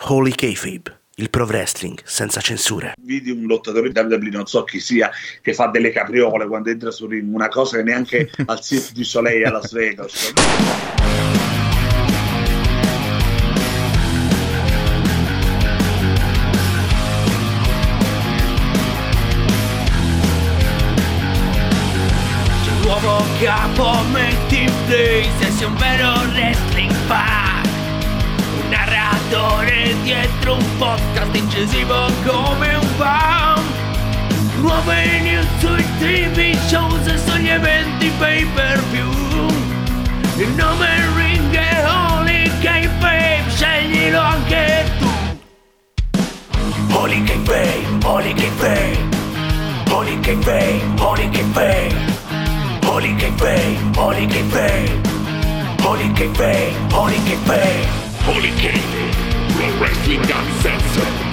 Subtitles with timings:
[0.00, 2.94] Holy Kayfabe, il pro wrestling senza censure.
[3.00, 5.10] Vidi un lottatore di WWE, non so chi sia,
[5.42, 9.02] che fa delle capriole quando entra su ring, una cosa che neanche al Cirque du
[9.02, 10.32] Soleil a Las Vegas.
[22.82, 27.47] nuovo capo metti in play se sei un vero wrestling fan
[29.28, 33.62] narratore dietro un podcast incisivo come un fan
[34.60, 39.10] nuove news sui tv shows e sugli eventi pay per view
[40.36, 45.08] il nome ring è Holy K-Babe sceglilo anche tu.
[46.92, 49.16] Holy K-Babe Holy K-Babe.
[49.90, 52.16] Holy K-Babe Holy K-Babe.
[52.84, 54.88] Holy K-Bay, Holy K-Bay,
[55.82, 59.10] Holy K-Bay, Holy K-Bay, Holy K-Bay,
[59.54, 61.28] Pro Wrestling Uncensored.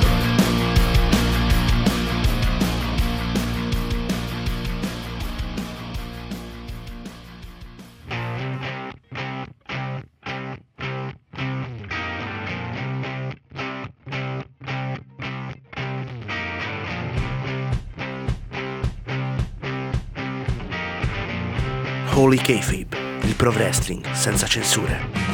[22.13, 25.24] Holy Kayfabe, il pro wrestling senza censure.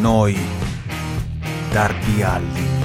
[0.00, 0.36] Noi,
[1.70, 2.84] Darby Allin.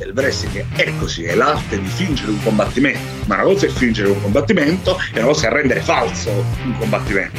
[0.00, 4.10] Il wrestling è così, è l'arte di fingere un combattimento, ma una cosa è fingere
[4.10, 6.30] un combattimento e una cosa è rendere falso
[6.64, 7.38] un combattimento.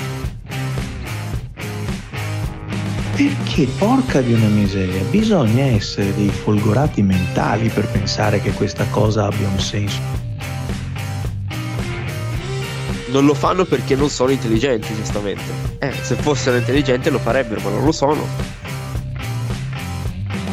[3.16, 9.26] Perché, porca di una miseria, bisogna essere dei folgorati mentali per pensare che questa cosa
[9.26, 10.31] abbia un senso.
[13.12, 15.44] Non lo fanno perché non sono intelligenti, giustamente.
[15.80, 18.26] Eh, se fossero intelligenti lo farebbero, ma non lo sono.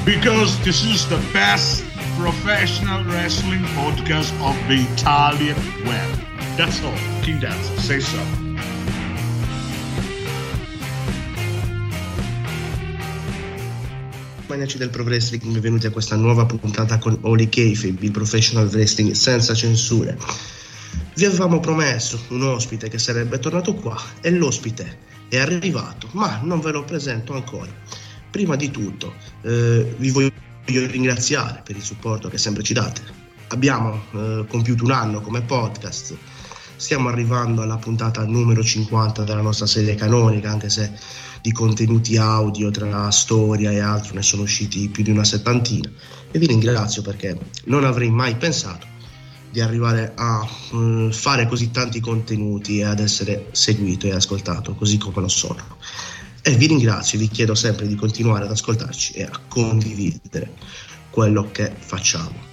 [0.05, 1.85] Because this is the best
[2.19, 6.27] professional wrestling podcast of the Italian web.
[6.57, 6.99] That's all.
[7.23, 8.19] King Dance, say so.
[14.49, 19.13] Maniaci del Pro Wrestling, benvenuti a questa nuova puntata con Oli Kayfabe, il professional wrestling
[19.13, 20.17] senza censure.
[21.19, 24.99] Vi avevamo promesso un ospite che sarebbe tornato qua e l'ospite
[25.29, 27.73] è arrivato, ma non ve lo presento ancora.
[28.31, 30.31] Prima di tutto, eh, vi voglio
[30.65, 33.03] ringraziare per il supporto che sempre ci date.
[33.49, 36.17] Abbiamo eh, compiuto un anno come podcast,
[36.77, 40.93] stiamo arrivando alla puntata numero 50 della nostra serie canonica, anche se
[41.43, 45.91] di contenuti audio tra storia e altro ne sono usciti più di una settantina.
[46.31, 48.95] E vi ringrazio perché non avrei mai pensato
[49.59, 54.99] di arrivare a uh, fare così tanti contenuti e ad essere seguito e ascoltato così
[54.99, 55.77] come lo sono.
[56.43, 60.55] E vi ringrazio, vi chiedo sempre di continuare ad ascoltarci e a condividere
[61.11, 62.47] quello che facciamo.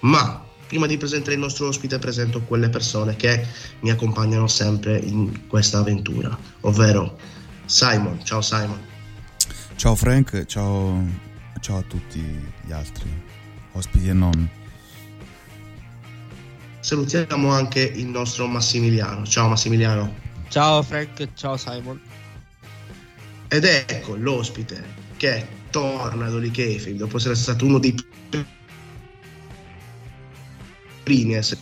[0.00, 3.44] Ma prima di presentare il nostro ospite presento quelle persone che
[3.80, 7.18] mi accompagnano sempre in questa avventura, ovvero
[7.64, 8.20] Simon.
[8.22, 8.80] Ciao Simon.
[9.74, 11.04] Ciao Frank, ciao,
[11.60, 12.20] ciao a tutti
[12.64, 13.10] gli altri
[13.72, 14.62] ospiti e non.
[16.84, 19.24] Salutiamo anche il nostro Massimiliano.
[19.24, 20.14] Ciao Massimiliano.
[20.50, 21.98] Ciao Frank, ciao Simon.
[23.48, 24.84] Ed ecco l'ospite
[25.16, 27.94] che torna ad Oli dopo essere stato uno dei
[31.04, 31.60] primi a essere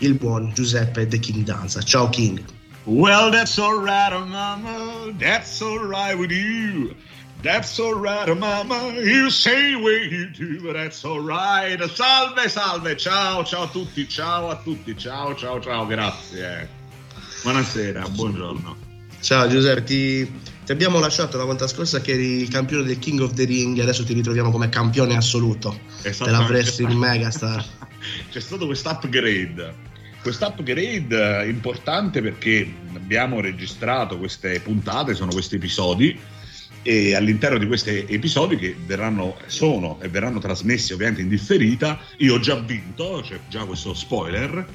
[0.00, 1.80] il buon Giuseppe The King Danza.
[1.80, 2.44] Ciao King.
[2.84, 5.14] Well, that's alright, oh mama.
[5.16, 6.94] That's alright with you.
[7.42, 8.92] That's alright, mama.
[9.02, 11.76] You say what you do, but that's alright.
[11.90, 16.68] Salve, salve, ciao, ciao a tutti, ciao a tutti, ciao, ciao, ciao, grazie.
[17.42, 18.76] Buonasera, buongiorno.
[19.20, 23.18] Ciao Giuseppe, ti, ti abbiamo lasciato la volta scorsa che eri il campione del King
[23.18, 27.64] of the Ring, adesso ti ritroviamo come campione assoluto della Wrestling Megastar.
[28.30, 29.90] C'è stato questo upgrade.
[30.22, 36.16] Questo upgrade importante perché abbiamo registrato queste puntate, sono questi episodi
[36.82, 42.34] e all'interno di questi episodi che verranno, sono e verranno trasmessi ovviamente in differita, io
[42.34, 44.66] ho già vinto, c'è già questo spoiler,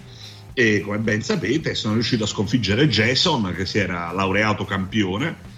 [0.53, 5.55] e come ben sapete sono riuscito a sconfiggere Jason che si era laureato campione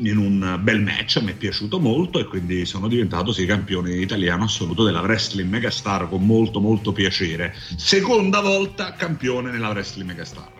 [0.00, 4.44] in un bel match, mi è piaciuto molto e quindi sono diventato sì campione italiano
[4.44, 7.54] assoluto della Wrestling Megastar con molto molto piacere.
[7.76, 10.53] Seconda volta campione nella Wrestling Megastar.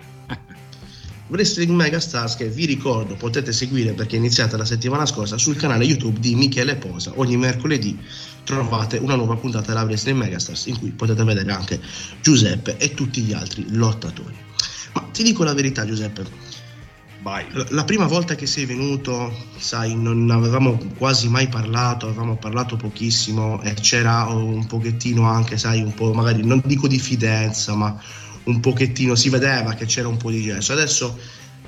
[1.28, 5.84] Wrestling Megastars che vi ricordo potete seguire perché è iniziata la settimana scorsa sul canale
[5.84, 7.12] YouTube di Michele Posa.
[7.16, 7.98] Ogni mercoledì
[8.44, 11.80] trovate una nuova puntata della Wrestling Megastars in cui potete vedere anche
[12.20, 14.36] Giuseppe e tutti gli altri lottatori.
[14.92, 16.24] Ma ti dico la verità Giuseppe,
[17.24, 17.46] Vai.
[17.70, 23.62] La prima volta che sei venuto, sai, non avevamo quasi mai parlato, avevamo parlato pochissimo
[23.62, 27.98] e c'era un pochettino anche, sai, un po' magari non dico diffidenza, ma
[28.44, 30.72] un pochettino si vedeva che c'era un po' di gesso.
[30.72, 31.18] Adesso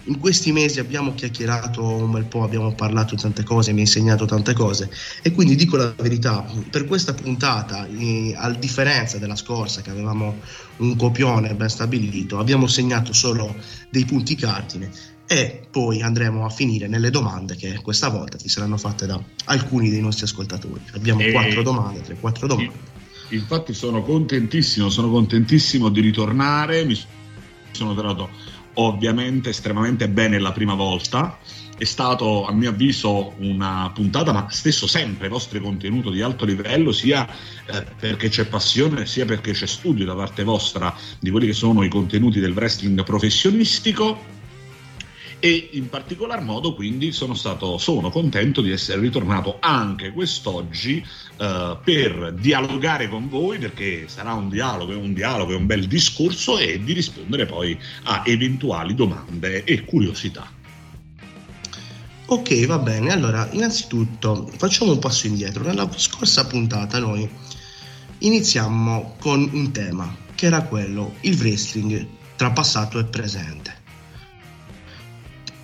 [0.08, 3.82] in questi mesi abbiamo chiacchierato un bel po', abbiamo parlato di tante cose, mi ha
[3.82, 4.88] insegnato tante cose
[5.22, 10.38] e quindi dico la verità, per questa puntata, eh, a differenza della scorsa che avevamo
[10.78, 13.54] un copione ben stabilito, abbiamo segnato solo
[13.90, 14.90] dei punti cardine
[15.26, 19.90] e poi andremo a finire nelle domande che questa volta ti saranno fatte da alcuni
[19.90, 20.82] dei nostri ascoltatori.
[20.92, 21.32] Abbiamo e...
[21.32, 22.94] quattro domande, tre, quattro domande.
[23.30, 26.98] Infatti sono contentissimo, sono contentissimo di ritornare, mi
[27.72, 28.30] sono trovato
[28.74, 31.38] ovviamente estremamente bene la prima volta,
[31.78, 36.92] è stato a mio avviso una puntata, ma stesso sempre vostro contenuto di alto livello,
[36.92, 37.28] sia
[37.66, 41.82] eh, perché c'è passione, sia perché c'è studio da parte vostra di quelli che sono
[41.82, 44.34] i contenuti del wrestling professionistico
[45.38, 51.04] e in particolar modo quindi sono stato sono contento di essere ritornato anche quest'oggi
[51.38, 56.58] uh, per dialogare con voi perché sarà un dialogo, un dialogo e un bel discorso
[56.58, 60.50] e di rispondere poi a eventuali domande e curiosità.
[62.28, 63.12] Ok, va bene.
[63.12, 65.62] Allora, innanzitutto facciamo un passo indietro.
[65.62, 67.28] Nella scorsa puntata noi
[68.18, 73.75] iniziamo con un tema che era quello il wrestling tra passato e presente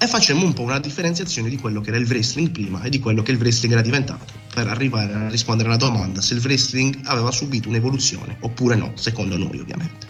[0.03, 2.99] e facemmo un po' una differenziazione di quello che era il wrestling prima e di
[2.99, 7.03] quello che il wrestling era diventato, per arrivare a rispondere alla domanda se il wrestling
[7.05, 10.09] aveva subito un'evoluzione oppure no, secondo noi ovviamente.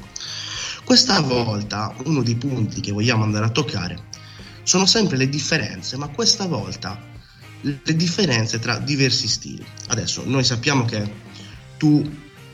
[0.82, 4.04] Questa volta uno dei punti che vogliamo andare a toccare
[4.62, 6.98] sono sempre le differenze, ma questa volta
[7.60, 9.64] le differenze tra diversi stili.
[9.88, 11.12] Adesso noi sappiamo che
[11.76, 12.02] tu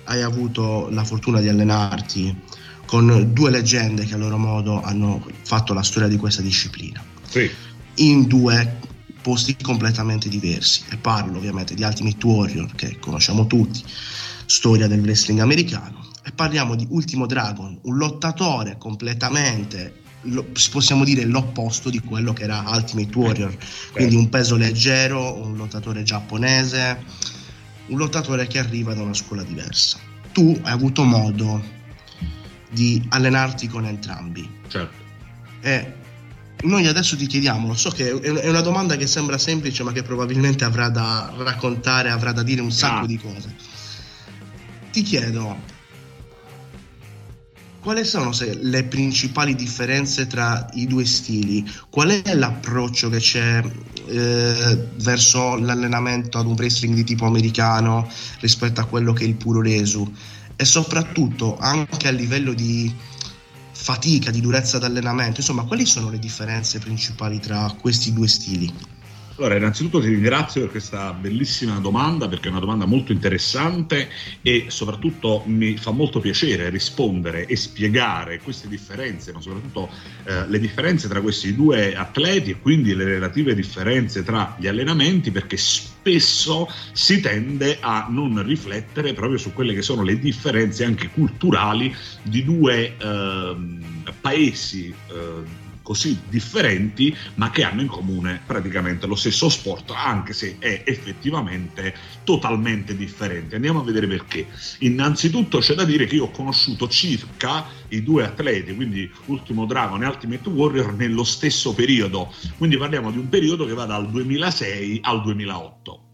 [0.05, 2.37] hai avuto la fortuna di allenarti
[2.85, 7.51] con due leggende che a loro modo hanno fatto la storia di questa disciplina sì.
[7.97, 8.79] in due
[9.23, 10.83] posti completamente diversi.
[10.91, 13.83] E parlo ovviamente di Ultimate Warrior, che conosciamo tutti,
[14.47, 16.07] storia del wrestling americano.
[16.25, 20.07] E parliamo di Ultimo Dragon, un lottatore completamente
[20.71, 23.57] possiamo dire l'opposto di quello che era Ultimate Warrior,
[23.93, 27.05] quindi un peso leggero, un lottatore giapponese,
[27.87, 29.99] un lottatore che arriva da una scuola diversa.
[30.33, 31.63] Tu hai avuto modo
[32.71, 34.49] di allenarti con entrambi.
[34.67, 35.07] Certo.
[35.61, 35.95] E
[36.63, 40.65] noi adesso ti chiediamo, so che è una domanda che sembra semplice ma che probabilmente
[40.65, 43.07] avrà da raccontare, avrà da dire un sacco ah.
[43.07, 43.55] di cose.
[44.91, 45.77] Ti chiedo,
[47.81, 51.65] quali sono le principali differenze tra i due stili?
[51.89, 53.63] Qual è l'approccio che c'è
[54.09, 59.37] eh, verso l'allenamento ad un wrestling di tipo americano rispetto a quello che è il
[59.37, 60.13] puro resu?
[60.57, 62.93] E soprattutto anche a livello di
[63.81, 68.98] fatica, di durezza d'allenamento, insomma, quali sono le differenze principali tra questi due stili?
[69.39, 74.09] Allora, innanzitutto ti ringrazio per questa bellissima domanda, perché è una domanda molto interessante
[74.43, 79.91] e soprattutto mi fa molto piacere rispondere e spiegare queste differenze, ma soprattutto
[80.25, 85.31] eh, le differenze tra questi due atleti e quindi le relative differenze tra gli allenamenti,
[85.31, 91.11] perché spesso si tende a non riflettere proprio su quelle che sono le differenze anche
[91.11, 93.57] culturali di due eh,
[94.21, 94.93] paesi.
[95.11, 95.58] Eh,
[95.89, 101.95] così differenti ma che hanno in comune praticamente lo stesso sport anche se è effettivamente
[102.25, 103.55] totalmente differente.
[103.55, 104.47] Andiamo a vedere perché.
[104.81, 110.03] Innanzitutto c'è da dire che io ho conosciuto circa i due atleti, quindi Ultimo Dragon
[110.03, 115.01] e Ultimate Warrior nello stesso periodo, quindi parliamo di un periodo che va dal 2006
[115.05, 116.08] al 2008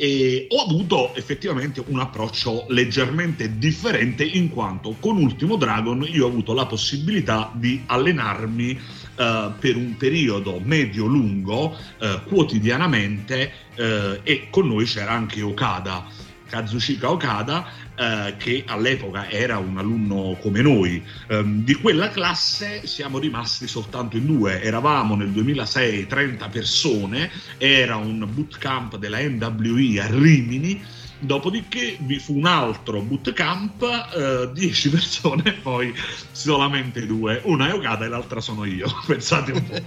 [0.00, 6.28] e ho avuto effettivamente un approccio leggermente differente in quanto con Ultimo Dragon io ho
[6.28, 14.68] avuto la possibilità di allenarmi uh, per un periodo medio-lungo uh, quotidianamente uh, e con
[14.68, 16.06] noi c'era anche Okada
[16.48, 17.66] Kazushika Okada,
[17.98, 21.02] eh, che all'epoca era un alunno come noi.
[21.26, 27.28] Eh, di quella classe siamo rimasti soltanto in due, eravamo nel 2006 30 persone,
[27.58, 30.80] era un bootcamp della NWI a Rimini.
[31.20, 33.82] Dopodiché vi fu un altro bootcamp,
[34.14, 35.92] eh, 10 persone, poi
[36.30, 37.40] solamente due.
[37.46, 38.86] Una è Okada e l'altra sono io.
[39.04, 39.82] Pensate un po'.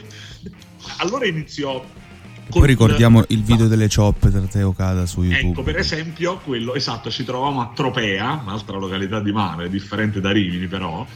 [0.96, 1.84] allora iniziò
[2.48, 5.50] poi ricordiamo il video delle choppe tra te e Okada su YouTube.
[5.50, 10.30] Ecco, per esempio, quello esatto, ci trovavamo a Tropea, un'altra località di mare, differente da
[10.30, 11.06] Rimini però.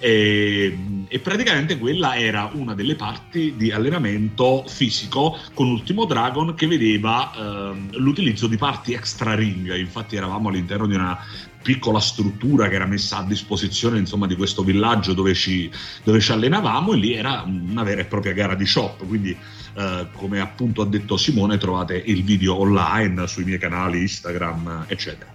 [0.00, 0.78] E,
[1.08, 7.32] e, praticamente quella era una delle parti di allenamento fisico con Ultimo Dragon che vedeva
[7.34, 11.18] eh, l'utilizzo di parti extra ring infatti eravamo all'interno di una
[11.60, 15.70] piccola struttura che era messa a disposizione insomma, di questo villaggio dove ci,
[16.04, 19.36] dove ci allenavamo e lì era una vera e propria gara di shop, quindi
[19.78, 25.32] eh, come appunto ha detto Simone trovate il video online sui miei canali Instagram eccetera.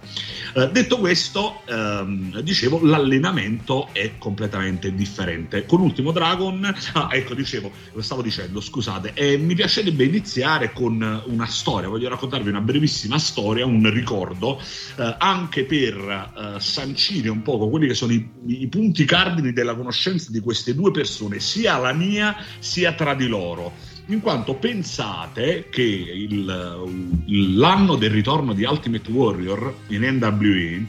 [0.56, 5.64] Eh, detto questo, ehm, dicevo, l'allenamento è completamente differente.
[5.64, 11.22] Con Ultimo Dragon, ah, ecco, dicevo, lo stavo dicendo, scusate, eh, mi piacerebbe iniziare con
[11.26, 14.60] una storia, voglio raccontarvi una brevissima storia, un ricordo,
[14.96, 19.74] eh, anche per eh, sancire un po' quelli che sono i, i punti cardini della
[19.74, 25.68] conoscenza di queste due persone, sia la mia sia tra di loro in quanto pensate
[25.70, 26.44] che il,
[27.56, 30.86] l'anno del ritorno di Ultimate Warrior in NWE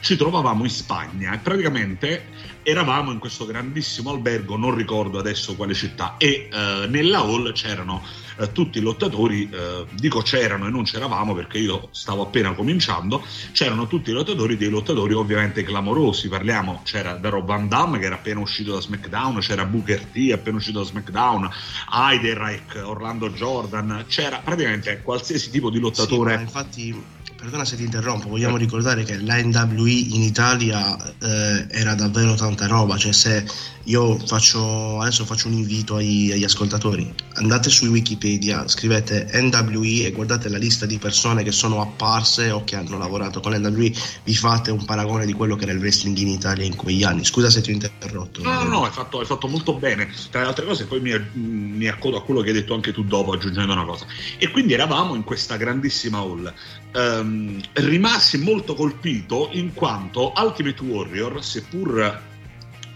[0.00, 2.26] ci trovavamo in Spagna e praticamente
[2.68, 8.02] eravamo in questo grandissimo albergo, non ricordo adesso quale città, e eh, nella hall c'erano
[8.36, 13.24] eh, tutti i lottatori, eh, dico c'erano e non c'eravamo perché io stavo appena cominciando,
[13.52, 18.16] c'erano tutti i lottatori, dei lottatori ovviamente clamorosi, parliamo, c'era Daro Van Damme che era
[18.16, 21.48] appena uscito da SmackDown, c'era Booker T appena uscito da SmackDown,
[21.90, 26.36] Heiderreich, Orlando Jordan, c'era praticamente qualsiasi tipo di lottatore.
[26.36, 27.02] Sì, infatti
[27.38, 32.66] Perdona se ti interrompo, vogliamo ricordare che la NWE in Italia eh, era davvero tanta
[32.66, 33.46] roba, cioè se
[33.84, 40.10] io faccio, adesso faccio un invito ai, agli ascoltatori, andate su Wikipedia, scrivete NWE e
[40.10, 43.92] guardate la lista di persone che sono apparse o che hanno lavorato con NWE,
[44.24, 47.24] vi fate un paragone di quello che era il wrestling in Italia in quegli anni.
[47.24, 48.42] Scusa se ti ho interrotto.
[48.42, 50.10] No, no, no, hai fatto, fatto molto bene.
[50.30, 53.04] Tra le altre cose poi mi, mi accodo a quello che hai detto anche tu
[53.04, 54.06] dopo aggiungendo una cosa.
[54.38, 56.52] E quindi eravamo in questa grandissima hall.
[56.90, 62.22] Um, rimasi molto colpito in quanto Ultimate Warrior, seppur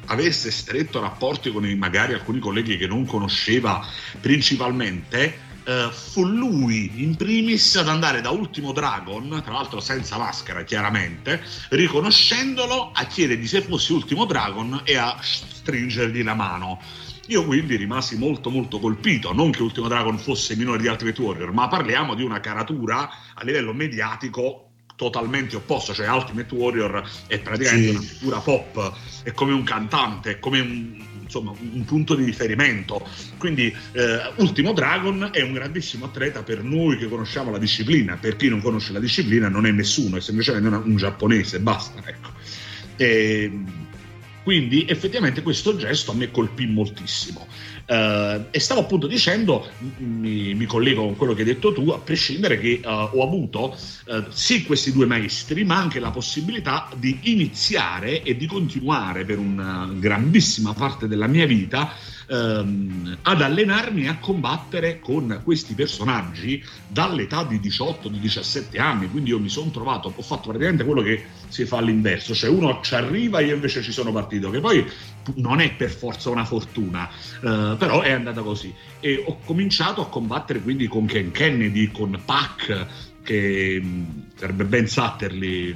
[0.06, 3.86] avesse stretto rapporti con magari alcuni colleghi che non conosceva
[4.20, 10.64] principalmente, eh, fu lui in primis ad andare da Ultimo Dragon, tra l'altro senza maschera
[10.64, 16.80] chiaramente, riconoscendolo a chiedergli se fosse Ultimo Dragon e a stringergli la mano.
[17.32, 21.50] Io quindi rimasi molto molto colpito, non che Ultimo Dragon fosse minore di Ultimate Warrior,
[21.50, 27.88] ma parliamo di una caratura a livello mediatico totalmente opposto, cioè Ultimate Warrior è praticamente
[27.88, 27.96] sì.
[27.96, 33.08] una figura pop, è come un cantante, è come un, insomma, un punto di riferimento.
[33.38, 38.36] Quindi eh, Ultimo Dragon è un grandissimo atleta per noi che conosciamo la disciplina, per
[38.36, 42.02] chi non conosce la disciplina non è nessuno, è semplicemente un, un giapponese, basta.
[42.04, 42.28] Ecco.
[42.96, 43.50] E,
[44.42, 47.46] quindi effettivamente questo gesto a me colpì moltissimo.
[47.84, 49.68] Uh, e stavo appunto dicendo,
[49.98, 53.76] mi, mi, collego con quello che hai detto tu, a prescindere che uh, ho avuto
[54.06, 59.38] uh, sì questi due maestri, ma anche la possibilità di iniziare e di continuare per
[59.38, 61.94] una grandissima parte della mia vita
[62.32, 69.08] ehm, ad allenarmi a combattere con questi personaggi dall'età di 18-17 anni.
[69.10, 72.80] Quindi io mi sono trovato, ho fatto praticamente quello che si fa all'inverso, cioè uno
[72.82, 74.84] ci arriva e io invece ci sono partito, che poi
[75.36, 78.72] non è per forza una fortuna, eh, però è andata così.
[79.00, 82.86] E ho cominciato a combattere quindi con Ken Kennedy, con Pac,
[83.22, 85.74] che mh, sarebbe Ben Satterley,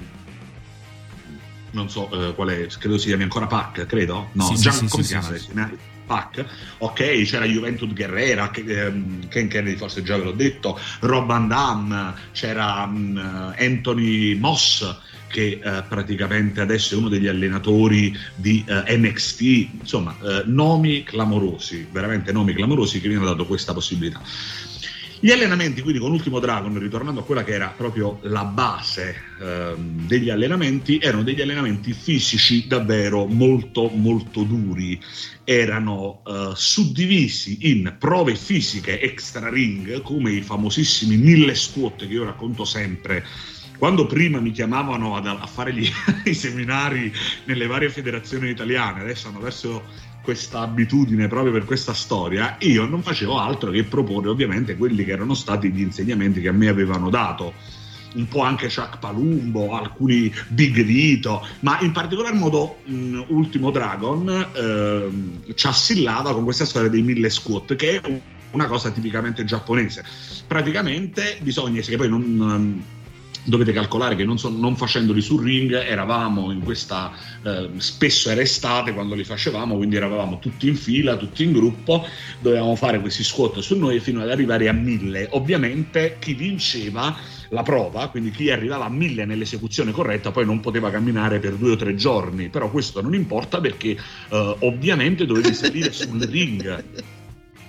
[1.73, 4.31] non so eh, qual è, credo si chiami ancora Pac, credo?
[4.33, 5.53] No, sì, Gian, sì, come sì, si chiama sì,
[6.07, 6.15] adesso?
[6.37, 6.45] Pac,
[6.79, 12.15] ok, c'era Juventud Guerrera, ehm, Ken Kennedy forse già ve l'ho detto, Rob Van Damme,
[12.33, 19.41] c'era um, Anthony Moss che eh, praticamente adesso è uno degli allenatori di eh, NXT,
[19.81, 24.23] insomma, eh, nomi clamorosi, veramente nomi clamorosi che mi hanno dato questa possibilità.
[25.19, 30.07] Gli allenamenti, quindi con Ultimo Dragon, ritornando a quella che era proprio la base ehm,
[30.07, 35.01] degli allenamenti, erano degli allenamenti fisici davvero molto molto duri.
[35.43, 42.25] Erano eh, suddivisi in prove fisiche extra ring, come i famosissimi mille squat che io
[42.25, 43.25] racconto sempre
[43.79, 45.87] quando prima mi chiamavano ad, a fare gli,
[46.25, 47.13] i seminari
[47.45, 49.85] nelle varie federazioni italiane, adesso hanno perso
[50.27, 55.13] questa abitudine proprio per questa storia, io non facevo altro che proporre ovviamente quelli che
[55.13, 57.55] erano stati gli insegnamenti che a me avevano dato
[58.15, 64.49] un po' anche Chuck Palumbo, alcuni Big Vito, ma in particolar modo mh, Ultimo Dragon
[64.53, 70.05] eh, ci assillava con questa storia dei mille squat, che è una cosa tipicamente giapponese.
[70.47, 72.83] Praticamente bisogna, che poi non
[73.47, 77.13] dovete calcolare che non, so, non, facendoli sul ring eravamo in questa
[77.43, 82.07] eh, spesso era estate quando li facevamo quindi eravamo tutti in fila tutti in gruppo
[82.41, 85.29] dovevamo fare questi squat su noi fino ad arrivare a mille.
[85.33, 87.17] Ovviamente chi vinceva
[87.51, 91.73] la prova quindi chi arrivava a mille nell'esecuzione corretta poi non poteva camminare per due
[91.73, 92.49] o tre giorni.
[92.49, 97.15] Però questo non importa perché eh, ovviamente dovevi salire sul ring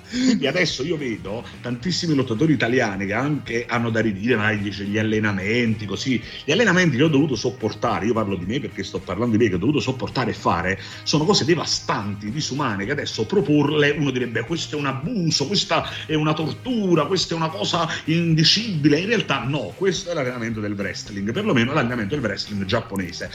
[0.09, 4.97] Quindi adesso io vedo tantissimi lottatori italiani che anche hanno da ridire, ma dice gli
[4.97, 6.21] allenamenti, così.
[6.43, 9.49] Gli allenamenti che ho dovuto sopportare, io parlo di me perché sto parlando di me,
[9.49, 14.43] che ho dovuto sopportare e fare, sono cose devastanti, disumane, che adesso proporle uno direbbe
[14.45, 18.99] questo è un abuso, questa è una tortura, questa è una cosa indicibile.
[18.99, 23.29] In realtà no, questo è l'allenamento del wrestling, perlomeno l'allenamento del wrestling giapponese.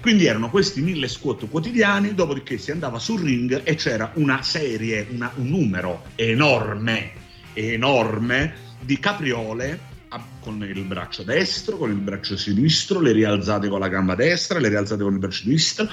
[0.00, 5.06] Quindi erano questi mille squat quotidiani, dopodiché si andava sul ring e c'era una serie,
[5.10, 7.12] una, un numero enorme,
[7.54, 9.94] enorme di capriole
[10.40, 14.68] con il braccio destro, con il braccio sinistro, le rialzate con la gamba destra, le
[14.68, 15.88] rialzate con il braccio sinistro,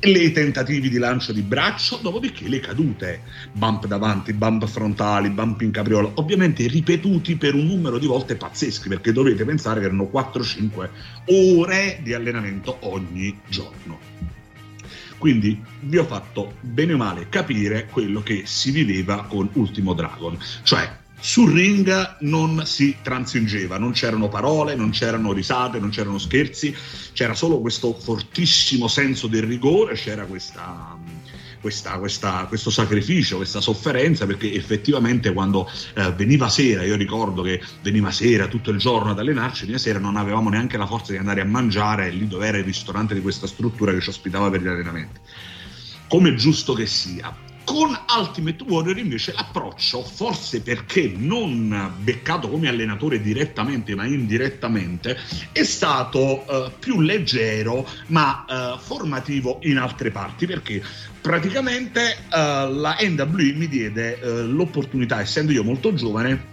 [0.00, 5.70] le tentativi di lancio di braccio, dopodiché le cadute, bump davanti, bump frontali, bump in
[5.70, 10.88] capriola, ovviamente ripetuti per un numero di volte pazzeschi, perché dovete pensare che erano 4-5
[11.26, 13.98] ore di allenamento ogni giorno.
[15.16, 20.36] Quindi vi ho fatto bene o male capire quello che si viveva con Ultimo Dragon,
[20.64, 26.76] cioè sul ring non si transingeva, non c'erano parole, non c'erano risate, non c'erano scherzi,
[27.14, 30.98] c'era solo questo fortissimo senso del rigore, c'era questa,
[31.62, 37.58] questa, questa, questo sacrificio, questa sofferenza, perché effettivamente quando eh, veniva sera, io ricordo che
[37.80, 41.18] veniva sera tutto il giorno ad allenarci, veniva sera non avevamo neanche la forza di
[41.18, 44.60] andare a mangiare lì dove era il ristorante di questa struttura che ci ospitava per
[44.60, 45.20] gli allenamenti.
[46.06, 53.20] Come giusto che sia, con Ultimate Warrior invece l'approccio, forse perché non beccato come allenatore
[53.20, 55.18] direttamente ma indirettamente,
[55.52, 60.82] è stato uh, più leggero ma uh, formativo in altre parti perché
[61.20, 66.52] praticamente uh, la NWE mi diede l'opportunità, essendo io molto giovane,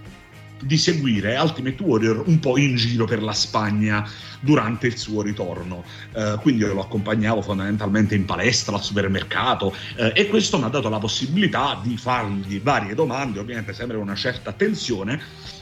[0.61, 4.07] di seguire Ultimate Warrior un po' in giro per la Spagna
[4.39, 5.83] durante il suo ritorno.
[6.13, 10.69] Uh, quindi io lo accompagnavo fondamentalmente in palestra, al supermercato uh, e questo mi ha
[10.69, 15.19] dato la possibilità di fargli varie domande, ovviamente sempre con una certa attenzione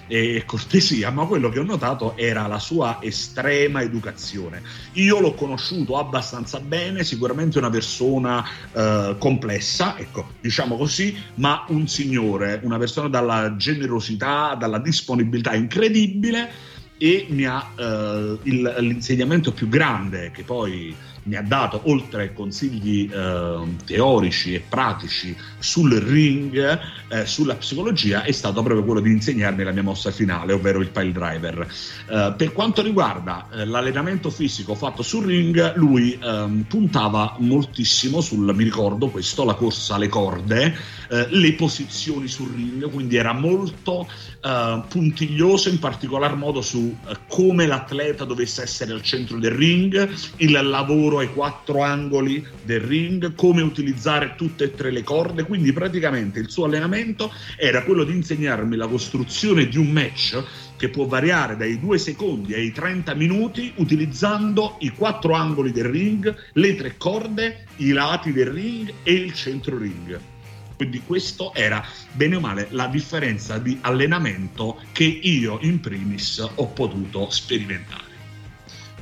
[0.09, 4.63] e cortesia, ma quello che ho notato era la sua estrema educazione.
[4.93, 11.87] Io l'ho conosciuto abbastanza bene, sicuramente una persona uh, complessa, ecco, diciamo così, ma un
[11.87, 19.69] signore, una persona dalla generosità, dalla disponibilità incredibile e mi ha eh, il, l'insegnamento più
[19.69, 20.93] grande che poi
[21.29, 28.23] mi ha dato, oltre ai consigli eh, teorici e pratici sul ring, eh, sulla psicologia,
[28.23, 31.71] è stato proprio quello di insegnarmi la mia mossa finale, ovvero il pile driver.
[32.09, 38.51] Eh, per quanto riguarda eh, l'allenamento fisico fatto sul ring, lui ehm, puntava moltissimo sul,
[38.55, 40.75] mi ricordo questo, la corsa alle corde,
[41.09, 44.07] eh, le posizioni sul ring, quindi era molto
[44.43, 46.95] eh, puntiglioso in particolar modo su
[47.27, 53.33] come l'atleta dovesse essere al centro del ring, il lavoro ai quattro angoli del ring,
[53.35, 58.15] come utilizzare tutte e tre le corde, quindi praticamente il suo allenamento era quello di
[58.15, 60.43] insegnarmi la costruzione di un match
[60.77, 66.33] che può variare dai due secondi ai 30 minuti utilizzando i quattro angoli del ring,
[66.53, 70.37] le tre corde, i lati del ring e il centro ring.
[70.79, 76.67] Quindi questo era bene o male la differenza di allenamento che io in primis ho
[76.67, 78.05] potuto sperimentare.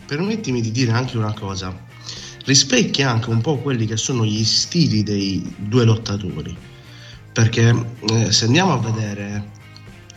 [0.07, 1.71] Permettimi di dire anche una cosa
[2.45, 6.57] rispecchia anche un po' quelli che sono gli stili dei due lottatori.
[7.31, 7.75] Perché
[8.09, 9.51] eh, se andiamo a vedere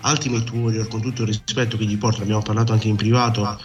[0.02, 3.60] Ultimate Warrior, con tutto il rispetto che gli porta, abbiamo parlato anche in privato,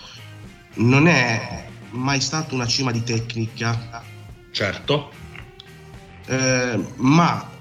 [0.73, 4.03] non è mai stata una cima di tecnica.
[4.51, 5.12] Certo.
[6.25, 7.53] Eh, ma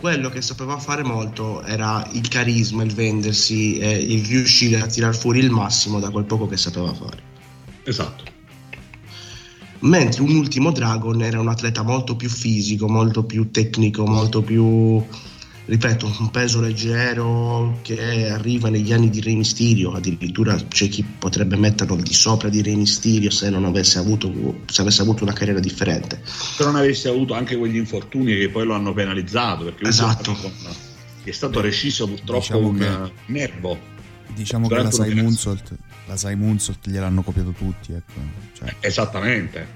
[0.00, 5.16] quello che sapeva fare molto era il carisma, il vendersi, eh, il riuscire a tirar
[5.16, 7.22] fuori il massimo da quel poco che sapeva fare.
[7.84, 8.36] Esatto
[9.80, 15.04] mentre un ultimo Dragon era un atleta molto più fisico, molto più tecnico, molto più
[15.68, 21.56] ripeto, un peso leggero che arriva negli anni di Re Mysterio, addirittura c'è chi potrebbe
[21.56, 25.34] metterlo al di sopra di Re Mysterio se non avesse avuto, se avesse avuto una
[25.34, 26.22] carriera differente.
[26.24, 30.34] Se non avesse avuto anche quegli infortuni che poi lo hanno penalizzato, perché esatto.
[31.22, 33.78] è stato reciso purtroppo diciamo un nervo.
[34.34, 35.76] Diciamo che la Sai Moonsault
[36.08, 37.92] la Sai Moonsault gliel'hanno copiato tutti.
[37.92, 38.12] Ecco.
[38.54, 38.74] Cioè.
[38.80, 39.66] Esattamente.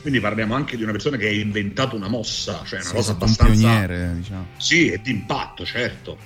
[0.00, 3.12] Quindi parliamo anche di una persona che ha inventato una mossa, cioè una sì, cosa
[3.12, 3.52] abbastanza.
[3.52, 4.46] Un pioniere, diciamo.
[4.56, 6.18] Sì, è d'impatto, certo.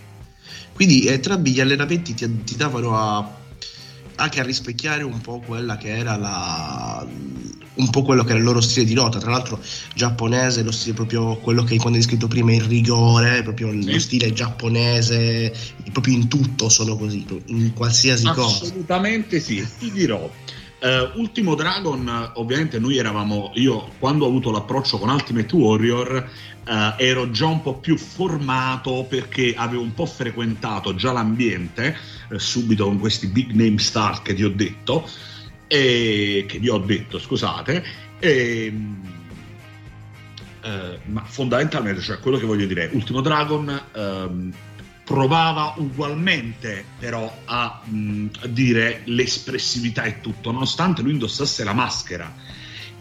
[0.73, 3.45] Quindi eh, entrambi gli allenamenti ti, ti davano a
[4.17, 7.07] anche a rispecchiare un po' quella che era la
[7.75, 9.61] un po' quello che era il loro stile di lotta tra l'altro
[9.95, 13.93] giapponese lo stile proprio quello che quando hai descritto prima il rigore proprio sì.
[13.93, 15.55] lo stile giapponese
[15.93, 20.31] proprio in tutto sono così in qualsiasi assolutamente cosa assolutamente sì ti dirò
[20.79, 26.31] Uh, Ultimo Dragon, ovviamente noi eravamo, io quando ho avuto l'approccio con Ultimate Warrior
[26.67, 31.97] uh, ero già un po' più formato perché avevo un po' frequentato già l'ambiente,
[32.29, 35.09] uh, subito con questi big name star che vi ho detto,
[35.67, 37.85] e, che vi ho detto, scusate,
[38.19, 38.73] e,
[41.07, 44.53] ma fondamentalmente, cioè quello che voglio dire, Ultimo Dragon um,
[45.07, 52.35] provava ugualmente però a, mh, a dire l'espressività e tutto, nonostante lui indossasse la maschera.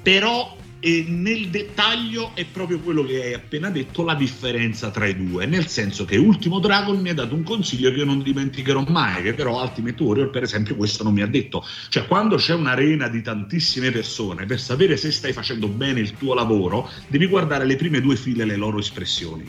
[0.03, 5.15] Però e nel dettaglio è proprio quello che hai appena detto, la differenza tra i
[5.15, 8.85] due, nel senso che Ultimo Dragon mi ha dato un consiglio che io non dimenticherò
[8.89, 12.53] mai, che però Ultimate Warrior per esempio questo non mi ha detto, cioè quando c'è
[12.53, 17.65] un'arena di tantissime persone, per sapere se stai facendo bene il tuo lavoro, devi guardare
[17.65, 19.43] le prime due file le loro espressioni.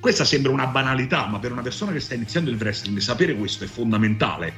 [0.00, 3.64] Questa sembra una banalità, ma per una persona che sta iniziando il wrestling sapere questo
[3.64, 4.54] è fondamentale.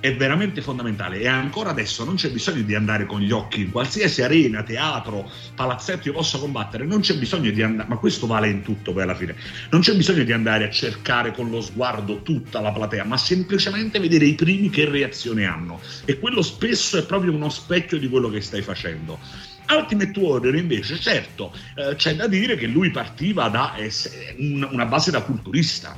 [0.00, 1.20] È veramente fondamentale.
[1.20, 5.30] E ancora adesso non c'è bisogno di andare con gli occhi in qualsiasi arena, teatro,
[5.54, 9.02] palazzetto io possa combattere, non c'è bisogno di andare, ma questo vale in tutto poi
[9.02, 9.36] alla fine,
[9.68, 13.98] non c'è bisogno di andare a cercare con lo sguardo tutta la platea, ma semplicemente
[13.98, 15.78] vedere i primi che reazione hanno.
[16.06, 19.18] E quello spesso è proprio uno specchio di quello che stai facendo.
[19.76, 23.74] Ultimate Warrior invece, certo, eh, c'è da dire che lui partiva da
[24.38, 25.96] una base da culturista,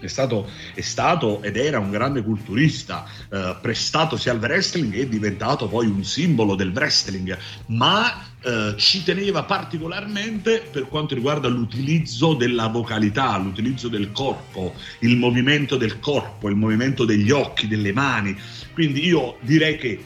[0.00, 5.68] è stato, è stato, ed era un grande culturista, eh, prestatosi al wrestling e diventato
[5.68, 12.68] poi un simbolo del wrestling, ma eh, ci teneva particolarmente per quanto riguarda l'utilizzo della
[12.68, 18.34] vocalità, l'utilizzo del corpo, il movimento del corpo, il movimento degli occhi, delle mani.
[18.72, 20.02] Quindi io direi che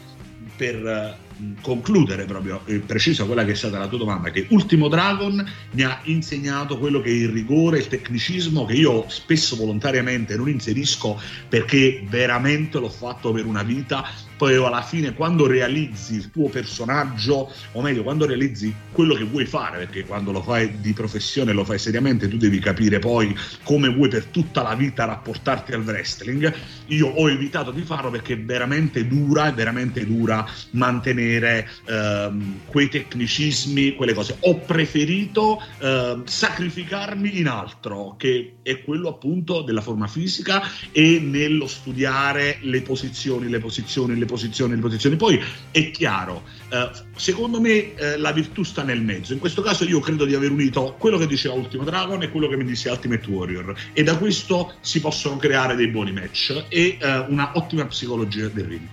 [0.56, 1.22] per
[1.60, 5.82] concludere proprio eh, preciso quella che è stata la tua domanda, che Ultimo Dragon mi
[5.82, 11.20] ha insegnato quello che è il rigore, il tecnicismo che io spesso volontariamente non inserisco
[11.48, 14.04] perché veramente l'ho fatto per una vita
[14.36, 19.46] poi alla fine quando realizzi il tuo personaggio, o meglio, quando realizzi quello che vuoi
[19.46, 23.88] fare, perché quando lo fai di professione, lo fai seriamente, tu devi capire poi come
[23.88, 26.52] vuoi per tutta la vita rapportarti al wrestling.
[26.86, 32.88] Io ho evitato di farlo perché è veramente dura, è veramente dura mantenere ehm, quei
[32.88, 34.36] tecnicismi, quelle cose.
[34.40, 41.66] Ho preferito ehm, sacrificarmi in altro, che è quello appunto della forma fisica e nello
[41.66, 45.16] studiare le posizioni, le posizioni, le posizioni posizioni, le posizioni.
[45.16, 49.32] Poi è chiaro, eh, secondo me eh, la virtù sta nel mezzo.
[49.32, 52.48] In questo caso io credo di aver unito quello che diceva Ultimo Dragon e quello
[52.48, 56.98] che mi disse Ultimate Warrior e da questo si possono creare dei buoni match e
[57.00, 58.88] eh, una ottima psicologia del ring.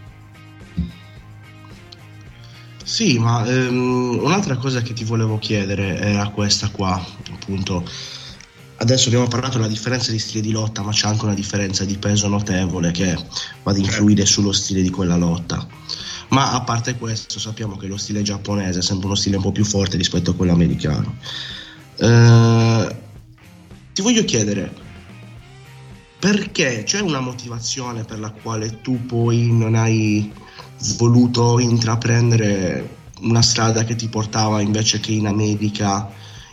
[2.84, 7.88] Sì, ma ehm, un'altra cosa che ti volevo chiedere era questa qua, appunto
[8.82, 11.98] adesso abbiamo parlato della differenza di stile di lotta, ma c'è anche una differenza di
[11.98, 13.16] peso notevole che
[13.64, 15.66] va ad influire sullo stile di quella lotta.
[16.30, 19.52] Ma a parte questo, sappiamo che lo stile giapponese è sempre uno stile un po'
[19.52, 21.16] più forte rispetto a quello americano.
[21.98, 22.96] Eh,
[23.94, 24.74] ti voglio chiedere,
[26.18, 30.32] perché c'è una motivazione per la quale tu poi non hai
[30.98, 36.10] voluto intraprendere una strada che ti portava invece che in America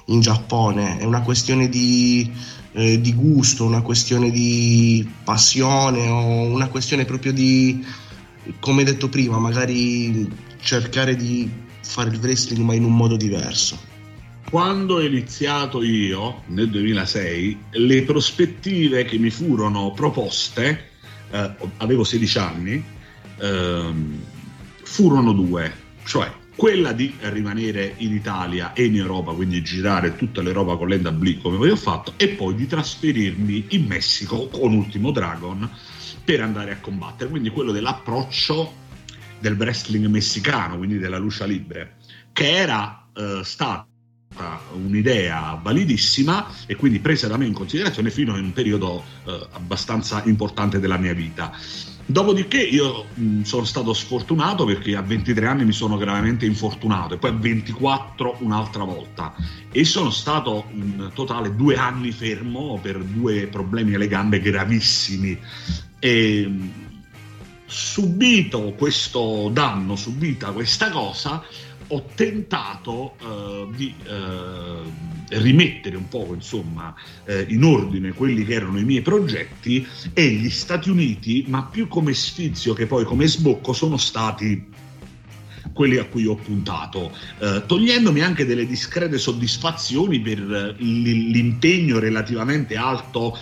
[0.09, 2.31] in Giappone, è una questione di,
[2.73, 7.85] eh, di gusto, una questione di passione o una questione proprio di,
[8.61, 10.29] come detto prima, magari
[10.61, 11.51] cercare di
[11.83, 13.79] fare il wrestling ma in un modo diverso.
[14.51, 20.89] Quando ho iniziato io nel 2006, le prospettive che mi furono proposte,
[21.31, 22.83] eh, avevo 16 anni,
[23.41, 23.91] eh,
[24.85, 25.71] furono due,
[26.05, 31.41] cioè quella di rimanere in Italia e in Europa, quindi girare tutta l'Europa con l'NW
[31.41, 35.71] come voi ho fatto, e poi di trasferirmi in Messico con Ultimo Dragon
[36.25, 37.31] per andare a combattere.
[37.31, 38.73] Quindi quello dell'approccio
[39.39, 41.99] del wrestling messicano, quindi della lucia libre,
[42.33, 43.87] che era eh, stata
[44.73, 50.25] un'idea validissima e quindi presa da me in considerazione fino a un periodo eh, abbastanza
[50.25, 51.53] importante della mia vita.
[52.11, 57.19] Dopodiché io mh, sono stato sfortunato perché a 23 anni mi sono gravemente infortunato e
[57.19, 59.35] poi a 24 un'altra volta
[59.71, 65.39] e sono stato in totale due anni fermo per due problemi alle gambe gravissimi.
[65.99, 66.51] E,
[67.67, 71.45] subito questo danno, subita questa cosa,
[71.89, 76.95] ho tentato uh, di uh, rimettere un po' insomma
[77.27, 81.89] uh, in ordine quelli che erano i miei progetti e gli Stati Uniti, ma più
[81.89, 84.67] come sfizio che poi come sbocco, sono stati
[85.73, 87.15] quelli a cui ho puntato,
[87.67, 93.39] togliendomi anche delle discrete soddisfazioni per l'impegno relativamente alto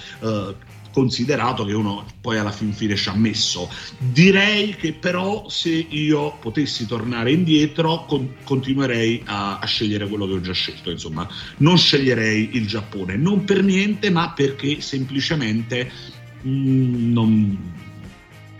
[0.96, 3.70] considerato che uno poi alla fin fine ci ha messo.
[3.98, 10.32] Direi che però se io potessi tornare indietro con- continuerei a-, a, scegliere quello che
[10.32, 11.28] ho già scelto, insomma,
[11.58, 15.92] non sceglierei il Giappone, non per niente, ma perché semplicemente
[16.40, 17.72] mh, mm, non,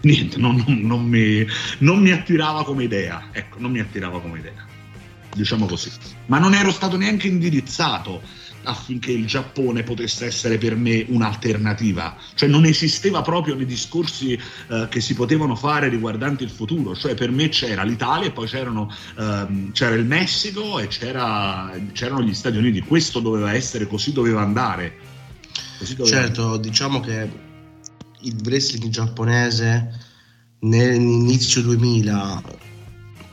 [0.02, 1.46] niente, non, non, non, mi,
[1.78, 4.66] non mi attirava come idea, ecco, non mi attirava come idea,
[5.34, 5.90] diciamo così,
[6.26, 8.20] ma non ero stato neanche indirizzato
[8.66, 12.16] affinché il Giappone potesse essere per me un'alternativa.
[12.34, 16.94] Cioè non esisteva proprio nei discorsi eh, che si potevano fare riguardanti il futuro.
[16.94, 22.34] Cioè per me c'era l'Italia e poi ehm, c'era il Messico e c'era, c'erano gli
[22.34, 22.80] Stati Uniti.
[22.80, 24.96] Questo doveva essere, così doveva andare.
[25.78, 26.60] Così doveva certo, andare.
[26.60, 27.30] diciamo che
[28.20, 30.04] il wrestling giapponese
[30.60, 32.64] nell'inizio 2000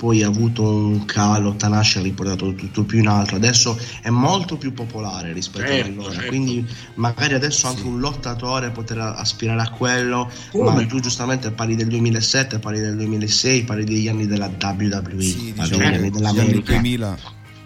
[0.04, 4.58] poi ha avuto un calo, Tanashi ha riportato tutto più in alto, adesso è molto
[4.58, 6.28] più popolare rispetto certo, a allora, certo.
[6.28, 10.74] quindi magari adesso anche un lottatore potrà aspirare a quello, Come?
[10.74, 15.54] ma tu giustamente parli del 2007, parli del 2006, parli degli anni della WWE, sì,
[15.54, 16.74] diciamo, degli anni dell'America.
[16.74, 17.18] Gli anni 2000,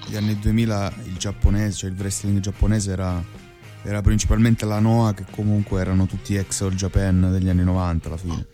[0.06, 3.24] gli anni 2000 il giapponese, cioè il wrestling giapponese era,
[3.82, 8.18] era principalmente la Noah che comunque erano tutti ex All Japan degli anni 90 alla
[8.18, 8.46] fine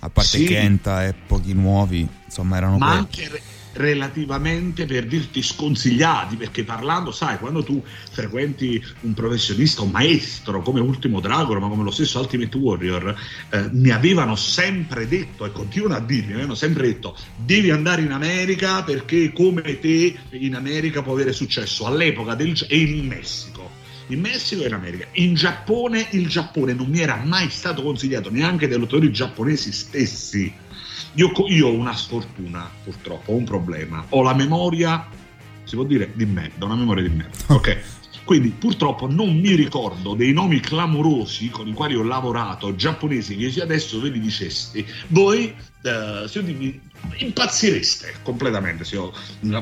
[0.00, 0.44] a parte sì.
[0.44, 3.42] Kenta e pochi nuovi, insomma erano Ma anche re-
[3.74, 10.80] relativamente per dirti sconsigliati, perché parlando, sai, quando tu frequenti un professionista, un maestro come
[10.80, 13.14] Ultimo Dragon, ma come lo stesso Ultimate Warrior,
[13.50, 18.02] eh, mi avevano sempre detto e continuano a dirmi, mi avevano sempre detto, devi andare
[18.02, 21.86] in America perché come te in America può avere successo.
[21.86, 23.79] All'epoca del e in Messico
[24.12, 25.06] in Messico e in America.
[25.12, 30.52] In Giappone, il Giappone non mi era mai stato consigliato neanche dai lottatori giapponesi stessi.
[31.14, 34.04] Io, io, ho una sfortuna, purtroppo, ho un problema.
[34.10, 35.06] Ho la memoria,
[35.64, 37.54] si può dire, di merda, una memoria di merda.
[37.54, 37.98] Ok.
[38.24, 43.50] Quindi purtroppo non mi ricordo dei nomi clamorosi con i quali ho lavorato giapponesi che
[43.50, 46.44] se adesso ve li dicessi, voi eh, se io
[47.18, 49.12] impazzireste completamente se io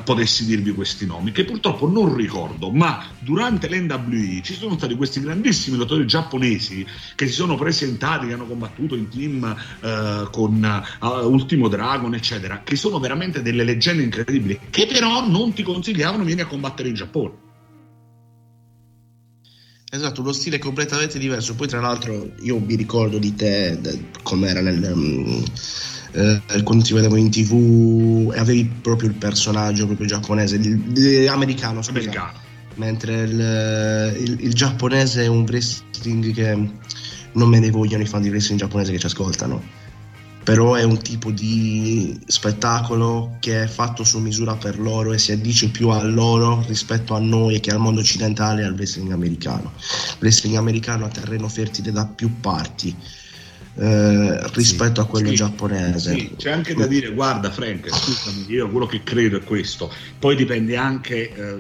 [0.05, 5.21] potessi dirvi questi nomi, che purtroppo non ricordo, ma durante l'NWE ci sono stati questi
[5.21, 11.27] grandissimi lottatori giapponesi che si sono presentati, che hanno combattuto in team eh, con uh,
[11.27, 16.43] Ultimo Dragon, eccetera, che sono veramente delle leggende incredibili, che però non ti consigliavano vieni
[16.43, 17.47] a combattere in Giappone.
[19.91, 21.55] Esatto, uno stile completamente diverso.
[21.55, 23.79] Poi, tra l'altro, io mi ricordo di te
[24.23, 24.83] come era nel.
[24.83, 25.45] Um,
[26.13, 31.29] eh, quando ti vedevo in tv e avevi proprio il personaggio proprio giapponese, il, il,
[31.29, 31.99] americano, scusa.
[31.99, 32.47] americano.
[32.77, 36.71] Mentre il, il, il, giapponese è un wrestling che
[37.33, 39.87] non me ne vogliono i fan di wrestling giapponese che ci ascoltano.
[40.45, 45.33] Però è un tipo di spettacolo che è fatto su misura per loro e si
[45.33, 49.73] addice più a loro rispetto a noi che al mondo occidentale e al wrestling americano.
[49.77, 52.97] Il wrestling americano ha terreno fertile da più parti
[53.79, 56.13] eh, rispetto sì, a quello sì, giapponese.
[56.13, 60.35] Sì, c'è anche da dire, guarda Frank, scusami, io quello che credo è questo, poi
[60.35, 61.57] dipende anche eh,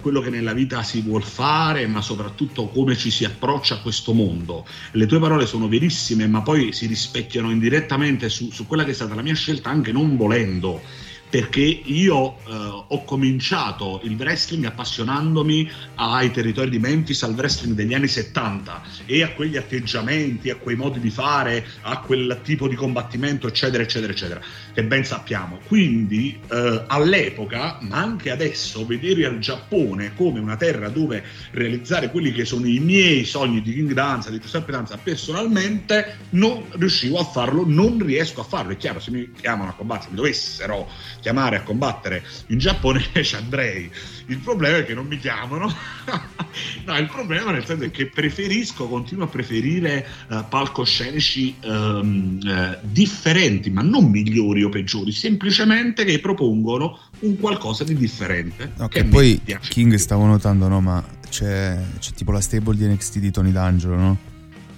[0.00, 4.12] quello che nella vita si vuol fare, ma soprattutto come ci si approccia a questo
[4.12, 4.66] mondo.
[4.92, 8.94] Le tue parole sono verissime, ma poi si rispecchiano indirettamente su, su quella che è
[8.94, 10.80] stata la mia scelta anche non volendo
[11.28, 17.94] perché io eh, ho cominciato il wrestling appassionandomi ai territori di Memphis, al wrestling degli
[17.94, 22.74] anni 70 e a quegli atteggiamenti, a quei modi di fare, a quel tipo di
[22.74, 24.40] combattimento, eccetera, eccetera, eccetera,
[24.72, 25.58] che ben sappiamo.
[25.66, 32.32] Quindi eh, all'epoca, ma anche adesso, vedere il Giappone come una terra dove realizzare quelli
[32.32, 37.24] che sono i miei sogni di King Danza, di Giuseppe Danza, personalmente non riuscivo a
[37.24, 38.72] farlo, non riesco a farlo.
[38.72, 40.88] È chiaro, se mi chiamano a combattere, mi dovessero
[41.20, 43.90] chiamare a combattere in Giappone ci andrei.
[44.26, 45.66] Il problema è che non mi chiamano.
[46.84, 52.76] no, il problema nel senso è che preferisco, continuo a preferire uh, palcoscenici um, uh,
[52.82, 58.72] differenti, ma non migliori o peggiori, semplicemente che propongono un qualcosa di differente.
[58.78, 63.30] Ok, poi King stavo notando, no, ma c'è, c'è, tipo la stable di NXT di
[63.30, 64.18] Tony D'Angelo, no?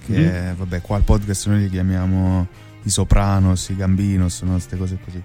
[0.05, 0.57] Che mm.
[0.57, 2.47] vabbè, qua al podcast noi li chiamiamo
[2.83, 4.53] i Sopranos, i Gambinos, no?
[4.53, 5.21] queste cose così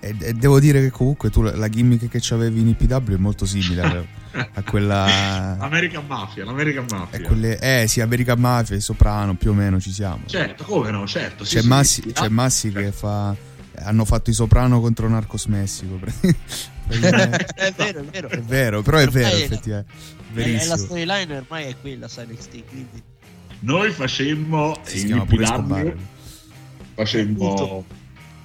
[0.00, 3.44] e, e, devo dire che comunque tu la gimmick che avevi in IPW è molto
[3.46, 4.04] simile a,
[4.54, 7.20] a quella American Mafia l'American Mafia.
[7.22, 10.20] Quelle, eh sì American Mafia Soprano più o meno ci siamo.
[10.26, 12.88] Certo come no certo sì, c'è, sì, Massi, sì, c'è Massi certo.
[12.88, 13.36] che fa
[13.76, 15.98] hanno fatto i Soprano contro Narcos Messico
[16.88, 18.82] è vero è vero è vero.
[18.82, 19.92] però è vero effettivamente.
[20.34, 23.02] è, la storyline ormai è quella su NXT quindi
[23.60, 25.92] noi facemmo si in IPW
[26.94, 27.84] facemmo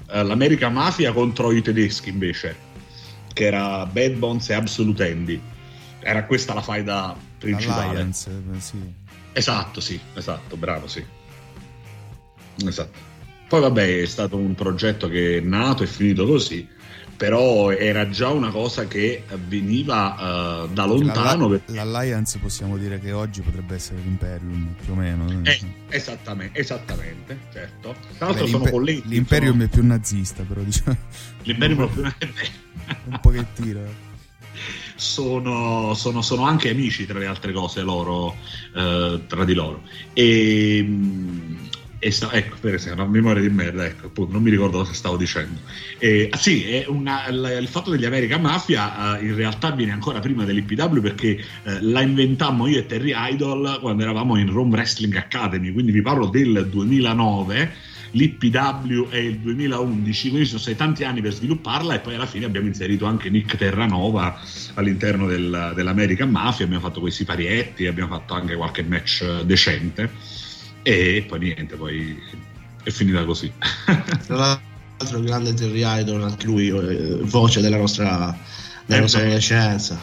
[0.08, 2.56] l'America Mafia contro i tedeschi invece,
[3.34, 5.42] che era Bad Bones e Absolute Andy.
[6.00, 7.90] Era questa la faida principale.
[7.90, 8.94] Alliance, eh, sì.
[9.34, 11.04] Esatto, sì, esatto, bravo, sì.
[12.66, 12.98] Esatto.
[13.48, 16.68] Poi vabbè, è stato un progetto che è nato e finito così,
[17.18, 21.50] però era già una cosa che veniva uh, da lontano.
[21.50, 25.42] L'All- L'Alliance possiamo dire che oggi potrebbe essere l'Imperium, più o meno.
[25.44, 27.96] Eh, esattamente, esattamente, certo.
[28.18, 29.02] Tra l'altro Beh, sono colleghi.
[29.06, 29.64] L'Imperium sono...
[29.64, 30.96] è più nazista, però diciamo.
[31.42, 32.56] L'Imperium è più nazista.
[33.06, 34.06] un pochettino.
[34.96, 38.36] Sono, sono, sono, anche amici tra le altre cose loro,
[38.76, 39.82] eh, tra di loro.
[40.14, 40.84] E,
[42.08, 44.94] e sta, ecco, per esempio, una memoria di merda, ecco, appunto, non mi ricordo cosa
[44.94, 45.60] stavo dicendo.
[45.98, 50.20] E, ah, sì, una, l, il fatto degli American Mafia uh, in realtà viene ancora
[50.20, 55.16] prima dell'IPW perché uh, la inventammo io e Terry Idol quando eravamo in Rome Wrestling
[55.16, 61.20] Academy, quindi vi parlo del 2009 l'IPW è il 2011, quindi sono stati tanti anni
[61.20, 64.40] per svilupparla e poi alla fine abbiamo inserito anche Nick Terranova
[64.76, 70.37] all'interno del, dell'American Mafia, abbiamo fatto quei siparietti, abbiamo fatto anche qualche match decente
[70.88, 72.18] e poi niente, poi
[72.82, 73.52] è finita così.
[74.26, 78.34] Tra l'altro grande Terry Idol, anche lui eh, voce della nostra,
[78.86, 80.00] della nostra adolescenza.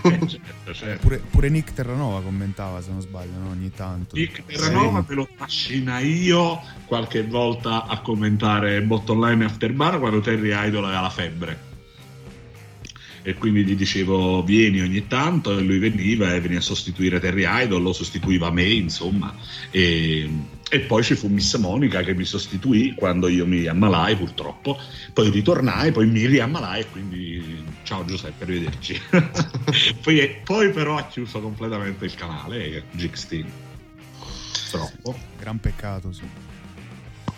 [0.00, 1.00] certo, certo.
[1.06, 3.50] Pure, pure, Nick Terranova commentava se non sbaglio no?
[3.50, 5.04] ogni tanto Nick Terranova sì.
[5.10, 10.86] me lo fascina io qualche volta a commentare bottom line after bar quando Terry Idol
[10.86, 11.73] aveva la febbre
[13.26, 17.44] e quindi gli dicevo vieni ogni tanto e lui veniva e veniva a sostituire Terry
[17.46, 19.34] Idol, lo sostituiva me insomma
[19.70, 20.28] e,
[20.68, 24.78] e, poi ci fu Miss Monica che mi sostituì quando io mi ammalai purtroppo,
[25.14, 29.00] poi ritornai, poi mi riammalai e quindi ciao Giuseppe, arrivederci.
[30.02, 33.46] poi, poi, però ha chiuso completamente il canale Gixteam.
[34.70, 35.16] Troppo.
[35.38, 36.53] Gran peccato, sì.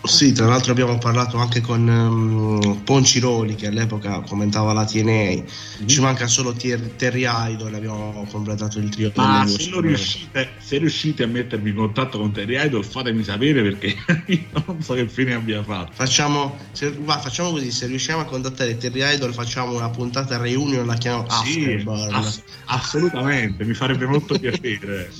[0.07, 5.11] Sì, tra l'altro abbiamo parlato anche con um, Ponciroli che all'epoca commentava la TNA.
[5.11, 5.87] Mm-hmm.
[5.87, 9.11] Ci manca solo Ter- Terry Idol, abbiamo completato il trio.
[9.15, 13.95] Ma se, riuscite, se riuscite, a mettermi in contatto con Terry Idol, fatemi sapere perché
[14.27, 15.91] io non so che fine abbia fatto.
[15.93, 20.85] Facciamo, se, va, facciamo così: se riusciamo a contattare Terry Idol, facciamo una puntata reunion,
[20.85, 25.11] la chiamiamo sì, ass- assolutamente, mi farebbe molto piacere.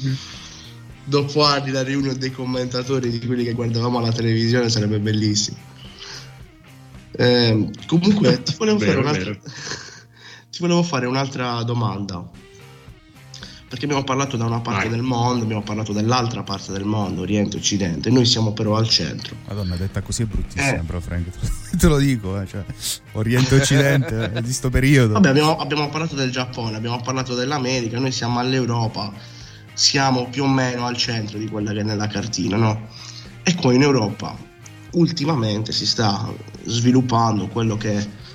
[1.08, 5.58] Dopo anni la riunione dei commentatori di quelli che guardavamo alla televisione sarebbe bellissimo.
[7.12, 9.40] Eh, comunque ti volevo, vero, fare
[10.52, 12.46] ti volevo, fare un'altra domanda.
[13.70, 14.96] Perché abbiamo parlato da una parte Vai.
[14.96, 18.88] del mondo, abbiamo parlato dall'altra parte del mondo, Oriente e Occidente, noi siamo però al
[18.88, 19.36] centro.
[19.46, 20.84] Madonna, detta così è bruttissima, eh.
[20.84, 21.28] però Frank,
[21.78, 22.64] te lo dico, eh, cioè,
[23.14, 25.14] Oriente e Occidente, di questo periodo.
[25.14, 29.12] Vabbè, abbiamo, abbiamo parlato del Giappone, abbiamo parlato dell'America, noi siamo all'Europa
[29.78, 32.88] siamo più o meno al centro di quella che è nella cartina, no?
[33.44, 34.36] E qua in Europa
[34.94, 36.34] ultimamente si sta
[36.66, 38.26] sviluppando quello che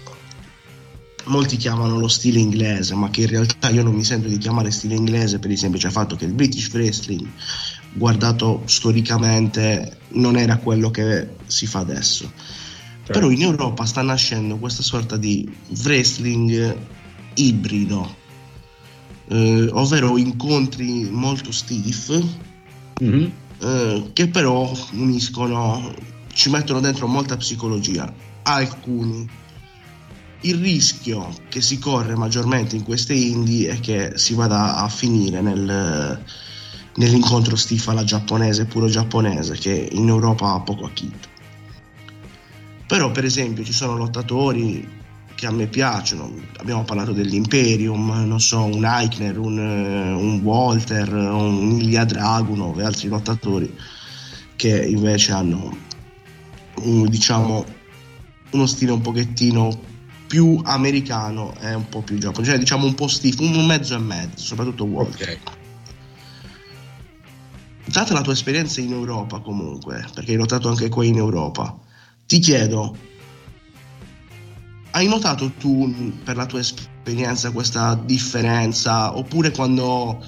[1.24, 4.70] molti chiamano lo stile inglese, ma che in realtà io non mi sento di chiamare
[4.70, 7.26] stile inglese per il semplice fatto che il British Wrestling,
[7.92, 12.30] guardato storicamente, non era quello che si fa adesso.
[12.34, 13.12] Certo.
[13.12, 15.52] Però in Europa sta nascendo questa sorta di
[15.82, 16.76] wrestling
[17.34, 18.20] ibrido,
[19.28, 22.10] eh, ovvero incontri molto stiff
[23.02, 23.30] mm-hmm.
[23.60, 25.94] eh, che però uniscono,
[26.32, 28.12] ci mettono dentro molta psicologia.
[28.42, 29.28] Alcuni.
[30.44, 35.40] Il rischio che si corre maggiormente in queste indie è che si vada a finire
[35.40, 36.20] nel,
[36.96, 41.28] nell'incontro stiff alla giapponese, puro giapponese, che in Europa ha poco a kit.
[42.88, 45.00] Però per esempio ci sono lottatori
[45.42, 46.32] che a me piacciono.
[46.58, 52.84] Abbiamo parlato dell'Imperium, non so, un Eichner, un, eh, un Walter, un Ilya Dragunov e
[52.84, 53.76] altri lottatori
[54.54, 55.76] che invece hanno
[56.82, 57.64] un, diciamo
[58.50, 59.76] uno stile un pochettino
[60.28, 63.98] più americano e un po' più giapponese, cioè diciamo un po' stifo, un mezzo e
[63.98, 65.28] mezzo, soprattutto Walter.
[65.28, 65.38] Okay.
[67.86, 71.76] Data la tua esperienza in Europa comunque, perché hai notato anche qua in Europa,
[72.26, 72.96] ti chiedo
[74.92, 79.16] hai notato tu per la tua esperienza questa differenza?
[79.16, 80.24] Oppure quando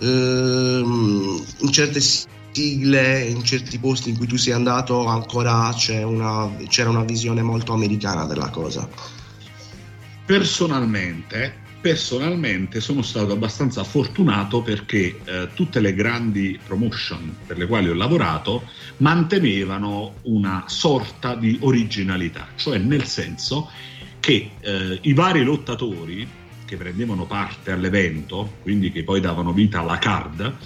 [0.00, 5.72] ehm, in certe sigle, in certi posti in cui tu sei andato ancora
[6.04, 8.88] una, c'era una visione molto americana della cosa?
[10.26, 17.88] Personalmente, personalmente sono stato abbastanza fortunato perché eh, tutte le grandi promotion per le quali
[17.88, 18.64] ho lavorato
[18.98, 23.70] mantenevano una sorta di originalità, cioè nel senso
[24.20, 26.28] che eh, i vari lottatori
[26.64, 30.56] che prendevano parte all'evento, quindi che poi davano vita alla card,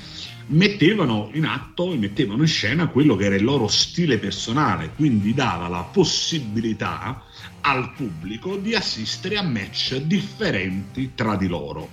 [0.48, 5.68] mettevano in atto, mettevano in scena quello che era il loro stile personale, quindi dava
[5.68, 7.24] la possibilità
[7.62, 11.88] al pubblico di assistere a match differenti tra di loro.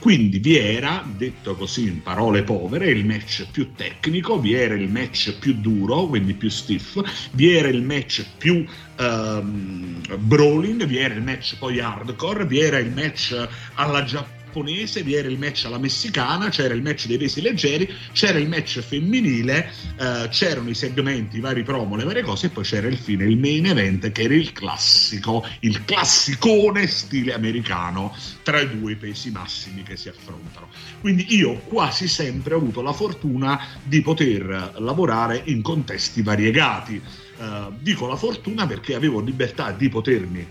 [0.00, 4.88] Quindi vi era, detto così in parole povere, il match più tecnico, vi era il
[4.88, 6.98] match più duro, quindi più stiff,
[7.32, 8.64] vi era il match più
[8.98, 15.02] um, brawling, vi era il match poi hardcore, vi era il match alla giapponese giapponese,
[15.02, 18.80] vi era il match alla messicana, c'era il match dei pesi leggeri, c'era il match
[18.80, 22.98] femminile, eh, c'erano i segmenti, i vari promo, le varie cose e poi c'era il
[22.98, 28.96] fine, il main event che era il classico, il classicone stile americano tra i due
[28.96, 30.68] pesi massimi che si affrontano.
[31.00, 37.00] Quindi io quasi sempre ho avuto la fortuna di poter lavorare in contesti variegati.
[37.40, 40.46] Uh, dico la fortuna perché avevo libertà di potermi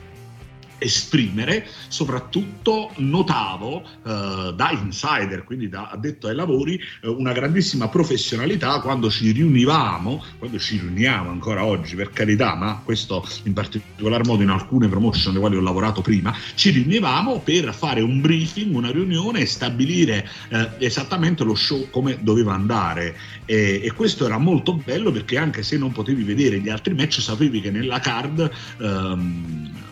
[0.79, 8.79] esprimere, soprattutto notavo eh, da insider, quindi da addetto ai lavori, eh, una grandissima professionalità
[8.79, 14.43] quando ci riunivamo, quando ci riuniamo ancora oggi per carità, ma questo in particolar modo
[14.43, 18.91] in alcune promotion le quali ho lavorato prima, ci riunivamo per fare un briefing, una
[18.91, 23.15] riunione e stabilire eh, esattamente lo show come doveva andare.
[23.45, 27.21] E, e, questo era molto bello perché anche se non potevi vedere gli altri match
[27.21, 28.49] sapevi che nella card
[28.79, 29.87] ehm,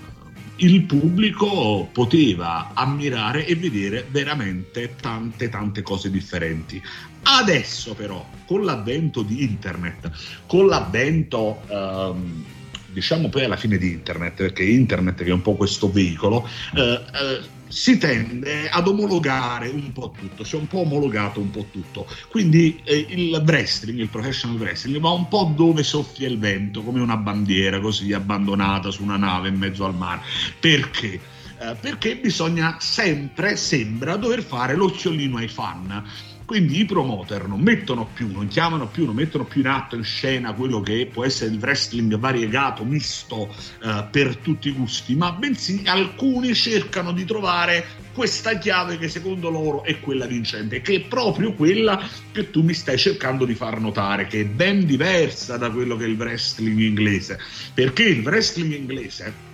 [0.58, 6.82] il pubblico poteva ammirare e vedere veramente tante tante cose differenti.
[7.24, 10.10] Adesso però, con l'avvento di internet,
[10.48, 11.62] con l'avvento...
[11.68, 12.56] Um,
[12.98, 16.82] diciamo poi alla fine di internet, perché internet che è un po' questo veicolo, eh,
[16.82, 21.68] eh, si tende ad omologare un po' tutto, si è un po' omologato un po'
[21.72, 22.08] tutto.
[22.32, 27.00] Quindi eh, il wrestling, il professional wrestling, va un po' dove soffia il vento, come
[27.00, 30.22] una bandiera così abbandonata su una nave in mezzo al mare.
[30.60, 31.22] Perché?
[31.60, 36.04] Eh, perché bisogna sempre, sembra, dover fare l'occhiolino ai fan
[36.48, 40.06] quindi i promoter non mettono più, non chiamano più, non mettono più in atto in
[40.06, 45.34] scena quello che può essere il wrestling variegato, misto eh, per tutti i gusti, ma
[45.34, 51.02] bensì alcuni cercano di trovare questa chiave che secondo loro è quella vincente, che è
[51.02, 55.70] proprio quella che tu mi stai cercando di far notare, che è ben diversa da
[55.70, 57.38] quello che è il wrestling inglese,
[57.74, 59.47] perché il wrestling inglese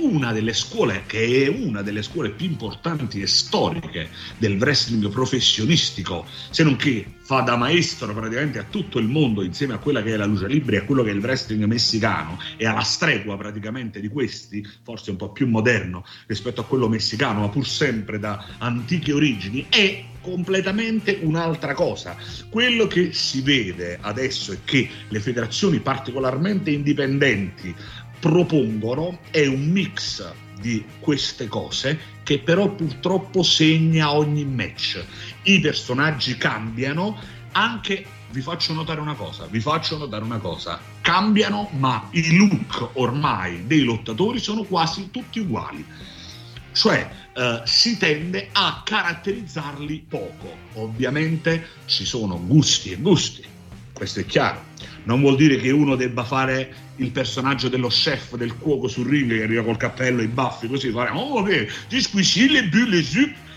[0.00, 6.26] una delle scuole che è una delle scuole più importanti e storiche del wrestling professionistico,
[6.50, 10.14] se non che fa da maestro praticamente a tutto il mondo insieme a quella che
[10.14, 13.36] è la luce libera e a quello che è il wrestling messicano e alla stregua
[13.36, 18.18] praticamente di questi, forse un po' più moderno rispetto a quello messicano, ma pur sempre
[18.18, 22.16] da antiche origini, è completamente un'altra cosa.
[22.48, 27.74] Quello che si vede adesso è che le federazioni particolarmente indipendenti
[28.20, 35.02] propongono è un mix di queste cose che però purtroppo segna ogni match.
[35.42, 37.18] I personaggi cambiano,
[37.52, 42.90] anche vi faccio notare una cosa, vi faccio notare una cosa, cambiano ma i look
[42.92, 45.84] ormai dei lottatori sono quasi tutti uguali.
[46.72, 50.54] Cioè eh, si tende a caratterizzarli poco.
[50.74, 53.44] Ovviamente ci sono gusti e gusti,
[53.92, 54.69] questo è chiaro.
[55.04, 59.30] Non vuol dire che uno debba fare il personaggio dello chef, del cuoco sul ring
[59.30, 62.68] che arriva col cappello e i baffi così, fare oh che ti squisci le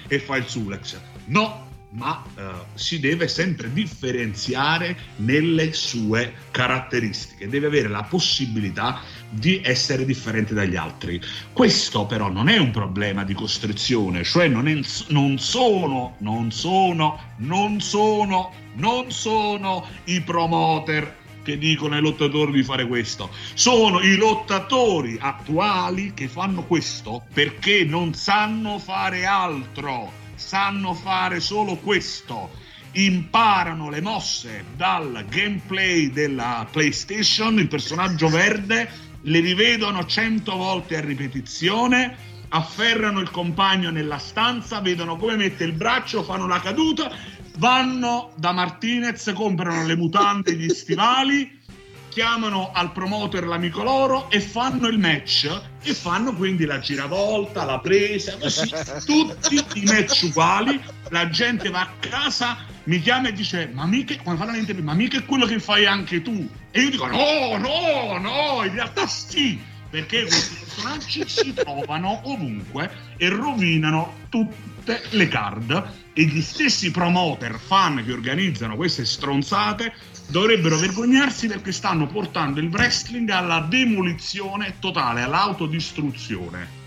[0.07, 0.99] e fa il sulex.
[1.25, 2.41] No, ma uh,
[2.73, 10.75] si deve sempre differenziare nelle sue caratteristiche, deve avere la possibilità di essere differente dagli
[10.75, 11.21] altri.
[11.51, 14.79] Questo però non è un problema di costrizione, cioè non, è,
[15.09, 22.63] non sono, non sono, non sono, non sono i promoter che dicono ai lottatori di
[22.63, 23.29] fare questo.
[23.53, 31.75] Sono i lottatori attuali che fanno questo perché non sanno fare altro, sanno fare solo
[31.75, 32.49] questo.
[32.93, 38.89] Imparano le mosse dal gameplay della PlayStation, il personaggio verde,
[39.21, 45.73] le rivedono cento volte a ripetizione afferrano il compagno nella stanza, vedono come mette il
[45.73, 47.11] braccio, fanno la caduta
[47.57, 51.61] vanno da Martinez, comprano le mutande, gli stivali,
[52.09, 55.61] chiamano al promoter l'amico loro e fanno il match.
[55.81, 58.69] E fanno quindi la giravolta, la presa, così
[59.05, 60.79] tutti i match uguali,
[61.09, 64.95] la gente va a casa, mi chiama e dice ma mica, quando fanno l'intervista, ma
[64.95, 66.47] mica è quello che fai anche tu?
[66.71, 72.89] E io dico no, no, no, in realtà sì perché questi personaggi si trovano ovunque
[73.17, 79.93] e rovinano tutte le card e gli stessi promoter fan che organizzano queste stronzate
[80.27, 86.81] dovrebbero vergognarsi perché stanno portando il wrestling alla demolizione totale, all'autodistruzione.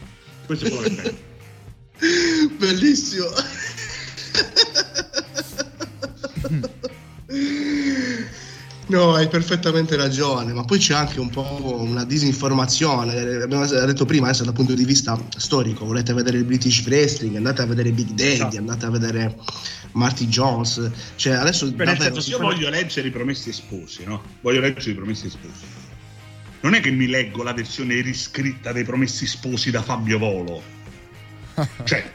[0.47, 1.25] Questo è quello che penso.
[2.57, 3.27] Bellissimo.
[8.89, 13.43] No, hai perfettamente ragione, ma poi c'è anche un po' una disinformazione.
[13.43, 17.63] Abbiamo detto prima, adesso dal punto di vista storico, volete vedere il British Wrestling, andate
[17.63, 18.57] a vedere Big Daddy, Esatto.
[18.59, 19.37] andate a vedere
[19.93, 20.89] Marty Jones.
[21.17, 24.23] Cioè, adesso Per davvero senso, se io fa- voglio leggere i promessi sposi, no?
[24.41, 25.65] Voglio leggere i promessi sposi.
[26.61, 30.63] Non è che mi leggo la versione riscritta dei promessi sposi da Fabio Volo.
[31.83, 32.13] Cioè,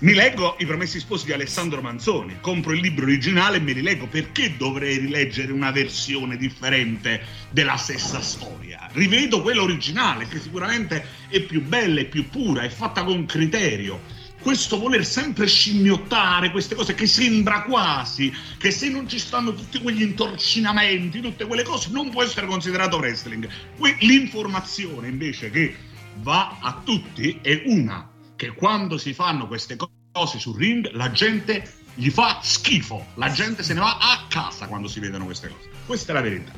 [0.00, 4.06] mi leggo i promessi sposi di Alessandro Manzoni, compro il libro originale e mi rileggo.
[4.06, 8.88] Perché dovrei rileggere una versione differente della stessa storia?
[8.92, 14.24] Rivedo quella originale, che sicuramente è più bella, è più pura, è fatta con criterio
[14.46, 19.80] questo voler sempre scimmiottare queste cose che sembra quasi che se non ci stanno tutti
[19.80, 23.48] quegli intorcinamenti, tutte quelle cose, non può essere considerato wrestling.
[23.76, 25.74] Que- L'informazione invece che
[26.18, 31.10] va a tutti è una che quando si fanno queste co- cose sul ring la
[31.10, 35.48] gente gli fa schifo, la gente se ne va a casa quando si vedono queste
[35.48, 35.70] cose.
[35.86, 36.52] Questa è la verità.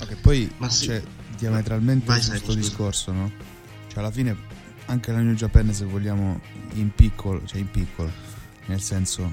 [0.00, 0.86] Ok, poi Ma sì.
[0.86, 1.02] c'è
[1.36, 2.58] diametralmente Vai, questo scusa.
[2.58, 3.30] discorso, no?
[3.88, 4.34] Cioè, alla fine,
[4.86, 6.40] anche la New Japan, se vogliamo,
[6.74, 8.10] in piccolo, cioè in piccolo,
[8.66, 9.30] nel senso,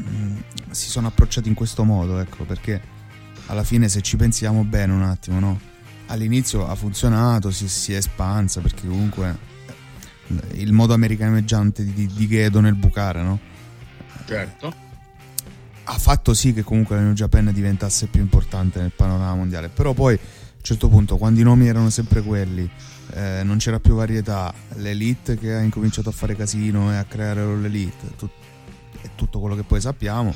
[0.00, 0.36] mm,
[0.70, 2.80] si sono approcciati in questo modo, ecco, perché
[3.46, 5.60] alla fine, se ci pensiamo bene un attimo, no?
[6.06, 9.36] All'inizio ha funzionato, si, si è espansa, perché comunque
[10.54, 13.38] il modo americaneggiante di, di Gedo nel bucare, no?
[14.26, 14.74] Certo.
[15.84, 19.68] ha fatto sì che comunque la New Japan diventasse più importante nel panorama mondiale.
[19.68, 22.68] Però poi a un certo punto, quando i nomi erano sempre quelli,
[23.12, 27.44] eh, non c'era più varietà, l'Elite che ha incominciato a fare casino e a creare
[27.56, 28.32] l'Elite, tut-
[29.02, 30.34] e tutto quello che poi sappiamo.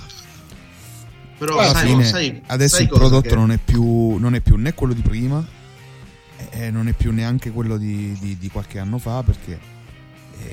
[1.36, 4.40] Però alla sai, fine, sai- adesso sai il prodotto che- non, è più, non è
[4.40, 5.44] più né quello di prima,
[6.36, 9.58] e e non è più neanche quello di, di- di qualche anno fa, perché è,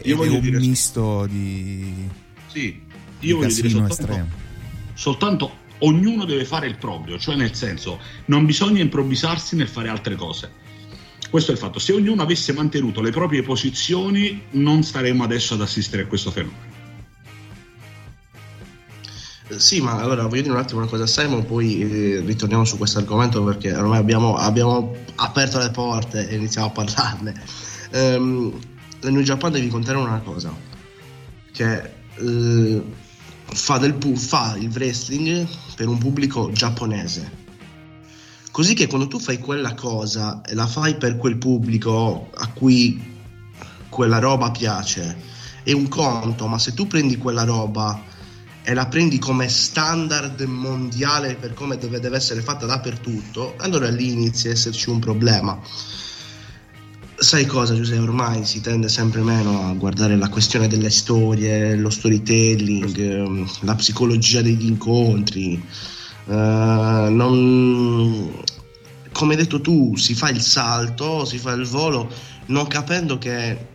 [0.03, 1.93] Io è voglio un dire- misto di,
[2.47, 2.81] Sì,
[3.19, 4.27] di io voglio dire soltanto, estremo.
[4.93, 10.15] soltanto ognuno deve fare il proprio, cioè nel senso non bisogna improvvisarsi nel fare altre
[10.15, 10.51] cose.
[11.29, 15.61] Questo è il fatto, se ognuno avesse mantenuto le proprie posizioni non staremmo adesso ad
[15.61, 16.65] assistere a questo fenomeno.
[19.49, 22.63] Eh, Sì, ma allora voglio dire un attimo una cosa a Simon, poi eh, ritorniamo
[22.65, 27.43] su questo argomento perché ormai abbiamo, abbiamo aperto le porte e iniziamo a parlarne.
[27.91, 28.53] Ehm,
[29.01, 30.53] la New Japan devi contare una cosa,
[31.51, 32.83] che eh,
[33.45, 37.45] fa, del fa il wrestling per un pubblico giapponese.
[38.51, 43.15] Così che quando tu fai quella cosa e la fai per quel pubblico a cui
[43.89, 45.15] quella roba piace,
[45.63, 48.01] è un conto, ma se tu prendi quella roba
[48.63, 54.11] e la prendi come standard mondiale per come deve, deve essere fatta dappertutto, allora lì
[54.11, 55.59] inizia a esserci un problema.
[57.19, 57.99] Sai cosa, Giuseppe?
[58.01, 63.73] Ormai si tende sempre meno a guardare la questione delle storie, lo storytelling, ehm, la
[63.75, 65.53] psicologia degli incontri.
[66.27, 66.31] Eh,
[67.09, 68.31] non-
[69.11, 72.07] come hai detto tu, si fa il salto, si fa il volo,
[72.47, 73.65] non capendo che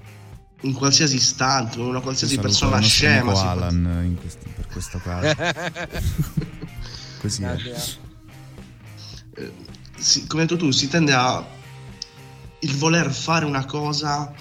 [0.61, 5.34] in qualsiasi istante, una qualsiasi persona scema si può- Alan in questo- per questo caso.
[7.20, 7.57] Così è.
[9.34, 9.53] eh,
[9.99, 11.45] si- come hai detto tu, si tende a
[12.62, 14.32] il voler fare una cosa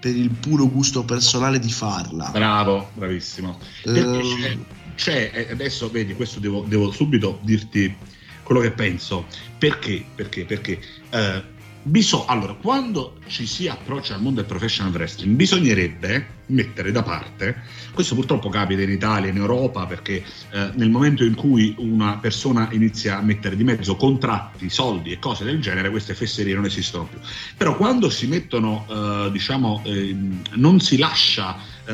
[0.00, 2.30] per il puro gusto personale di farla.
[2.30, 3.58] Bravo, bravissimo.
[3.84, 4.58] Ehm, c'è,
[4.94, 7.94] c'è- eh, adesso vedi, questo devo, devo subito dirti
[8.42, 9.26] quello che penso.
[9.58, 10.04] Perché?
[10.14, 10.44] Perché?
[10.44, 10.78] Perché
[11.10, 11.42] eh,
[11.84, 17.62] biso- allora, quando ci si approccia al mondo del professional wrestling, bisognerebbe mettere da parte,
[17.92, 22.68] questo purtroppo capita in Italia, in Europa, perché eh, nel momento in cui una persona
[22.72, 27.04] inizia a mettere di mezzo contratti, soldi e cose del genere, queste fesserie non esistono
[27.04, 27.18] più.
[27.56, 31.56] Però quando si mettono, eh, diciamo, ehm, non si lascia
[31.86, 31.92] eh,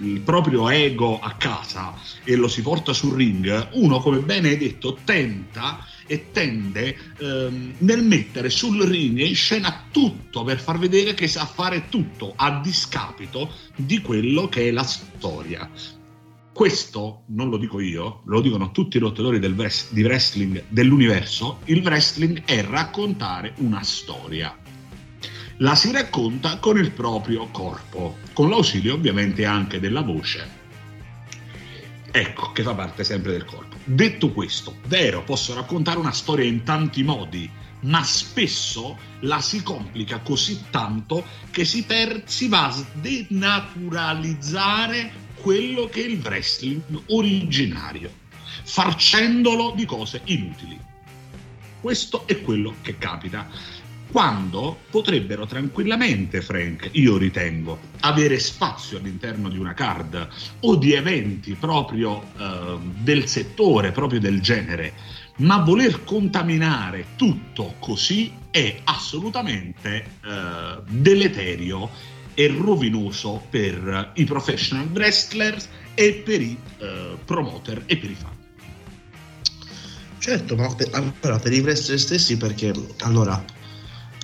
[0.00, 4.56] il proprio ego a casa e lo si porta sul ring, uno, come bene hai
[4.56, 11.14] detto, tenta e tende ehm, nel mettere sul ring in scena tutto per far vedere
[11.14, 15.70] che sa fare tutto a discapito di quello che è la storia.
[16.52, 21.58] Questo non lo dico io, lo dicono tutti i lottatori del wres- di wrestling dell'universo.
[21.64, 24.56] Il wrestling è raccontare una storia.
[25.58, 30.62] La si racconta con il proprio corpo, con l'ausilio ovviamente anche della voce.
[32.16, 33.74] Ecco, che fa parte sempre del corpo.
[33.82, 37.50] Detto questo, vero, posso raccontare una storia in tanti modi,
[37.80, 45.86] ma spesso la si complica così tanto che si, per- si va a denaturalizzare quello
[45.86, 48.12] che è il wrestling originario,
[48.62, 50.78] farcendolo di cose inutili.
[51.80, 53.48] Questo è quello che capita.
[54.14, 60.28] Quando potrebbero tranquillamente, Frank, io ritengo, avere spazio all'interno di una card
[60.60, 64.92] o di eventi proprio eh, del settore, proprio del genere,
[65.38, 71.90] ma voler contaminare tutto così è assolutamente eh, deleterio
[72.34, 78.36] e rovinoso per i professional wrestlers e per i eh, promoter e per i fan.
[80.18, 83.44] Certo, ma per, allora, per i wrestler stessi perché allora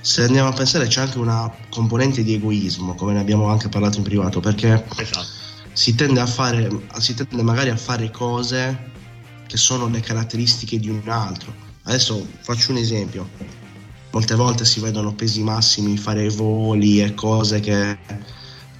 [0.00, 3.98] se andiamo a pensare c'è anche una componente di egoismo, come ne abbiamo anche parlato
[3.98, 5.26] in privato, perché Esatto.
[5.72, 8.88] si tende a fare si tende magari a fare cose
[9.46, 11.52] che sono le caratteristiche di un altro.
[11.82, 13.28] Adesso faccio un esempio.
[14.12, 17.98] Molte volte si vedono pesi massimi fare voli e cose che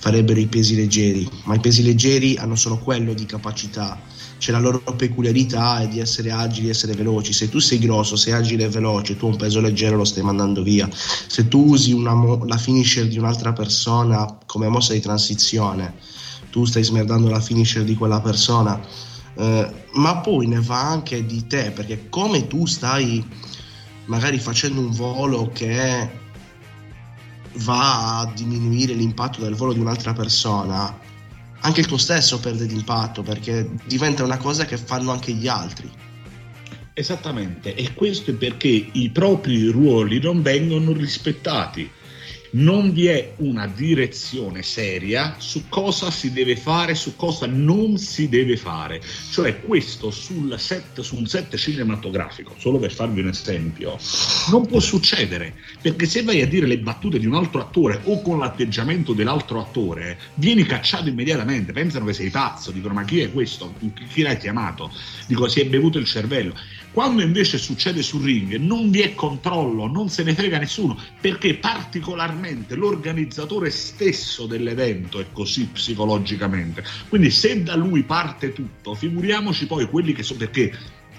[0.01, 4.01] farebbero i pesi leggeri, ma i pesi leggeri hanno solo quello di capacità.
[4.39, 7.35] C'è la loro peculiarità è di essere agili, essere veloci.
[7.35, 10.63] Se tu sei grosso, sei agile e veloce, tu un peso leggero lo stai mandando
[10.63, 10.89] via.
[10.91, 15.97] Se tu usi mo- la finisher di un'altra persona come mossa di transizione,
[16.49, 18.81] tu stai smerdando la finisher di quella persona.
[19.37, 23.23] Eh, ma poi ne va anche di te, perché come tu stai
[24.07, 26.11] magari facendo un volo che
[27.55, 30.99] va a diminuire l'impatto del volo di un'altra persona,
[31.61, 35.91] anche il tuo stesso perde d'impatto perché diventa una cosa che fanno anche gli altri.
[36.93, 41.91] Esattamente, e questo è perché i propri ruoli non vengono rispettati.
[42.53, 48.29] Non vi è una direzione seria su cosa si deve fare, su cosa non si
[48.29, 49.01] deve fare.
[49.31, 53.99] Cioè questo sul set, su un set cinematografico, solo per farvi un esempio,
[54.51, 58.21] non può succedere, perché se vai a dire le battute di un altro attore o
[58.21, 63.31] con l'atteggiamento dell'altro attore, vieni cacciato immediatamente, pensano che sei pazzo, dicono ma chi è
[63.31, 63.75] questo?
[64.09, 64.91] Chi, l'hai chiamato?
[65.27, 66.55] Dico si è bevuto il cervello.
[66.93, 71.55] Quando invece succede sul ring non vi è controllo, non se ne frega nessuno, perché
[71.55, 76.83] particolarmente l'organizzatore stesso dell'evento è così psicologicamente.
[77.09, 80.77] Quindi se da lui parte tutto, figuriamoci poi quelli che sono perché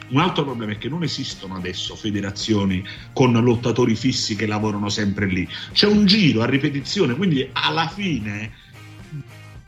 [0.10, 5.26] un altro problema è che non esistono adesso federazioni con lottatori fissi che lavorano sempre
[5.26, 5.48] lì.
[5.72, 8.52] C'è un giro a ripetizione, quindi alla fine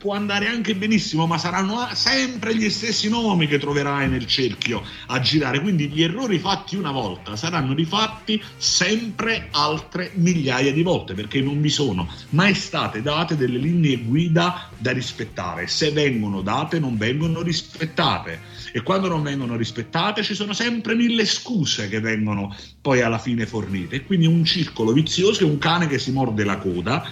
[0.03, 5.21] può andare anche benissimo, ma saranno sempre gli stessi nomi che troverai nel cerchio a
[5.21, 5.61] girare.
[5.61, 11.61] Quindi gli errori fatti una volta saranno rifatti sempre altre migliaia di volte, perché non
[11.61, 15.67] vi sono mai state date delle linee guida da rispettare.
[15.67, 18.41] Se vengono date, non vengono rispettate.
[18.73, 23.45] E quando non vengono rispettate, ci sono sempre mille scuse che vengono poi alla fine
[23.45, 23.95] fornite.
[23.95, 27.07] E quindi un circolo vizioso è un cane che si morde la coda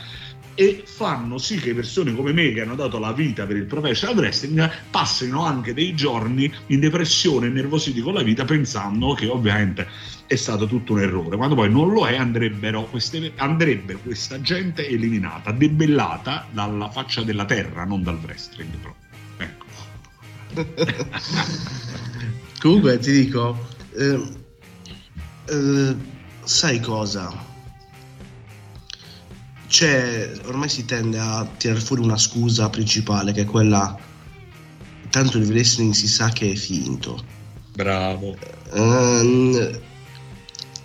[0.55, 4.17] e fanno sì che persone come me che hanno dato la vita per il professional
[4.17, 9.87] wrestling passino anche dei giorni in depressione e nervositi con la vita pensando che ovviamente
[10.27, 14.87] è stato tutto un errore quando poi non lo è andrebbero queste, andrebbe questa gente
[14.87, 18.95] eliminata debellata dalla faccia della terra non dal wrestling però.
[19.37, 19.69] ecco
[22.61, 23.57] Comunque ti dico,
[23.97, 24.21] eh,
[25.49, 25.95] eh,
[26.43, 27.50] sai cosa?
[29.71, 33.97] C'è, ormai si tende a tirare fuori una scusa principale che è quella,
[35.09, 37.23] tanto il wrestling si sa che è finto.
[37.71, 38.35] bravo
[38.73, 39.79] Ehm,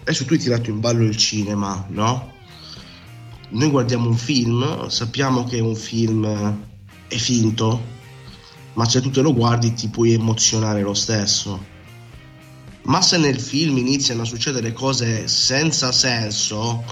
[0.03, 2.32] adesso tu hai tirato in ballo il cinema, no?
[3.49, 6.24] Noi guardiamo un film, sappiamo che un film
[7.09, 7.82] è finto,
[8.74, 11.74] ma se tu te lo guardi ti puoi emozionare lo stesso.
[12.87, 16.84] Ma se nel film iniziano a succedere cose senza senso,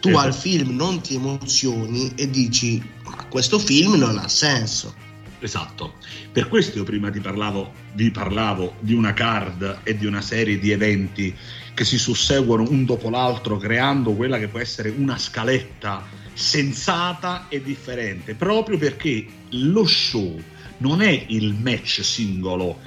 [0.00, 0.26] tu Esatto.
[0.26, 4.94] al film non ti emozioni e dici: Ma questo film non ha senso.
[5.40, 5.94] Esatto,
[6.30, 10.58] per questo io prima ti parlavo, vi parlavo di una card e di una serie
[10.58, 11.34] di eventi
[11.74, 17.60] che si susseguono un dopo l'altro creando quella che può essere una scaletta sensata e
[17.60, 20.40] differente, proprio perché lo show
[20.78, 22.78] non è il match singolo,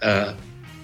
[0.00, 0.34] eh,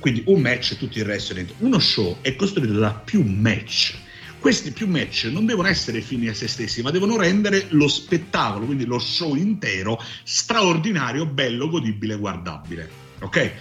[0.00, 1.54] quindi un match e tutto il resto dentro.
[1.58, 3.94] Uno show è costruito da più match.
[4.40, 8.64] Questi più match non devono essere fini a se stessi, ma devono rendere lo spettacolo,
[8.64, 12.90] quindi lo show intero, straordinario, bello, godibile, guardabile.
[13.20, 13.52] Ok?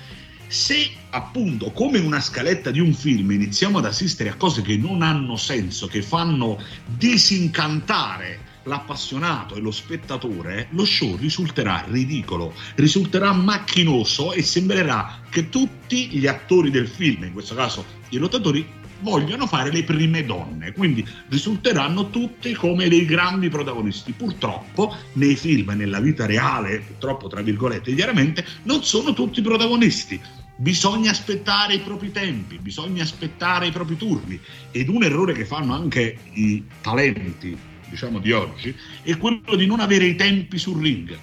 [0.48, 5.02] Se appunto, come una scaletta di un film, iniziamo ad assistere a cose che non
[5.02, 14.32] hanno senso, che fanno disincantare l'appassionato e lo spettatore, lo show risulterà ridicolo, risulterà macchinoso
[14.32, 19.72] e sembrerà che tutti gli attori del film, in questo caso i lottatori, vogliono fare
[19.72, 24.12] le prime donne, quindi risulteranno tutti come dei grandi protagonisti.
[24.12, 30.20] Purtroppo nei film nella vita reale, purtroppo tra virgolette, chiaramente, non sono tutti protagonisti.
[30.58, 34.38] Bisogna aspettare i propri tempi, bisogna aspettare i propri turni.
[34.72, 37.58] Ed un errore che fanno anche i talenti,
[37.90, 41.18] diciamo, di oggi, è quello di non avere i tempi sul ring.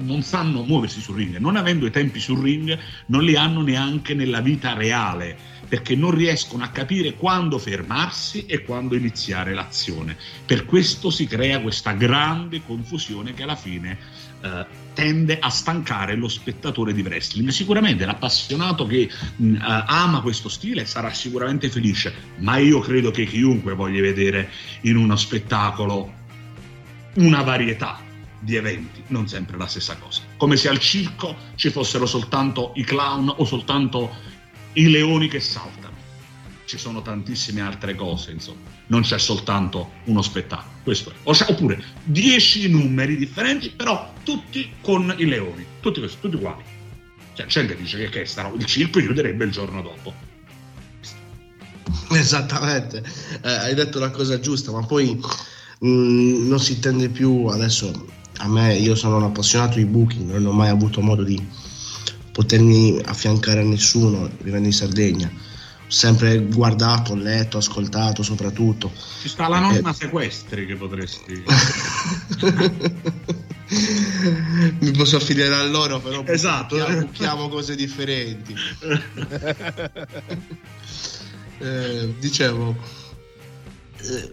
[0.00, 4.14] non sanno muoversi sul ring, non avendo i tempi sul ring, non li hanno neanche
[4.14, 5.36] nella vita reale,
[5.68, 10.16] perché non riescono a capire quando fermarsi e quando iniziare l'azione.
[10.46, 13.98] Per questo si crea questa grande confusione che alla fine
[14.40, 17.50] eh, tende a stancare lo spettatore di wrestling.
[17.50, 23.24] Sicuramente l'appassionato che mh, eh, ama questo stile sarà sicuramente felice, ma io credo che
[23.24, 26.12] chiunque voglia vedere in uno spettacolo
[27.14, 28.00] una varietà
[28.40, 30.22] di eventi, non sempre la stessa cosa.
[30.36, 34.12] Come se al circo ci fossero soltanto i clown o soltanto
[34.72, 35.94] i leoni che saltano.
[36.64, 38.77] Ci sono tantissime altre cose, insomma.
[38.88, 40.76] Non c'è soltanto uno spettacolo.
[40.82, 41.50] Questo è.
[41.50, 45.64] Oppure dieci numeri differenti, però tutti con i leoni.
[45.80, 46.62] Tutti, questi, tutti uguali.
[47.34, 50.12] Cioè, gente dice che, che starò, il circo chiuderebbe il giorno dopo.
[52.10, 53.02] Esattamente,
[53.42, 58.06] eh, hai detto la cosa giusta, ma poi mh, mm, non si tende più adesso.
[58.38, 61.40] A me, io sono un appassionato di booking, non ho mai avuto modo di
[62.32, 65.30] potermi affiancare a nessuno vivendo in Sardegna.
[65.88, 68.92] Sempre guardato, letto, ascoltato soprattutto.
[69.20, 69.94] Ci sta la nonna eh.
[69.94, 71.42] sequestri che potresti...
[74.80, 76.76] Mi posso affidare a loro, però esatto.
[76.76, 78.54] buchiamo cose differenti.
[81.58, 82.76] eh, dicevo,
[83.96, 84.32] eh,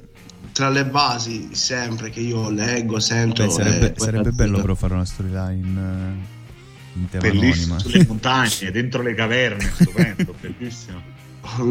[0.51, 3.45] tra le basi sempre che io leggo, sento...
[3.45, 6.33] Beh, sarebbe, sarebbe bello però fare una storyline
[7.11, 11.13] eh, bellissimo sulle montagne, dentro le caverne, stupendo, bellissimo.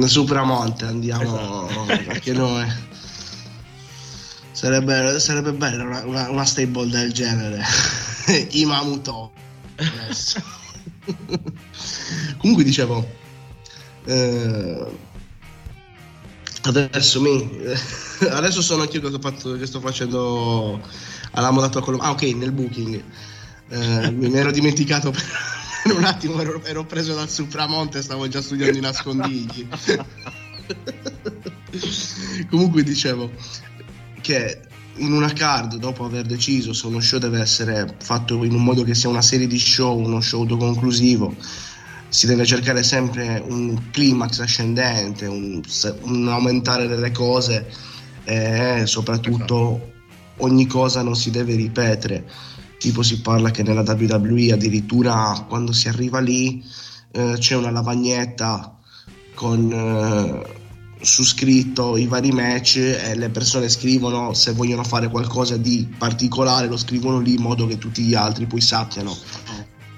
[0.07, 2.11] Su Pramonte andiamo esatto.
[2.11, 2.67] anche noi.
[4.53, 7.63] Sarebbe, sarebbe bello una, una, una, stable del genere.
[8.53, 9.33] Imamuto.
[12.39, 13.07] Comunque dicevo,
[14.05, 14.87] eh,
[16.63, 17.51] adesso mi
[18.31, 20.81] adesso sono anch'io che sto, fatto, che sto facendo
[21.33, 23.03] alla moda tua Ah, ok, nel booking
[23.69, 25.25] eh, me ne ero dimenticato per,
[25.85, 29.69] per un attimo, ero, ero, preso dal Supramonte, stavo già studiando i nascondigli.
[32.49, 33.31] Comunque dicevo
[34.23, 34.61] che
[34.97, 38.83] in una card, dopo aver deciso se uno show deve essere fatto in un modo
[38.83, 41.37] che sia una serie di show, uno show autoconclusivo,
[42.09, 45.61] si deve cercare sempre un climax ascendente, un,
[46.03, 47.71] un aumentare delle cose
[48.25, 49.93] e soprattutto
[50.39, 52.25] ogni cosa non si deve ripetere
[52.79, 56.65] tipo si parla che nella WWE addirittura quando si arriva lì
[57.13, 58.79] eh, c'è una lavagnetta
[59.35, 60.63] con eh,
[61.05, 66.67] su scritto i vari match e le persone scrivono se vogliono fare qualcosa di particolare
[66.67, 69.15] lo scrivono lì in modo che tutti gli altri poi sappiano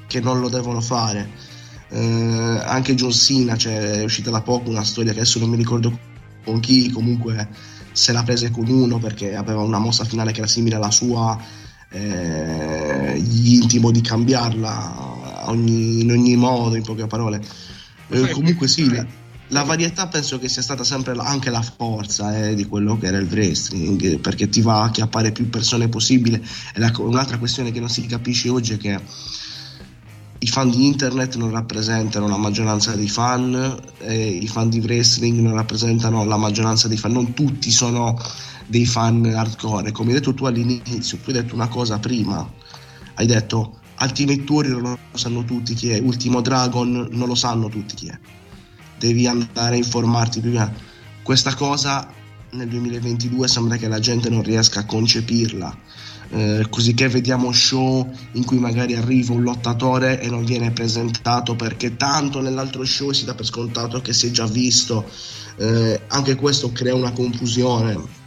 [0.06, 1.54] che non lo devono fare.
[1.88, 5.56] Eh, anche John Cena cioè, è uscita da poco una storia che adesso non mi
[5.56, 5.96] ricordo
[6.44, 7.48] con chi comunque
[7.92, 11.40] se la prese con uno perché aveva una mossa finale che era simile alla sua
[11.90, 17.40] eh, gli intimo di cambiarla ogni, in ogni modo, in poche parole.
[18.08, 19.04] Eh, comunque sì, la,
[19.48, 23.06] la, varietà penso che sia stata sempre la, anche la forza eh, di quello che
[23.06, 26.42] era il wrestling, perché ti va a chiappare più persone possibile.
[26.74, 29.00] E la, un'altra questione che non si capisce oggi è che
[30.38, 35.54] i fan di internet non rappresentano la maggioranza dei fan, i fan di wrestling non
[35.54, 38.18] rappresentano la maggioranza dei fan, non tutti sono
[38.66, 39.92] dei fan hardcore.
[39.92, 42.48] Come hai detto tu all'inizio, tu hai detto una cosa prima,
[43.14, 47.94] hai detto Ultimate Warrior lo sanno tutti chi è, Ultimo Dragon non lo sanno tutti
[47.94, 48.18] chi è.
[48.98, 50.70] Devi andare a informarti prima.
[51.22, 52.08] Questa cosa
[52.50, 55.78] nel 2022 sembra che la gente non riesca a concepirla.
[56.28, 61.54] Eh, così che vediamo show in cui magari arriva un lottatore e non viene presentato
[61.54, 65.08] perché tanto nell'altro show si dà per scontato che si è già visto.
[65.56, 68.24] Eh, anche questo crea una confusione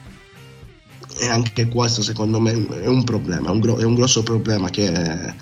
[1.19, 2.51] e anche questo secondo me
[2.81, 5.33] è un problema, è un, gro- è un grosso problema che,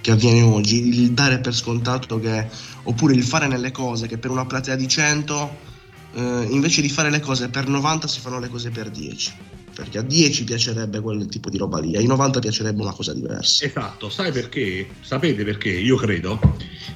[0.00, 2.46] che, avviene oggi, il dare per scontato che,
[2.84, 5.56] oppure il fare nelle cose che per una platea di 100,
[6.14, 9.32] eh, invece di fare le cose per 90 si fanno le cose per 10
[9.74, 13.64] perché a 10 piacerebbe quel tipo di roba lì, ai 90 piacerebbe una cosa diversa.
[13.64, 14.88] Esatto, sai perché?
[15.00, 15.70] Sapete perché?
[15.70, 16.38] Io credo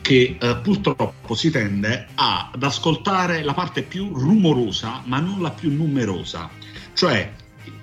[0.00, 5.50] che eh, purtroppo si tende a, ad ascoltare la parte più rumorosa, ma non la
[5.50, 6.48] più numerosa.
[6.94, 7.32] Cioè,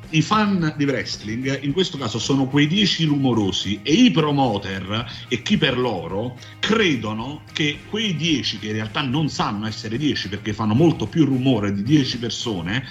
[0.09, 5.41] i fan di wrestling in questo caso sono quei dieci rumorosi e i promoter e
[5.41, 10.53] chi per loro credono che quei dieci che in realtà non sanno essere dieci perché
[10.53, 12.83] fanno molto più rumore di dieci persone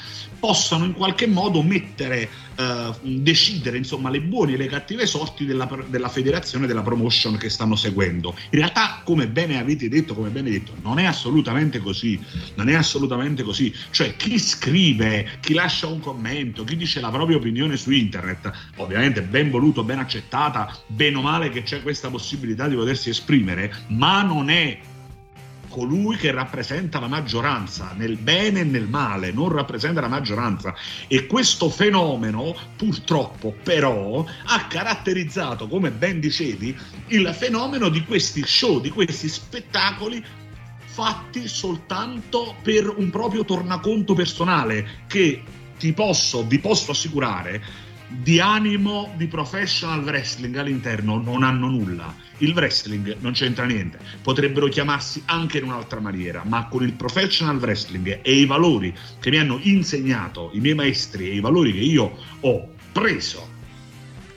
[0.45, 5.69] possano in qualche modo mettere, eh, decidere insomma le buone e le cattive sorti della,
[5.87, 8.35] della federazione della promotion che stanno seguendo.
[8.51, 12.21] In realtà, come bene avete detto, come bene detto, non è assolutamente così.
[12.55, 13.75] Non è assolutamente così.
[13.91, 19.23] Cioè, chi scrive, chi lascia un commento, chi dice la propria opinione su internet, ovviamente
[19.23, 24.23] ben voluto, ben accettata, bene o male che c'è questa possibilità di potersi esprimere, ma
[24.23, 24.79] non è
[25.75, 30.72] colui che rappresenta la maggioranza nel bene e nel male, non rappresenta la maggioranza.
[31.09, 36.77] E questo fenomeno, purtroppo, però, ha caratterizzato, come ben dicevi,
[37.09, 40.25] il fenomeno di questi show, di questi spettacoli
[40.85, 45.43] fatti soltanto per un proprio tornaconto personale che
[45.77, 47.61] ti posso, vi posso assicurare
[48.23, 52.15] di animo di professional wrestling all'interno non hanno nulla.
[52.39, 53.99] Il wrestling non c'entra niente.
[54.23, 59.31] Potrebbero chiamarsi anche in un'altra maniera, ma con il professional wrestling e i valori che
[59.31, 63.49] mi hanno insegnato i miei maestri e i valori che io ho preso,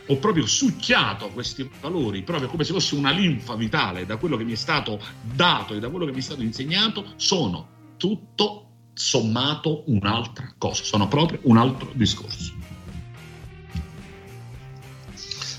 [0.08, 4.44] ho proprio succhiato questi valori, proprio come se fosse una linfa vitale da quello che
[4.44, 7.68] mi è stato dato e da quello che mi è stato insegnato, sono
[7.98, 8.64] tutto
[8.94, 12.57] sommato un'altra cosa, sono proprio un altro discorso.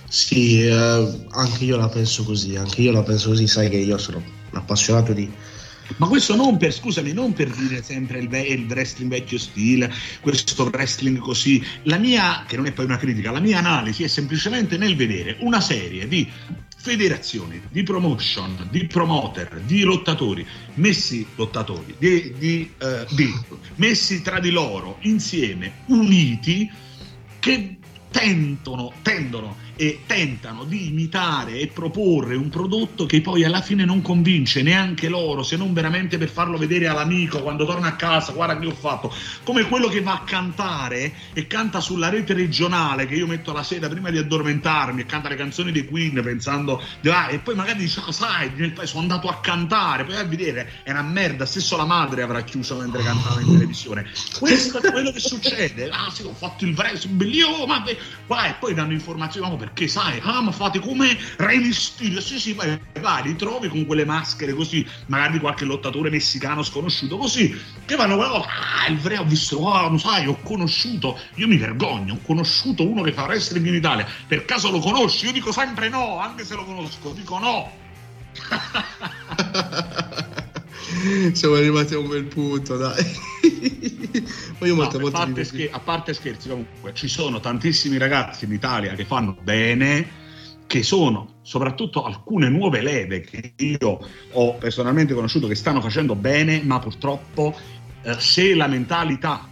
[0.09, 3.99] Sì, eh, anche io la penso così, anche io la penso così, sai che io
[3.99, 5.31] sono un appassionato di...
[5.97, 9.93] Ma questo non per, scusami, non per dire sempre il, ve- il, wrestling vecchio stile,
[10.21, 11.63] questo wrestling così.
[11.85, 15.37] La mia, che non è poi una critica, la mia analisi è semplicemente nel vedere
[15.41, 16.29] una serie di
[16.77, 23.35] federazioni, di promotion, di promoter, di lottatori, messi lottatori, di, di, uh, di,
[23.77, 26.71] messi tra di loro insieme, uniti,
[27.39, 27.79] che
[28.11, 34.03] tendono, tendono e tentano di imitare e proporre un prodotto che poi alla fine non
[34.03, 38.59] convince neanche loro, se non veramente per farlo vedere all'amico quando torna a casa, guarda
[38.59, 39.14] che ho fatto,
[39.45, 43.62] come quello che va a cantare e canta sulla rete regionale che io metto la
[43.62, 47.79] sera prima di addormentarmi e canta le canzoni dei Queen pensando, ah, e poi magari
[47.79, 48.51] dice, ah, sai,
[48.83, 52.76] sono andato a cantare, poi a vedere, è una merda, stesso la madre avrà chiuso
[52.79, 54.11] mentre cantava in televisione.
[54.41, 57.85] Questo è quello che succede, ah sì, ho fatto il verso, bellissimo, ma
[58.26, 62.53] qua e poi danno informazioni, perché sai, ah ma fate come Rey Mysterio, sì sì,
[62.55, 67.97] vai, vai, li trovi con quelle maschere così, magari qualche lottatore messicano sconosciuto così, che
[67.97, 72.21] vanno, ah il vero ho visto, oh, lo sai, ho conosciuto, io mi vergogno, ho
[72.25, 75.27] conosciuto uno che fa wrestling in Italia, per caso lo conosci?
[75.27, 77.71] Io dico sempre no, anche se lo conosco, dico no.
[81.32, 83.05] Siamo arrivati a un bel punto, dai.
[84.59, 85.16] Ma io molte no, volte.
[85.16, 89.36] A parte, scher- a parte scherzi, comunque, ci sono tantissimi ragazzi in Italia che fanno
[89.43, 90.26] bene
[90.68, 93.99] che sono soprattutto alcune nuove leve che io
[94.32, 97.59] ho personalmente conosciuto che stanno facendo bene, ma purtroppo
[98.03, 99.49] eh, se la mentalità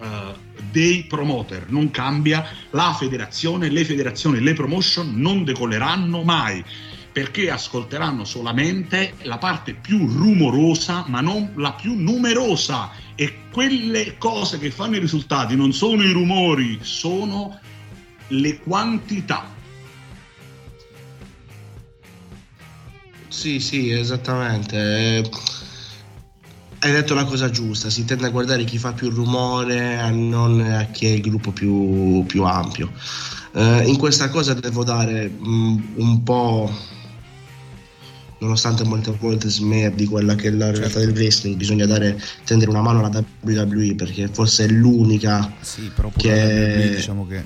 [0.00, 0.34] eh,
[0.72, 6.64] dei promoter non cambia, la federazione, le federazioni, le promotion non decolleranno mai
[7.14, 12.90] perché ascolteranno solamente la parte più rumorosa, ma non la più numerosa.
[13.14, 17.56] E quelle cose che fanno i risultati non sono i rumori, sono
[18.26, 19.46] le quantità.
[23.28, 25.30] Sì, sì, esattamente.
[26.80, 30.60] Hai detto la cosa giusta, si tende a guardare chi fa più rumore, a non
[30.60, 32.90] a chi è il gruppo più, più ampio.
[33.52, 36.92] Uh, in questa cosa devo dare um, un po'
[38.44, 42.82] nonostante molte volte smerdi quella che è la realtà del wrestling, bisogna dare, tendere una
[42.82, 46.28] mano alla WWE perché forse è l'unica sì, però che...
[46.30, 47.44] WWE, diciamo che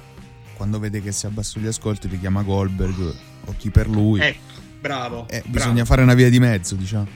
[0.54, 4.20] quando vede che si abbassano gli ascolti li chiama Goldberg o chi per lui.
[4.20, 5.26] Ecco, bravo.
[5.28, 5.48] Eh, bravo.
[5.50, 7.06] Bisogna fare una via di mezzo, diciamo.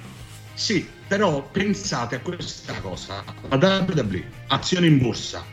[0.54, 3.24] Sì, però pensate a questa cosa.
[3.48, 5.44] La WWE, azione in borsa,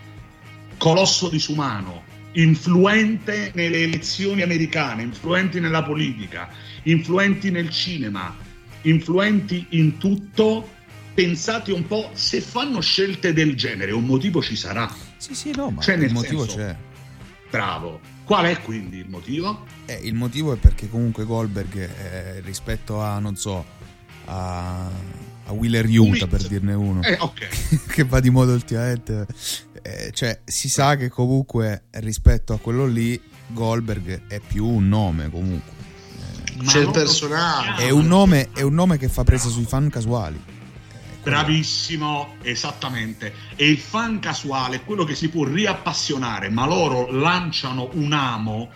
[0.78, 2.04] colosso disumano,
[2.42, 6.50] influente nelle elezioni americane, influenti nella politica,
[6.84, 8.36] influenti nel cinema,
[8.84, 10.68] influenti in tutto,
[11.14, 14.92] pensate un po' se fanno scelte del genere, un motivo ci sarà.
[15.18, 16.76] Sì, sì, no, ma cioè, il motivo senso, c'è.
[17.50, 18.00] Bravo.
[18.24, 19.66] Qual è quindi il motivo?
[19.86, 23.66] Eh, il motivo è perché comunque Goldberg eh, rispetto a, non so,
[24.26, 27.50] a, a Wheeler Utah per dirne uno, eh, okay.
[27.90, 29.26] che va di moda ultimamente,
[29.82, 35.30] eh, cioè si sa che comunque rispetto a quello lì Goldberg è più un nome
[35.30, 35.78] comunque
[36.66, 37.82] c'è il personaggio.
[37.82, 40.42] È un, nome, è un nome che fa presa sui fan casuali.
[41.22, 43.34] Bravissimo, esattamente.
[43.56, 48.70] E il fan casuale è quello che si può riappassionare, ma loro lanciano un amo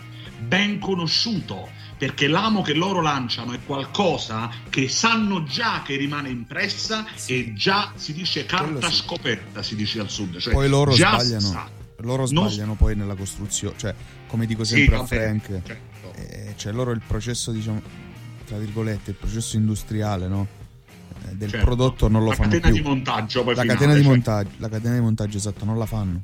[0.47, 7.05] ben conosciuto perché l'amo che loro lanciano è qualcosa che sanno già che rimane impressa
[7.27, 8.95] e già si dice carta sì.
[8.95, 10.37] scoperta, si dice al sud.
[10.37, 11.39] Cioè, poi loro già sbagliano.
[11.47, 11.69] sa.
[11.97, 13.95] Loro Non- sbagliano poi nella costruzione, cioè
[14.27, 16.13] come dico Sì, sempre a vabbè, Frank, certo.
[16.15, 17.81] eh, cioè loro il processo diciamo
[18.45, 20.47] tra virgolette il processo industriale no?
[21.29, 21.65] Eh, del Certo.
[21.65, 24.11] prodotto non lo La fanno catena più di montaggio poi la finale, catena di cioè,
[24.11, 26.21] montaggio la catena di montaggio esatto non la fanno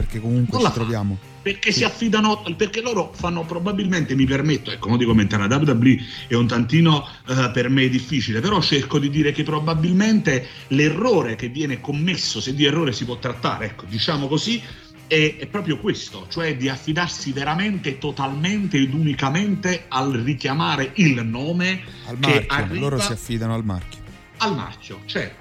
[0.00, 1.18] perché comunque Non la ci troviamo.
[1.42, 5.98] Perché si affidano perché loro fanno probabilmente mi permetto ecco non dico mentare la WWE
[6.26, 11.48] è un tantino eh, per me difficile però cerco di dire che probabilmente l'errore che
[11.48, 14.62] viene commesso se di errore si può trattare ecco diciamo così
[15.06, 22.18] è, proprio questo cioè di affidarsi veramente totalmente ed unicamente al richiamare il nome al
[22.18, 24.02] che marchio loro si affidano al marchio.
[24.36, 25.34] al marchio, cioè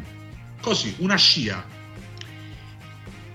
[0.61, 1.77] così una scia.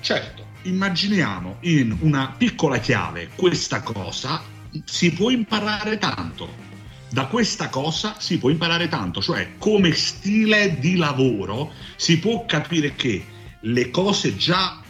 [0.01, 4.43] Certo, immaginiamo in una piccola chiave questa cosa,
[4.85, 6.63] si può imparare tanto.
[7.11, 12.95] Da questa cosa si può imparare tanto, cioè come stile di lavoro si può capire
[12.97, 13.25] che
[13.61, 14.83] le cose già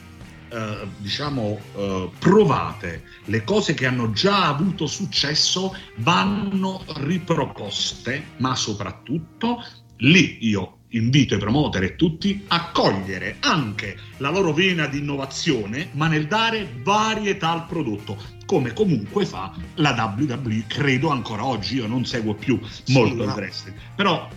[0.48, 9.62] eh, diciamo eh, provate, le cose che hanno già avuto successo vanno riproposte, ma soprattutto
[9.98, 15.88] lì io invito i promoter e tutti a cogliere anche la loro vena di innovazione,
[15.92, 18.16] ma nel dare varietà al prodotto,
[18.46, 23.30] come comunque fa la WWE, credo ancora oggi, io non seguo più molto ma- il
[23.30, 24.28] wrestling, però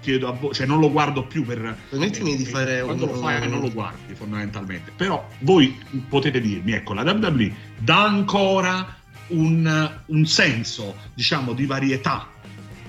[0.00, 1.76] chiedo a voi, cioè non lo guardo più per...
[1.88, 5.76] Permettimi di fare Quando un- lo fai non lo guardi fondamentalmente, però voi
[6.08, 8.96] potete dirmi, ecco, la WWE dà ancora
[9.28, 12.28] un, un senso, diciamo, di varietà,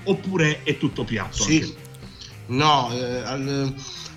[0.04, 1.42] oppure è tutto piatto?
[1.42, 1.74] Sì,
[2.46, 3.74] no, eh, al-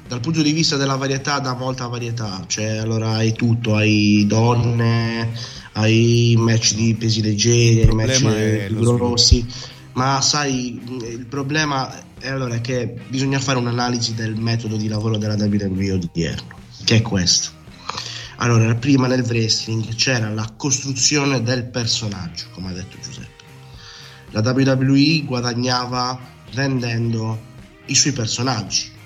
[0.07, 5.32] dal punto di vista della varietà dà molta varietà, cioè allora hai tutto, hai donne,
[5.73, 9.45] hai match di pesi leggeri, hai match di grossi,
[9.93, 15.36] ma sai, il problema è allora che bisogna fare un'analisi del metodo di lavoro della
[15.36, 17.51] WWE odierno, che è questo.
[18.38, 23.43] Allora, prima nel wrestling c'era la costruzione del personaggio, come ha detto Giuseppe.
[24.32, 26.19] La WWE guadagnava
[26.53, 27.49] vendendo
[27.89, 28.97] i suoi personaggi.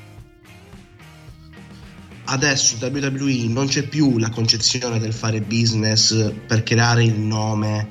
[2.26, 7.90] Adesso in WWE non c'è più la concezione del fare business per creare il nome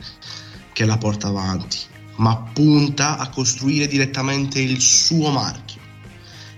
[0.73, 1.79] che la porta avanti,
[2.17, 5.81] ma punta a costruire direttamente il suo marchio.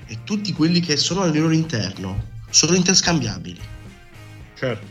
[0.07, 3.61] E tutti quelli che sono al loro interno sono interscambiabili.
[4.55, 4.87] Certo.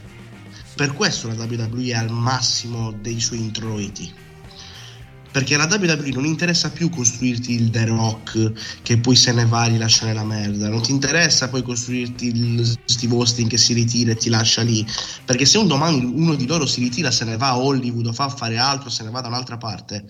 [0.75, 4.11] Per questo la WWE è al massimo dei suoi introiti.
[5.33, 8.51] Perché alla WWE non interessa più costruirti il The Rock
[8.83, 10.69] che poi se ne va e gli lascia nella merda.
[10.69, 14.85] Non ti interessa poi costruirti il Steve Austin che si ritira e ti lascia lì.
[15.25, 18.13] Perché se un domani uno di loro si ritira, se ne va a Hollywood o
[18.13, 20.05] fa fare altro, se ne va da un'altra parte,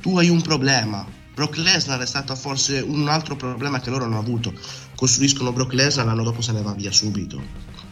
[0.00, 1.06] tu hai un problema.
[1.34, 4.54] Brock Lesnar è stato forse un altro problema che loro hanno avuto.
[4.96, 7.38] Costruiscono Brock Lesnar, l'anno dopo se ne va via subito.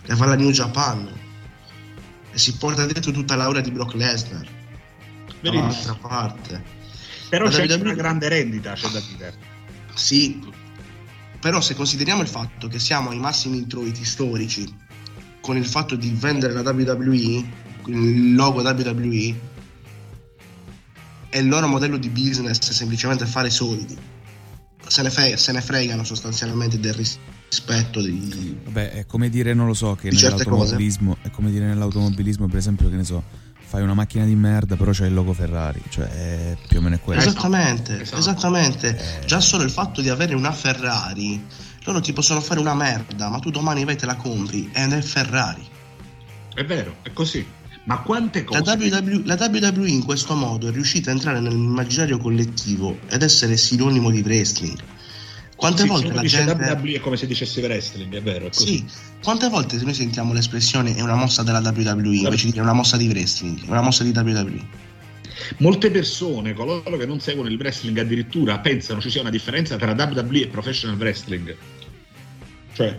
[0.06, 1.06] E va alla New Japan.
[2.32, 4.64] E si porta dentro tutta l'aura di Brock Lesnar.
[5.50, 5.92] Da Verissimo.
[5.92, 6.62] un'altra parte.
[7.28, 9.34] Però La c'è WWE una grande rendita, c'è da dire.
[9.94, 10.40] Sì,
[11.40, 14.84] però se consideriamo il fatto che siamo ai massimi introiti storici
[15.40, 17.44] con il fatto di vendere la WWE,
[17.86, 19.34] il logo WWE,
[21.30, 23.96] e il loro modello di business è semplicemente fare soldi,
[24.86, 27.18] se ne, fe- se ne fregano sostanzialmente del ris-
[27.48, 28.56] rispetto di...
[28.64, 32.58] Vabbè, è come dire, non lo so, che Di nell'automobilismo, è come dire nell'automobilismo, per
[32.58, 33.22] esempio, che ne so,
[33.66, 36.94] fai una macchina di merda, però c'è il logo Ferrari, cioè è più o meno
[36.94, 37.28] è questo.
[37.28, 38.18] Esattamente, Esatto.
[38.20, 38.96] esattamente.
[38.96, 39.26] Eh.
[39.26, 41.44] Già solo il fatto di avere una Ferrari,
[41.84, 44.92] loro ti possono fare una merda, ma tu domani vai e te la compri ed
[44.92, 45.66] è Ferrari.
[46.54, 47.44] È vero, è così.
[47.84, 48.72] Ma quante La cose...
[48.72, 54.10] WWE, la WWE in questo modo è riuscita a entrare nell'immaginario collettivo ed essere sinonimo
[54.10, 54.78] di wrestling.
[55.56, 56.52] Quante Sì, volte la gente...
[56.52, 58.76] WWE è come se dicesse wrestling, è vero, è così.
[58.76, 58.84] Sì,
[59.22, 62.74] quante volte noi sentiamo l'espressione è una mossa della WWE invece di dire è una
[62.74, 64.84] mossa di wrestling, è una mossa di WWE.
[65.58, 69.92] Molte persone, coloro che non seguono il wrestling addirittura, pensano ci sia una differenza tra
[69.92, 71.56] WWE e professional wrestling.
[72.74, 72.98] Cioè,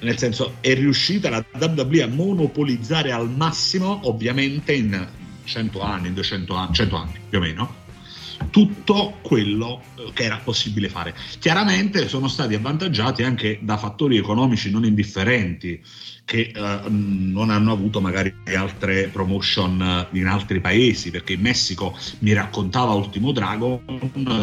[0.00, 5.08] nel senso, è riuscita la WWE a monopolizzare al massimo, ovviamente in
[5.44, 7.74] 100 anni, in 200 anni, 100 anni più o meno,
[8.50, 11.14] tutto quello eh, che era possibile fare.
[11.38, 15.80] Chiaramente sono stati avvantaggiati anche da fattori economici non indifferenti
[16.24, 21.96] che eh, non hanno avuto magari altre promotion eh, in altri paesi, perché in Messico
[22.20, 23.80] mi raccontava Ultimo Dragon,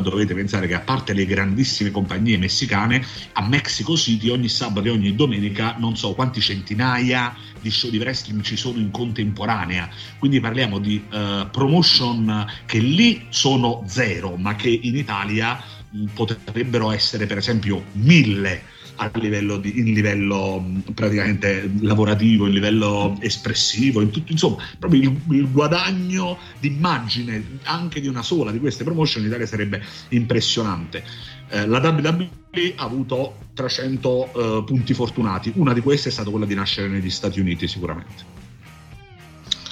[0.02, 4.91] dovete pensare che a parte le grandissime compagnie messicane, a Mexico City ogni sabato e
[4.91, 10.39] ogni domenica non so quanti centinaia di show di wrestling ci sono in contemporanea, quindi
[10.39, 17.26] parliamo di uh, promotion che lì sono zero, ma che in Italia mh, potrebbero essere
[17.26, 24.32] per esempio mille a livello di, in livello praticamente lavorativo, in livello espressivo, in tutto,
[24.32, 29.45] insomma, proprio il, il guadagno d'immagine anche di una sola di queste promotion in Italia
[29.45, 31.04] sarebbe impressionante.
[31.50, 36.45] Eh, la WWE ha avuto 300 eh, punti fortunati, una di queste è stata quella
[36.45, 38.38] di nascere negli Stati Uniti sicuramente.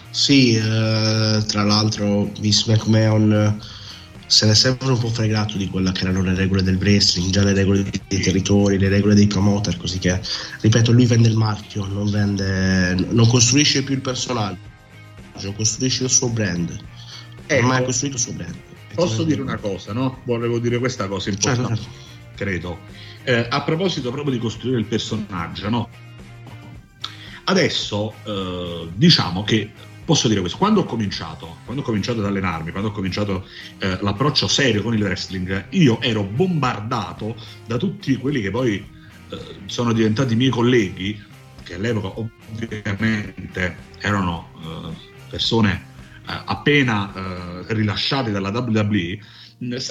[0.09, 3.59] Sì, eh, tra l'altro Vince McMahon
[4.27, 7.31] se ne è sempre un po' fregato di quelle che erano le regole del wrestling,
[7.31, 10.19] già le regole dei territori, le regole dei promoter, così che,
[10.61, 14.59] ripeto, lui vende il marchio, non, vende, non costruisce più il personaggio,
[15.55, 16.77] costruisce il suo brand.
[17.45, 18.55] Ecco, Ormai ha costruito il suo brand.
[18.93, 20.19] Posso dire una cosa, no?
[20.25, 21.89] Volevo dire questa cosa importante, certo.
[22.35, 22.79] credo.
[23.23, 25.89] Eh, a proposito proprio di costruire il personaggio, no?
[27.45, 29.71] Adesso eh, diciamo che
[30.07, 33.45] posso dire questo, quando ho cominciato, quando ho cominciato ad allenarmi, quando ho cominciato
[33.79, 37.35] eh, l'approccio serio con il wrestling, io ero bombardato
[37.65, 41.21] da tutti quelli che poi eh, sono diventati miei colleghi,
[41.61, 44.95] che all'epoca ovviamente erano eh,
[45.29, 45.83] persone
[46.25, 49.19] eh, appena eh, rilasciate dalla WWE,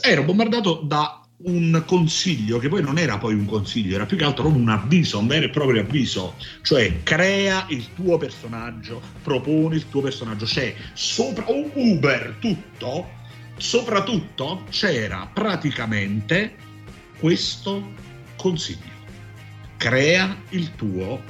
[0.01, 4.25] ero bombardato da un consiglio che poi non era poi un consiglio, era più che
[4.25, 9.89] altro un avviso, un vero e proprio avviso, cioè crea il tuo personaggio, proponi il
[9.89, 13.09] tuo personaggio, c'è sopra un Uber tutto,
[13.59, 16.57] soprattutto c'era praticamente
[17.19, 17.93] questo
[18.37, 18.95] consiglio.
[19.77, 21.21] Crea il tuo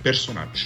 [0.00, 0.64] personaggio.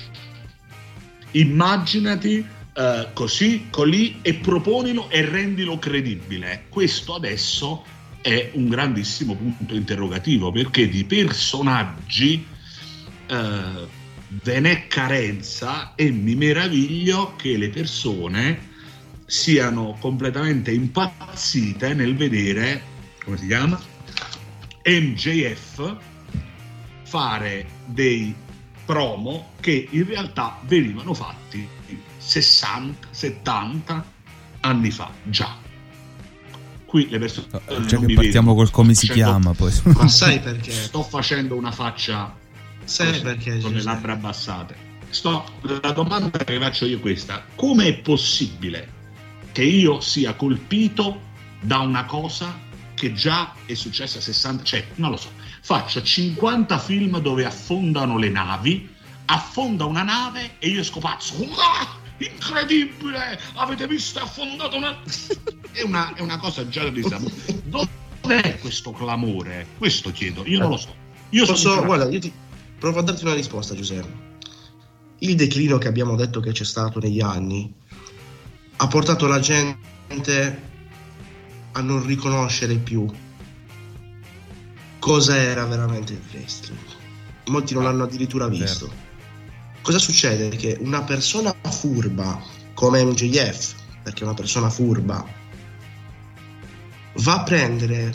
[1.33, 6.67] Immaginati uh, così, colì e proponilo e rendilo credibile.
[6.69, 7.85] Questo adesso
[8.27, 12.45] è un grandissimo punto interrogativo perché di personaggi
[13.29, 13.87] eh,
[14.43, 18.75] ve n'è carenza e mi meraviglio che le persone
[19.27, 22.83] siano completamente impazzite nel vedere,
[23.23, 23.81] come si chiama?
[24.85, 25.97] MJF
[27.05, 28.35] fare dei
[28.85, 31.65] promo che in realtà venivano fatti
[32.17, 34.05] 60, 70
[34.63, 35.66] anni fa già
[36.97, 39.71] qui le persone no, cioè che partiamo col come si chiama poi.
[39.85, 40.71] Ma sai perché?
[40.71, 42.35] Sto facendo una faccia
[42.85, 44.85] sai così, perché con le labbra abbassate.
[45.11, 45.45] Sto,
[45.83, 47.45] la domanda che faccio io è questa.
[47.55, 48.95] Come è possibile
[49.53, 51.21] che io sia colpito
[51.61, 55.29] da una cosa che già è successa a 60 cioè non lo so
[55.61, 58.89] faccio 50 film dove affondano le navi
[59.27, 61.35] affonda una nave e io esco pazzo
[62.19, 64.99] incredibile avete visto è affondato una
[65.73, 67.05] è una, è una cosa già di
[67.65, 69.67] Dov'è questo clamore?
[69.77, 70.95] Questo chiedo, io non lo so.
[71.31, 72.33] Io Posso, guarda, io ti
[72.79, 74.25] provo a darti una risposta, Giuseppe.
[75.19, 77.73] Il declino che abbiamo detto che c'è stato negli anni
[78.77, 80.63] ha portato la gente
[81.73, 83.07] a non riconoscere più
[84.99, 86.79] cosa era veramente il wrestling.
[87.47, 89.06] Molti non l'hanno addirittura visto.
[89.87, 90.49] Cosa succede?
[90.49, 92.43] Che una persona furba
[92.75, 95.25] come MJF, perché è una persona furba,
[97.19, 98.13] va a prendere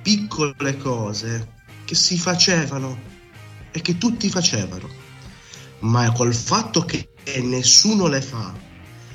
[0.00, 1.52] piccole cose
[1.84, 2.98] che si facevano
[3.70, 4.88] e che tutti facevano,
[5.80, 7.10] ma col fatto che
[7.42, 8.50] nessuno le fa,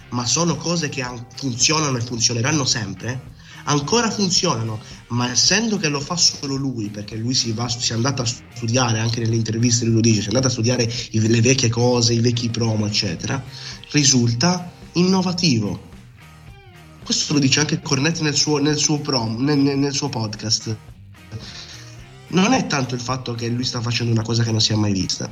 [0.09, 1.03] ma sono cose che
[1.34, 7.34] funzionano e funzioneranno sempre, ancora funzionano, ma essendo che lo fa solo lui, perché lui
[7.34, 10.30] si, va, si è andato a studiare, anche nelle interviste lui lo dice, si è
[10.30, 13.43] andato a studiare i, le vecchie cose, i vecchi promo, eccetera,
[13.91, 15.93] risulta innovativo
[17.06, 20.76] questo lo dice anche Cornetti nel suo, nel suo, prom, nel, nel suo podcast.
[22.30, 24.76] Non è tanto il fatto che lui sta facendo una cosa che non si è
[24.76, 25.32] mai vista,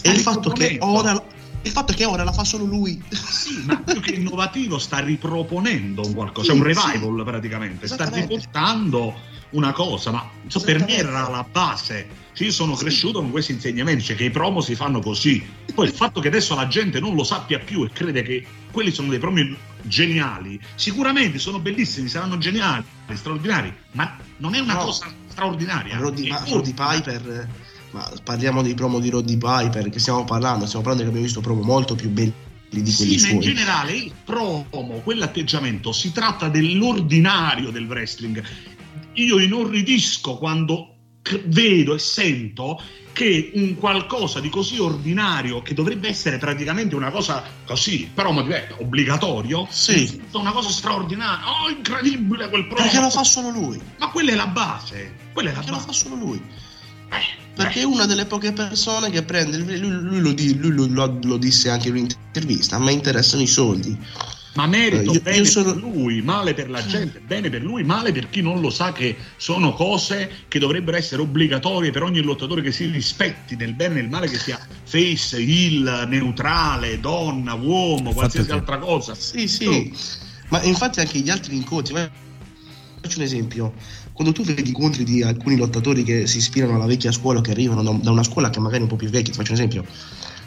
[0.00, 1.22] è il fatto che ora
[1.62, 3.02] il fatto è che ora la fa solo lui.
[3.10, 7.24] Sì, ma più che innovativo sta riproponendo un qualcosa, sì, un revival sì.
[7.24, 9.14] praticamente, sta riportando
[9.50, 12.28] una cosa, ma so, per me era la base.
[12.32, 12.84] Cioè, io sono sì.
[12.84, 15.44] cresciuto con questi insegnamenti, cioè che i promo si fanno così.
[15.74, 18.92] Poi il fatto che adesso la gente non lo sappia più e crede che quelli
[18.92, 19.42] sono dei promo
[19.82, 24.84] geniali, sicuramente sono bellissimi, saranno geniali, straordinari, ma non è una no.
[24.84, 25.98] cosa straordinaria.
[25.98, 27.48] Roddy, ma Roddy Piper
[27.90, 31.40] ma parliamo dei promo di Roddy Piper che stiamo parlando, stiamo parlando che abbiamo visto
[31.40, 32.32] promo molto più belli
[32.70, 33.30] di quelli sì, suoi.
[33.30, 38.42] ma in generale il promo, quell'atteggiamento, si tratta dell'ordinario del wrestling.
[39.14, 40.94] Io inorridisco quando
[41.46, 42.80] vedo e sento
[43.12, 48.76] che un qualcosa di così ordinario, che dovrebbe essere praticamente una cosa così, promo diventa
[48.78, 50.22] obbligatorio, sì.
[50.32, 52.82] una cosa straordinaria, oh incredibile quel promo.
[52.82, 53.80] Perché lo fa solo lui.
[53.98, 55.86] Ma quella è la base, quella è la Perché base.
[55.86, 56.59] lo fa solo lui
[57.54, 61.18] Perché è una delle poche persone che prende, lui, lui lo, di- lui lo- lo-
[61.22, 63.98] lo disse anche in un'intervista, a me interessano i soldi.
[64.54, 67.62] Ma merito Eh, io- bene io sono- per lui, male per la gente, bene per
[67.62, 72.02] lui, male per chi non lo sa che sono cose che dovrebbero essere obbligatorie per
[72.02, 76.98] ogni lottatore che si rispetti nel bene e nel male, che sia face, heel, neutrale,
[76.98, 79.14] donna, uomo, qualsiasi altra cosa.
[79.14, 79.92] Sì, sì,
[80.48, 82.10] ma infatti anche gli altri incontri, ma-
[83.10, 83.74] faccio un esempio,
[84.12, 87.82] quando tu vedi incontri di alcuni lottatori che si ispirano alla vecchia scuola che arrivano
[87.82, 89.84] da, una scuola che magari è un po' più vecchia, ti faccio un esempio,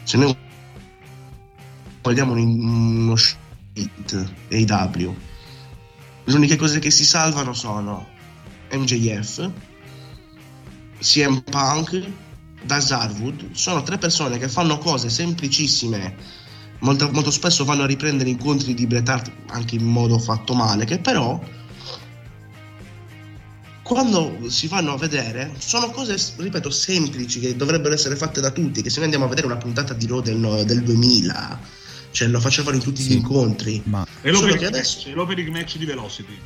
[0.02, 0.34] se noi
[2.00, 5.14] guardiamo un- uno shit AW,
[6.24, 8.06] le uniche cose che si salvano sono
[8.72, 9.50] MJF,
[11.00, 12.02] CM Punk,
[12.64, 16.42] Daz Harwood, sono tre persone che fanno cose semplicissime.
[16.80, 20.84] Molto, molto spesso vanno a riprendere incontri di Bret Hart anche in modo fatto male,
[20.84, 21.38] che però
[23.84, 28.80] quando si vanno a vedere sono cose, ripeto, semplici che dovrebbero essere fatte da tutti,
[28.82, 31.60] che se noi andiamo a vedere una puntata di Raw del, del 2000,
[32.10, 33.10] cioè lo facevano in tutti Sì.
[33.10, 33.82] gli incontri.
[33.84, 36.38] Ma, E l'opening, che adesso- match, l'opening match di Velocity.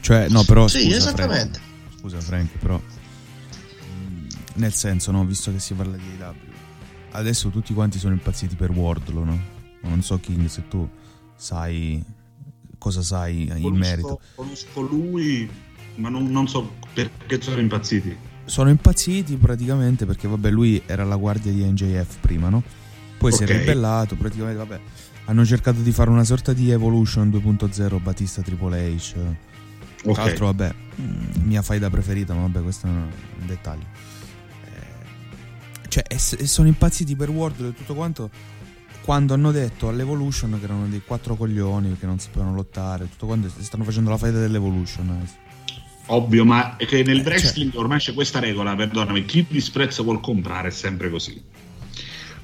[0.00, 1.58] cioè, no, però Sì, scusa, esattamente.
[1.60, 6.34] Frank, scusa Frank, però mm, nel senso, no, visto che si parla di AW,
[7.12, 9.54] adesso tutti quanti sono impazziti per Wardlow, no?
[9.82, 10.88] Non so King se tu
[11.36, 12.02] sai
[12.78, 14.20] cosa sai in Conosco- merito.
[14.34, 15.48] Conosco lui,
[15.96, 18.16] ma non, non so perché sono impazziti.
[18.44, 22.62] Sono impazziti praticamente perché vabbè, lui era la guardia di NJF prima, no?
[23.18, 24.80] Poi si è ribellato, praticamente vabbè,
[25.24, 29.12] hanno cercato di fare una sorta di Evolution 2.0 Batista Triple H.
[30.02, 30.18] Tra Ok.
[30.18, 33.08] l'altro, vabbè, mm, mia faida preferita, ma vabbè, questo è un
[33.46, 33.86] dettaglio.
[34.64, 38.30] Eh, Cioè, e, e sono impazziti per Wardlow e tutto quanto.
[39.02, 43.48] Quando hanno detto all'Evolution che erano dei quattro coglioni, che non sapevano lottare, tutto quanto,
[43.60, 45.08] stanno facendo la faida dell'Evolution.
[45.10, 45.45] eh.
[46.06, 50.20] Ovvio, ma è che nel Eh, wrestling ormai c'è questa regola, perdonami, chi disprezza vuol
[50.20, 51.42] comprare, è sempre così.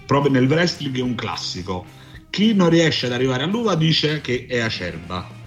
[0.04, 1.84] Proprio nel wrestling è un classico.
[2.28, 5.40] Chi non riesce ad arrivare all'uva dice che è acerba.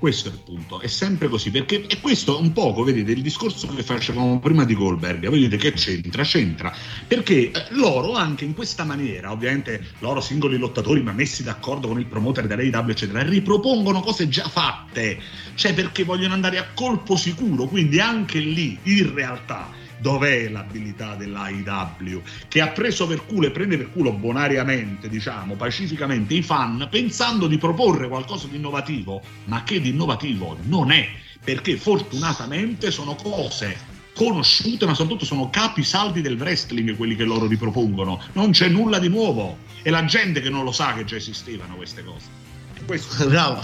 [0.00, 3.66] Questo è il punto, è sempre così, perché è questo un poco, vedete, il discorso
[3.66, 6.74] che facevamo prima di Goldberg, voi dite che c'entra, c'entra,
[7.06, 11.98] perché eh, loro anche in questa maniera, ovviamente loro singoli lottatori, ma messi d'accordo con
[11.98, 15.20] il promoter dell'AEW, eccetera, ripropongono cose già fatte,
[15.54, 19.68] cioè perché vogliono andare a colpo sicuro, quindi anche lì, in realtà,
[20.00, 26.34] dov'è l'abilità dell'AEW che ha preso per culo e prende per culo bonariamente, diciamo, pacificamente
[26.34, 31.08] i fan, pensando di proporre qualcosa di innovativo, ma che di innovativo non è,
[31.42, 37.46] perché fortunatamente sono cose conosciute, ma soprattutto sono capi saldi del wrestling quelli che loro
[37.46, 38.20] ripropongono.
[38.32, 39.58] Non c'è nulla di nuovo.
[39.82, 42.26] È la gente che non lo sa che già esistevano queste cose.
[42.74, 43.60] E questo Bravo.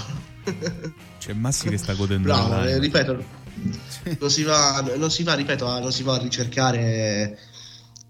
[1.18, 3.24] C'è Massi che sta godendo Bravo, eh, ripeto,
[4.18, 7.38] non si va, non si va, ripeto, a, non si va a ricercare,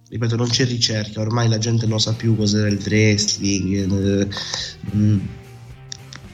[0.08, 3.92] ripeto, non c'è ricerca, ormai la gente non sa più cos'era il wrestling.
[3.92, 4.28] eh,
[4.94, 5.18] mm.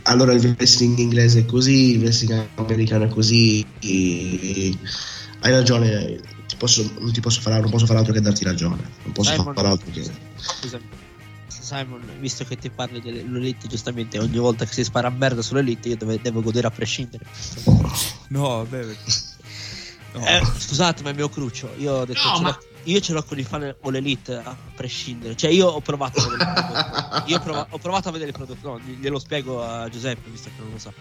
[0.03, 3.65] allora il wrestling inglese è così, il wrestling americano è così.
[3.81, 8.83] hai ragione, ti posso, non, ti posso fare, non posso fare altro che darti ragione,
[9.05, 10.05] non posso fare altro che...
[10.37, 11.02] Scusami.
[11.73, 15.89] Simon, visto che ti parli dell'elite, giustamente ogni volta che si spara a merda sull'elite
[15.89, 17.25] io devo, devo godere a prescindere.
[18.29, 18.85] No, vabbè.
[20.13, 20.27] no.
[20.27, 21.73] Eh, scusate, ma è il mio cruccio.
[21.79, 24.35] Io ho detto No, ce ma- l'ho- io ce l'ho con i fan o l'elite
[24.35, 25.35] a prescindere.
[25.35, 27.31] Cioè, io ho provato a vedere il prodotto.
[27.31, 28.69] Io ho, prova- ho provato a vedere il prodotto.
[28.69, 30.93] No, glielo spiego a Giuseppe, visto che non lo sa.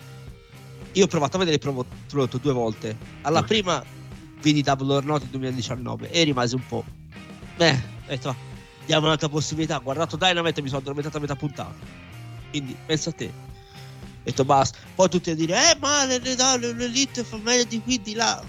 [0.93, 2.95] Io ho provato a vedere il provo- prodotto due volte.
[3.23, 3.83] Alla prima
[4.41, 6.85] vidi Double or Not 2019 e rimasi un po'.
[7.57, 8.35] Beh, ho detto, "Ah,
[8.91, 9.77] diamo un'altra possibilità.
[9.77, 11.73] Guardato Dynamite e mi sono addormentato a metà puntata.
[12.49, 13.25] Quindi, pensa a te.
[13.25, 14.77] Ho detto basta.
[14.93, 18.43] Poi tutti a dire, eh, ma l'elite fa meglio di qui, di là.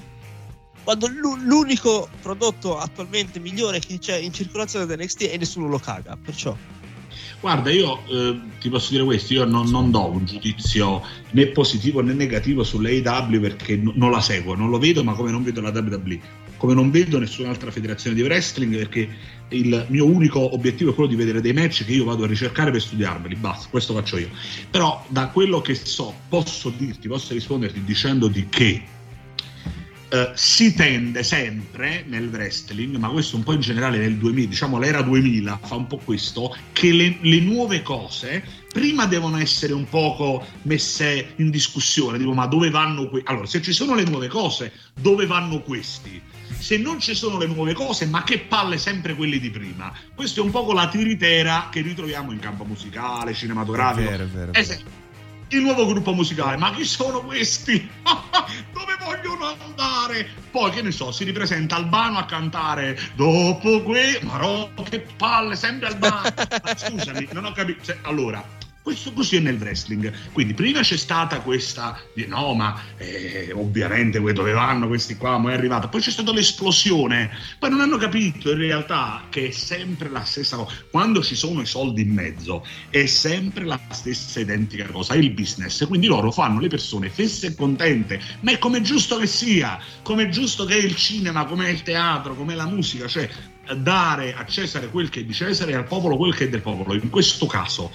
[0.82, 5.78] Quando l'u- l'unico prodotto attualmente migliore che c'è in circolazione da NXT e nessuno lo
[5.78, 6.19] caga.
[6.20, 6.56] Perciò,
[7.39, 12.01] Guarda, io eh, ti posso dire questo, io non, non do un giudizio né positivo
[12.01, 15.60] né negativo sull'AEW perché no- non la seguo, non lo vedo, ma come non vedo
[15.60, 16.20] la WWE,
[16.62, 19.09] come non vedo nessun'altra federazione di wrestling perché
[19.48, 22.70] il mio unico obiettivo è quello di vedere dei match che io vado a ricercare
[22.70, 24.28] per studiarmeli, basta, questo faccio io.
[24.70, 28.80] Però da quello che so posso dirti, posso risponderti dicendoti che
[30.09, 34.78] eh, si tende sempre nel wrestling, ma questo un po' in generale nel 2000, diciamo
[34.78, 38.40] l'era 2000 fa un po' questo, che le, le nuove cose
[38.72, 43.28] prima devono essere un poco messe in discussione, dico ma dove vanno questi?
[43.28, 46.30] Allora, se ci sono le nuove cose, dove vanno questi?
[46.62, 49.93] Se non ci sono le nuove cose, ma che palle sempre quelli di prima?
[50.14, 54.09] Questo è un po' la tiritera che ritroviamo in campo musicale, È cinematografico.
[54.09, 54.51] vero, è vero.
[54.51, 54.52] è vero.
[54.55, 54.90] Esempio,
[55.48, 56.56] il nuovo gruppo musicale.
[56.56, 57.90] Ma chi sono questi?
[58.72, 60.28] Dove vogliono andare?
[60.52, 64.20] Poi, che ne so, si ripresenta Albano a cantare dopo que...
[64.22, 66.32] Ma no, che palle, sempre Albano.
[66.76, 67.82] Scusami, non ho capito.
[67.82, 68.43] Cioè, allora,
[68.83, 70.13] questo così è nel wrestling.
[70.33, 75.55] Quindi prima c'è stata questa, no ma eh, ovviamente dove vanno questi qua, ma è
[75.55, 75.89] arrivata.
[75.89, 77.31] Poi c'è stata l'esplosione.
[77.59, 80.75] Poi non hanno capito in realtà che è sempre la stessa cosa.
[80.91, 85.87] Quando ci sono i soldi in mezzo è sempre la stessa identica cosa, il business.
[85.87, 88.21] Quindi loro fanno le persone fesse e contente.
[88.41, 91.83] Ma è come giusto che sia, come giusto che è il cinema, come è il
[91.83, 93.07] teatro, come è la musica.
[93.07, 93.29] Cioè
[93.77, 96.63] dare a Cesare quel che è di Cesare e al popolo quel che è del
[96.63, 96.95] popolo.
[96.95, 97.93] In questo caso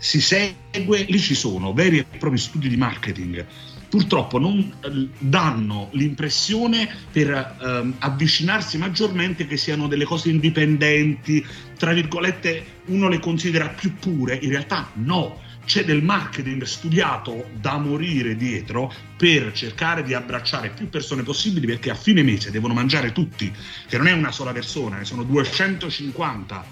[0.00, 3.46] si segue, lì ci sono veri e propri studi di marketing.
[3.90, 11.44] Purtroppo non eh, danno l'impressione per eh, avvicinarsi maggiormente che siano delle cose indipendenti,
[11.76, 17.76] tra virgolette uno le considera più pure, in realtà no, c'è del marketing studiato da
[17.76, 23.12] morire dietro per cercare di abbracciare più persone possibili perché a fine mese devono mangiare
[23.12, 23.52] tutti,
[23.86, 26.64] che non è una sola persona, ne sono 250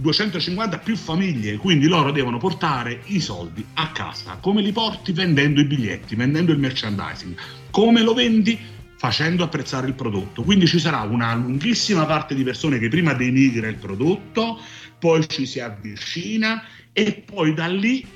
[0.00, 4.38] 250 più famiglie, quindi loro devono portare i soldi a casa.
[4.40, 5.12] Come li porti?
[5.12, 7.34] Vendendo i biglietti, vendendo il merchandising.
[7.70, 8.58] Come lo vendi?
[8.96, 10.42] Facendo apprezzare il prodotto.
[10.42, 14.58] Quindi ci sarà una lunghissima parte di persone che prima denigra il prodotto,
[14.98, 18.06] poi ci si avvicina e poi da lì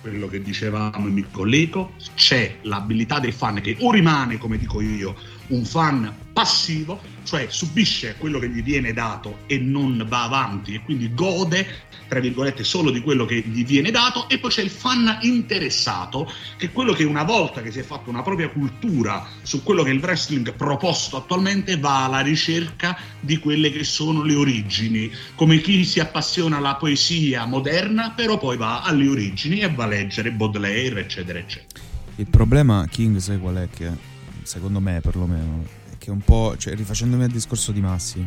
[0.00, 5.14] quello che dicevamo mi collego, c'è l'abilità dei fan che o rimane, come dico io,
[5.48, 10.82] un fan passivo, cioè subisce quello che gli viene dato e non va avanti e
[10.84, 11.66] quindi gode,
[12.06, 16.30] tra virgolette, solo di quello che gli viene dato e poi c'è il fan interessato,
[16.56, 19.82] che è quello che una volta che si è fatto una propria cultura su quello
[19.82, 25.60] che il wrestling proposto attualmente va alla ricerca di quelle che sono le origini, come
[25.60, 30.30] chi si appassiona alla poesia moderna, però poi va alle origini e va a leggere
[30.30, 31.82] Baudelaire, eccetera, eccetera.
[32.14, 33.68] Il problema, King, sai qual è?
[33.68, 34.07] Che
[34.48, 35.62] secondo me perlomeno,
[35.98, 38.26] che un po', cioè, rifacendomi al discorso di Massi,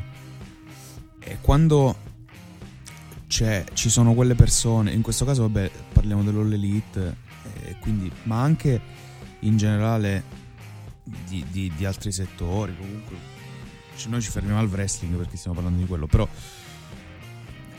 [1.18, 1.96] è quando
[3.26, 7.16] c'è, ci sono quelle persone, in questo caso vabbè parliamo dell'All Elite,
[7.64, 8.80] eh, quindi, ma anche
[9.40, 10.24] in generale
[11.04, 13.16] di, di, di altri settori, comunque
[13.96, 16.28] cioè, noi ci fermiamo al wrestling perché stiamo parlando di quello, però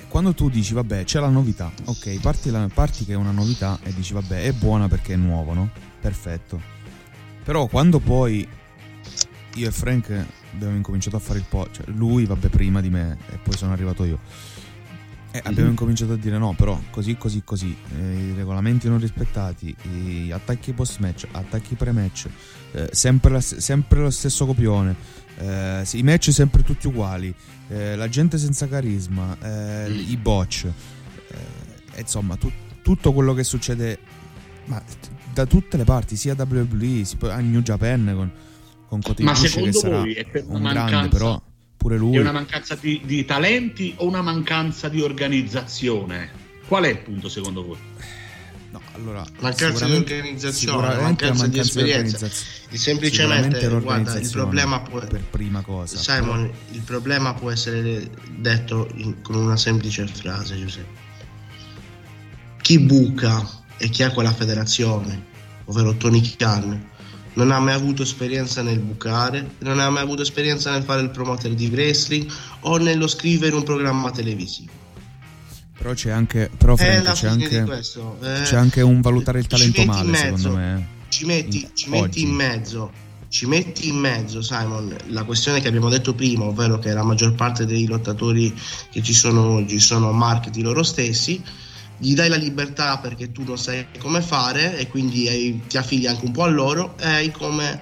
[0.09, 3.79] quando tu dici vabbè c'è la novità, ok, parti, la, parti che è una novità
[3.85, 5.71] e dici vabbè è buona perché è nuovo, no?
[6.01, 6.82] Perfetto
[7.45, 8.47] però quando poi
[9.55, 13.19] io e Frank abbiamo incominciato a fare il po', cioè lui vabbè prima di me
[13.31, 14.19] e poi sono arrivato io.
[15.35, 15.71] E abbiamo mm-hmm.
[15.71, 20.75] incominciato a dire no, però così, così, così, eh, i regolamenti non rispettati, gli attacchi
[20.75, 22.29] post match, attacchi pre match,
[22.73, 24.95] eh, sempre, la, sempre, lo stesso copione,
[25.39, 27.35] eh, i match sempre tutti uguali,
[27.69, 30.11] eh, la gente senza carisma, eh, mm.
[30.11, 32.53] i botch, eh, insomma tu,
[32.83, 33.99] tutto quello che succede,
[34.67, 34.83] ma
[35.33, 38.33] da tutte le parti, sia WWE, sia a New Japan con,
[38.89, 41.43] con Kota Ma secondo voi è per una un mancanza, grande, però
[41.77, 42.17] pure lui...
[42.17, 46.31] È una mancanza di, di, talenti o una mancanza di organizzazione?
[46.67, 47.79] Qual è il punto secondo voi?
[48.71, 52.27] No, allora, mancanza di organizzazione, mancanza, di esperienza.
[52.71, 55.99] Di semplicemente, guarda, il problema può per prima cosa.
[55.99, 56.55] Simon, però...
[56.71, 61.01] il problema può essere detto in, con una semplice frase, Giuseppe.
[62.63, 65.21] Chi buca e chi ha quella federazione,
[65.65, 66.91] ovvero Tony Khan,
[67.35, 71.11] non ha mai avuto esperienza nel bucare, non ha mai avuto esperienza nel fare il
[71.11, 72.31] promoter di wrestling
[72.61, 74.71] o nello scrivere un programma televisivo.
[75.77, 80.11] Però c'è anche, però Frank, c'è, anche eh, c'è anche un valutare il talento male,
[80.11, 80.87] mezzo, secondo me.
[81.09, 82.93] Ci metti, ci metti in mezzo.
[83.29, 87.35] Ci metti in mezzo, Simon, la questione che abbiamo detto prima, ovvero che la maggior
[87.35, 88.55] parte dei lottatori
[88.91, 91.43] che ci sono oggi sono marchi loro stessi,
[92.03, 96.09] gli dai la libertà perché tu non sai come fare e quindi hai, ti affili
[96.09, 97.81] anche un po' a loro e hai come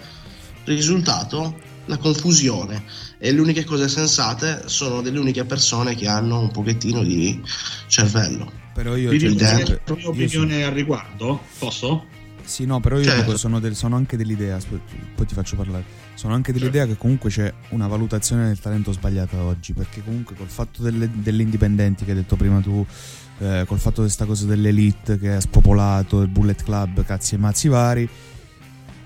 [0.65, 2.85] risultato la confusione
[3.19, 7.41] e le uniche cose sensate sono delle uniche persone che hanno un pochettino di
[7.87, 8.53] cervello.
[8.75, 10.67] Però io dico la mia opinione sono...
[10.67, 12.05] al riguardo, posso?
[12.45, 13.37] Sì, no, però io certo.
[13.37, 14.59] sono, del, sono, anche dell'idea,
[15.15, 15.85] poi ti faccio parlare,
[16.15, 16.95] sono anche dell'idea certo.
[16.95, 21.43] che comunque c'è una valutazione del talento sbagliata oggi, perché comunque col fatto delle, delle
[21.43, 22.85] indipendenti che hai detto prima tu,
[23.41, 27.39] eh, col fatto di questa cosa dell'elite che ha spopolato il bullet club, cazzi e
[27.39, 28.09] mazzi vari,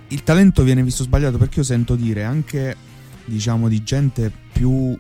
[0.09, 2.77] il talento viene visto sbagliato perché io sento dire anche,
[3.25, 4.99] diciamo, di gente più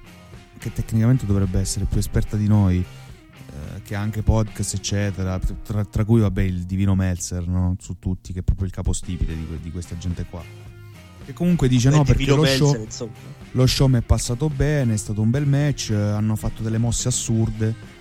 [0.58, 5.84] che tecnicamente dovrebbe essere più esperta di noi, eh, che ha anche podcast, eccetera, tra,
[5.84, 7.76] tra, cui, vabbè, il divino Melzer, no?
[7.80, 10.42] Su tutti, che è proprio il capostipite di, di questa gente qua.
[11.24, 12.86] Che comunque dice Beh, no perché lo show,
[13.52, 17.08] lo show mi è passato bene, è stato un bel match, hanno fatto delle mosse
[17.08, 17.93] assurde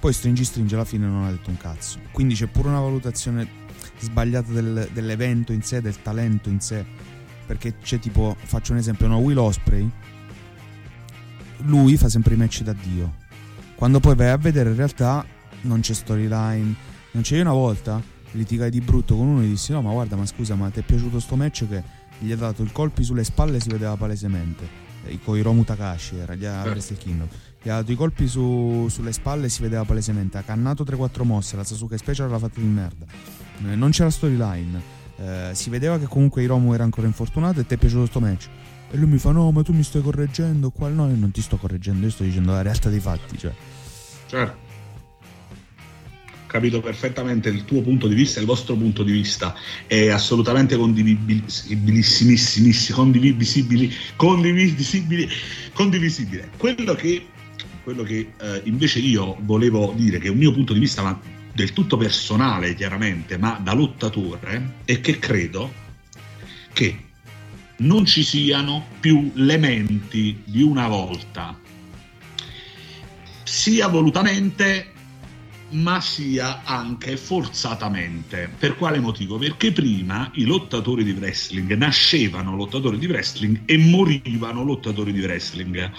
[0.00, 1.98] poi stringi stringi alla fine non ha detto un cazzo.
[2.10, 3.46] Quindi c'è pure una valutazione
[3.98, 6.84] sbagliata del- dell'evento in sé, del talento in sé.
[7.46, 9.88] Perché c'è tipo, faccio un esempio, no, Will Osprey,
[11.64, 13.14] lui fa sempre i match da Dio.
[13.74, 15.24] Quando poi vai a vedere in realtà
[15.62, 16.74] non c'è storyline,
[17.12, 18.00] non c'è io una volta
[18.32, 20.82] litigai di brutto con uno e dissi no ma guarda ma scusa ma ti è
[20.84, 21.82] piaciuto sto match che
[22.20, 24.68] gli ha dato il colpi sulle spalle si vedeva palesemente
[25.24, 26.68] con i Romu Takashi era gli ha Certo.
[26.70, 27.26] Wrestle Kingdom
[27.62, 31.56] gli ha dato i colpi su- sulle spalle si vedeva palesemente ha cannato 3-4 mosse
[31.56, 33.04] la Sasuke Special l'ha fatta di merda
[33.68, 37.74] Eh, non c'era storyline eh, si vedeva che comunque Hiromu era ancora infortunato e ti
[37.74, 38.48] è piaciuto sto match
[38.90, 41.42] e lui mi fa no ma tu mi stai correggendo qua no io non ti
[41.42, 43.52] sto correggendo io sto dicendo la realtà dei fatti cioè
[44.30, 44.68] Certo.
[46.46, 49.54] Capito perfettamente il tuo punto di vista e il vostro punto di vista.
[49.86, 55.28] È assolutamente condividibilissimissimi, condivisibili, condivisibili,
[55.72, 56.50] condivisibile.
[56.56, 57.26] Quello che,
[57.82, 61.18] quello che eh, invece io volevo dire, che è un mio punto di vista, ma
[61.52, 65.72] del tutto personale chiaramente, ma da lottatore, è che credo
[66.72, 67.04] che
[67.78, 71.58] non ci siano più elementi di una volta
[73.42, 74.92] sia volutamente
[75.70, 78.50] ma sia anche forzatamente.
[78.58, 79.38] Per quale motivo?
[79.38, 85.90] Perché prima i lottatori di wrestling nascevano lottatori di wrestling e morivano lottatori di wrestling.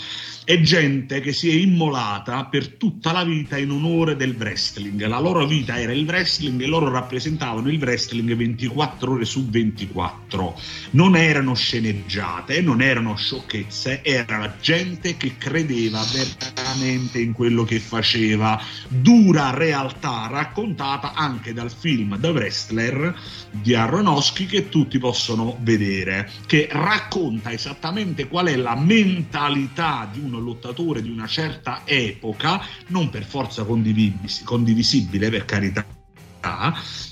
[0.51, 5.01] È gente che si è immolata per tutta la vita in onore del wrestling.
[5.05, 10.59] La loro vita era il wrestling e loro rappresentavano il wrestling 24 ore su 24.
[10.89, 17.79] Non erano sceneggiate, non erano sciocchezze, era la gente che credeva veramente in quello che
[17.79, 18.61] faceva.
[18.89, 23.17] Dura realtà raccontata anche dal film The Wrestler
[23.51, 30.39] di Aronofsky che tutti possono vedere, che racconta esattamente qual è la mentalità di un
[30.41, 35.85] lottatore di una certa epoca, non per forza condivis- condivisibile per carità,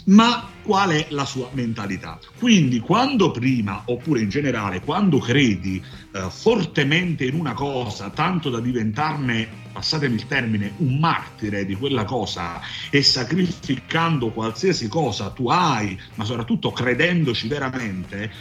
[0.06, 2.20] ma qual è la sua mentalità.
[2.38, 5.82] Quindi quando prima, oppure in generale, quando credi
[6.12, 12.06] eh, fortemente in una cosa, tanto da diventarne, passatemi il termine, un martire di quella
[12.06, 18.32] cosa e sacrificando qualsiasi cosa tu hai, ma soprattutto credendoci veramente,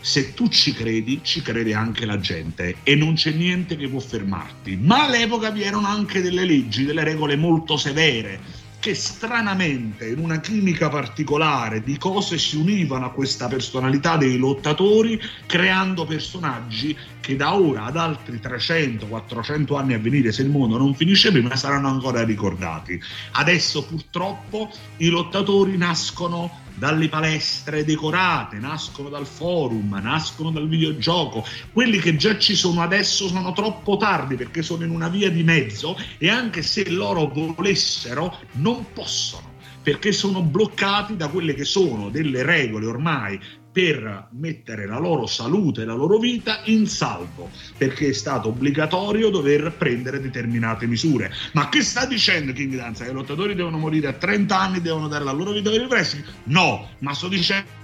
[0.00, 4.00] se tu ci credi, ci crede anche la gente e non c'è niente che può
[4.00, 4.76] fermarti.
[4.76, 10.40] Ma all'epoca vi erano anche delle leggi, delle regole molto severe che stranamente in una
[10.40, 17.54] chimica particolare di cose si univano a questa personalità dei lottatori creando personaggi che da
[17.54, 22.24] ora ad altri 300-400 anni a venire se il mondo non finisce prima saranno ancora
[22.24, 22.98] ricordati.
[23.32, 31.44] Adesso purtroppo i lottatori nascono dalle palestre decorate, nascono dal forum, nascono dal videogioco.
[31.74, 35.42] Quelli che già ci sono adesso sono troppo tardi perché sono in una via di
[35.42, 39.48] mezzo e anche se loro volessero non possono
[39.82, 43.40] perché sono bloccati da quelle che sono delle regole ormai
[43.80, 47.48] per mettere la loro salute e la loro vita in salvo,
[47.78, 51.32] perché è stato obbligatorio dover prendere determinate misure.
[51.54, 53.04] Ma che sta dicendo King Danza?
[53.04, 55.86] Che i lottatori devono morire a 30 anni, devono dare la loro vita per il
[55.86, 56.26] wrestling?
[56.44, 57.78] No, ma sto dicendo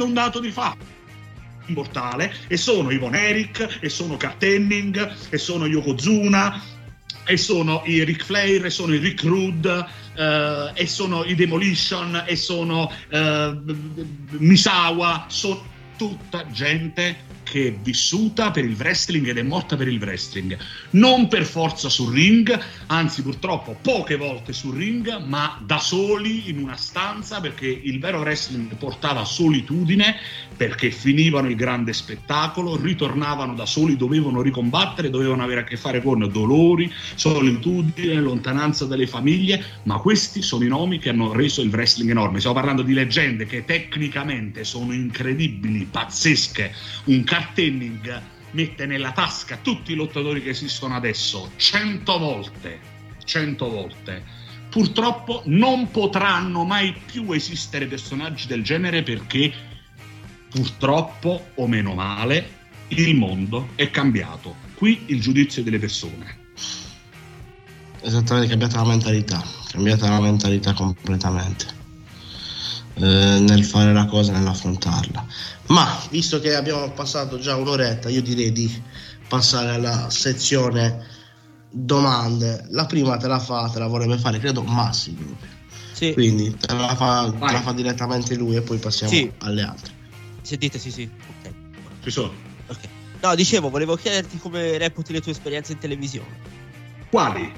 [0.00, 0.84] un dato di fatto
[1.66, 6.60] mortale e sono Ivon Eric e sono Kat Henning e sono Yokozuna
[7.24, 12.24] e sono i Ric Flair e sono i Rick Rude eh, e sono i Demolition
[12.26, 13.56] e sono eh,
[14.38, 20.00] Misawa sono tutta gente che è vissuta per il wrestling ed è morta per il
[20.00, 20.56] wrestling.
[20.92, 26.56] Non per forza sul ring anzi purtroppo poche volte sul ring ma da soli in
[26.56, 30.16] una stanza perché il vero wrestling portava solitudine
[30.56, 36.00] perché finivano il grande spettacolo ritornavano da soli dovevano ricombattere dovevano avere a che fare
[36.00, 41.68] con dolori solitudine lontananza dalle famiglie ma questi sono i nomi che hanno reso il
[41.68, 42.38] wrestling enorme.
[42.38, 46.72] Stiamo parlando di leggende che tecnicamente sono incredibili pazzesche
[47.04, 47.24] un
[47.54, 52.80] Henning mette nella tasca tutti i lottatori che esistono adesso cento volte,
[53.24, 54.40] cento volte.
[54.70, 59.52] Purtroppo non potranno mai più esistere personaggi del genere perché
[60.48, 64.56] purtroppo o meno male il mondo è cambiato.
[64.74, 66.40] Qui il giudizio delle persone.
[68.00, 71.81] Esattamente, è cambiata la mentalità, è cambiata la mentalità completamente
[72.94, 75.26] nel fare la cosa, nell'affrontarla.
[75.68, 78.82] Ma visto che abbiamo passato già un'oretta, io direi di
[79.28, 81.06] passare alla sezione
[81.70, 82.66] domande.
[82.70, 85.36] La prima te la fa, te la vorrebbe fare, credo Massimo.
[85.92, 86.12] Sì.
[86.12, 89.30] Quindi te la, fa, te la fa direttamente lui e poi passiamo Sì.
[89.38, 89.92] alle altre.
[90.42, 91.08] Sentite, sì, sì.
[91.28, 91.52] Ok.
[92.02, 92.32] Ci sono.
[92.66, 92.78] ok.
[93.22, 96.40] No, dicevo, volevo chiederti come reputi le tue esperienze in televisione.
[97.08, 97.52] Quali?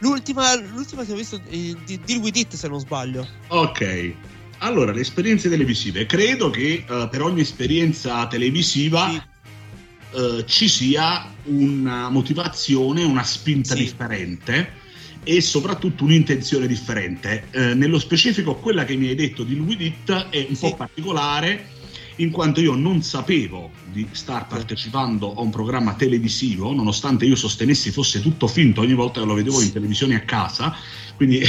[0.00, 3.26] L'ultima, l'ultima che ho visto eh, di Deal With It, se non sbaglio.
[3.48, 4.14] Ok.
[4.58, 6.06] Allora, le esperienze televisive.
[6.06, 10.18] Credo che uh, per ogni esperienza televisiva sì.
[10.18, 13.82] uh, ci sia una motivazione, una spinta sì.
[13.82, 14.78] differente
[15.22, 17.44] e soprattutto un'intenzione differente.
[17.52, 20.60] Uh, nello specifico, quella che mi hai detto di Louis It è un sì.
[20.60, 21.78] po' particolare
[22.20, 27.90] in quanto io non sapevo di star partecipando a un programma televisivo, nonostante io sostenessi
[27.90, 30.74] fosse tutto finto ogni volta che lo vedevo in televisione a casa,
[31.16, 31.42] quindi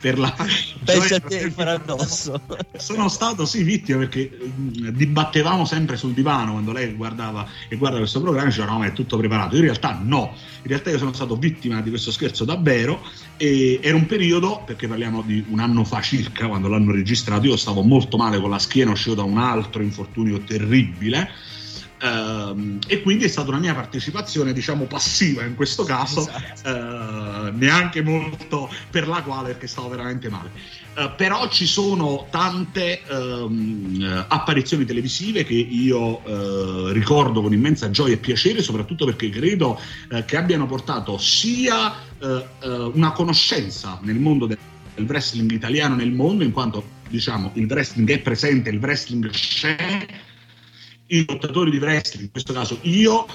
[0.00, 0.34] per la
[0.84, 2.40] pensa a te il paradosso.
[2.76, 4.30] Sono stato sì vittima perché
[4.92, 8.86] dibattevamo sempre sul divano quando lei guardava e guarda questo programma e diceva no ma
[8.86, 9.56] è tutto preparato.
[9.56, 10.34] In realtà no.
[10.62, 13.02] In realtà io sono stato vittima di questo scherzo davvero
[13.36, 17.56] e era un periodo perché parliamo di un anno fa circa quando l'hanno registrato io
[17.56, 21.30] stavo molto male con la schiena uscivo da un altro infortunio terribile
[22.00, 26.70] Uh, e quindi è stata una mia partecipazione diciamo passiva in questo caso esatto.
[26.70, 30.50] uh, neanche molto per la quale perché stavo veramente male
[30.94, 38.18] uh, però ci sono tante um, apparizioni televisive che io ricordo con immensa gioia e
[38.18, 39.80] piacere soprattutto perché credo
[40.24, 41.94] che abbiano portato sia
[42.92, 44.58] una conoscenza nel mondo del
[45.04, 50.06] wrestling italiano nel mondo in quanto diciamo il wrestling è presente il wrestling c'è
[51.08, 53.26] i lottatori di wrestling, in questo caso io,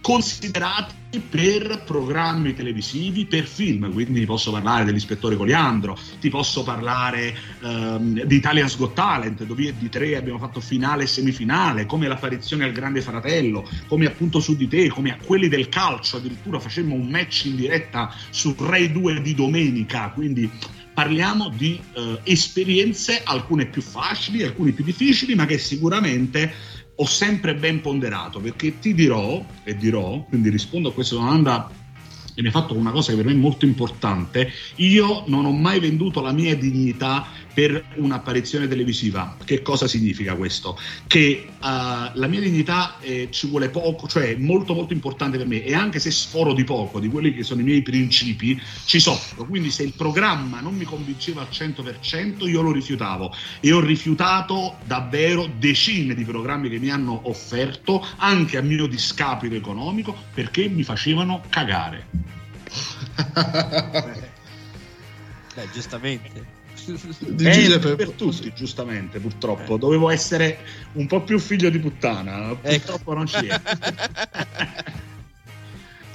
[0.00, 7.36] considerati per programmi televisivi, per film, quindi ti posso parlare dell'ispettore Coliandro, ti posso parlare
[7.60, 12.64] um, di Italian's Got Talent, dove di tre abbiamo fatto finale e semifinale, come l'apparizione
[12.64, 16.94] al Grande Fratello, come appunto su di te, come a quelli del calcio, addirittura facemmo
[16.94, 20.50] un match in diretta su Rai 2 di domenica, quindi
[20.92, 26.52] parliamo di uh, esperienze, alcune più facili, alcune più difficili, ma che sicuramente
[26.94, 31.70] ho sempre ben ponderato perché ti dirò e dirò, quindi rispondo a questa domanda
[32.34, 35.52] e mi ha fatto una cosa che per me è molto importante, io non ho
[35.52, 39.36] mai venduto la mia dignità per un'apparizione televisiva.
[39.44, 40.78] Che cosa significa questo?
[41.06, 45.46] Che uh, la mia dignità eh, ci vuole poco, cioè è molto molto importante per
[45.46, 49.00] me e anche se sforo di poco di quelli che sono i miei principi, ci
[49.00, 49.44] soffro.
[49.44, 54.76] Quindi se il programma non mi convinceva al 100%, io lo rifiutavo e ho rifiutato
[54.84, 60.82] davvero decine di programmi che mi hanno offerto, anche a mio discapito economico, perché mi
[60.82, 62.21] facevano cagare.
[65.54, 66.60] Beh, giustamente.
[66.86, 69.76] Eh, per, per tutti, giustamente, purtroppo.
[69.76, 69.78] Eh.
[69.78, 70.58] Dovevo essere
[70.92, 72.56] un po' più figlio di puttana, ecco.
[72.60, 73.14] purtroppo ecco.
[73.14, 73.60] non ci è.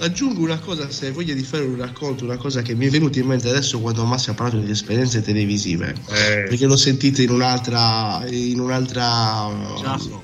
[0.00, 2.90] Aggiungo una cosa, se hai voglia di fare un racconto, una cosa che mi è
[2.90, 6.44] venuta in mente adesso quando Massimo ha parlato di esperienze televisive, eh.
[6.48, 8.22] perché l'ho sentita in un'altra...
[8.28, 9.50] In un'altra
[9.80, 10.22] Già so.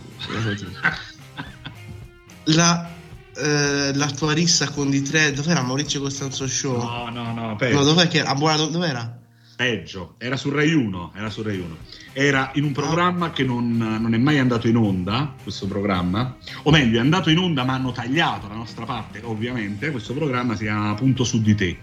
[2.45, 2.94] La,
[3.37, 6.77] eh, la tua rissa con di tre, dov'era Maurizio Costanzo Show?
[6.77, 9.23] No, no, no, no dov'è che, a Buona, dov'era?
[9.57, 11.77] Peggio, era su Rai 1, era su Rai 1.
[12.13, 16.71] Era in un programma che non, non, è mai andato in onda, questo programma, o
[16.73, 20.65] meglio, è andato in onda ma hanno tagliato la nostra parte, ovviamente, questo programma si
[20.65, 21.79] chiama Punto su di te.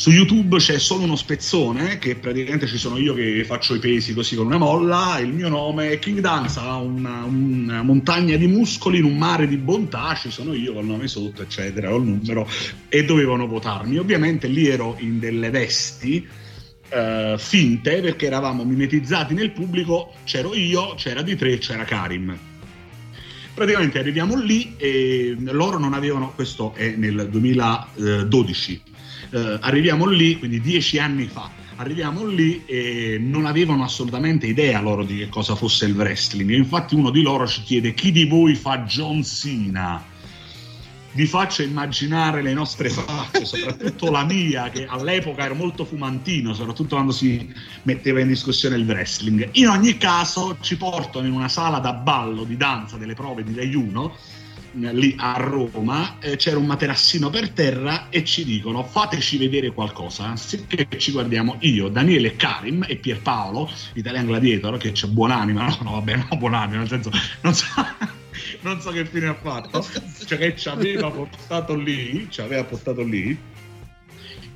[0.00, 4.14] Su YouTube c'è solo uno spezzone, che praticamente ci sono io che faccio i pesi
[4.14, 8.96] così con una molla, il mio nome è King Danza, una, una montagna di muscoli
[8.96, 12.48] in un mare di bontà, ci sono io col nome sotto, eccetera, col numero,
[12.88, 13.98] e dovevano votarmi.
[13.98, 16.26] Ovviamente lì ero in delle vesti,
[16.92, 22.38] uh, finte perché eravamo mimetizzati nel pubblico, c'ero io, c'era di tre, c'era Karim.
[23.52, 28.98] Praticamente arriviamo lì e loro non avevano, questo è nel 2012, uh,
[29.30, 35.04] eh, arriviamo lì, quindi dieci anni fa, arriviamo lì e non avevano assolutamente idea loro
[35.04, 36.50] di che cosa fosse il wrestling.
[36.50, 40.10] infatti uno di loro ci chiede chi di voi fa John Cena?
[41.12, 46.94] vi faccio immaginare le nostre facce, soprattutto la mia, che all'epoca ero molto fumantino, soprattutto
[46.94, 47.52] quando si
[47.82, 49.48] metteva in discussione il wrestling.
[49.52, 53.54] In ogni caso ci portano in una sala da ballo di danza delle prove di
[53.54, 54.16] Rai 1,
[54.72, 60.24] lì a Roma, eh, c'era un materassino per terra e ci dicono fateci vedere qualcosa,
[60.24, 65.90] anziché ci guardiamo io, Daniele Karim e Pierpaolo, Italian Gladiator, che c'è buonanima, no, no
[65.92, 67.10] vabbè, no buonanima, nel senso,
[67.42, 67.66] non so
[68.62, 69.84] non so che fine ha fatto,
[70.26, 73.38] cioè che ci aveva portato lì, ci aveva portato lì,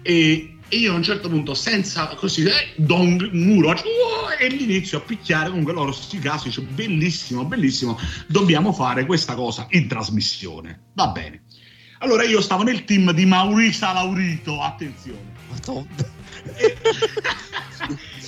[0.02, 3.74] e, e io a un certo punto, senza così, eh, dong, muro, uh,
[4.36, 7.96] e l'inizio a picchiare, comunque loro sti casi, dice, bellissimo, bellissimo,
[8.26, 11.44] dobbiamo fare questa cosa in trasmissione, va bene.
[11.98, 15.32] Allora io stavo nel team di Maurisa Laurito, attenzione.
[16.56, 16.76] e,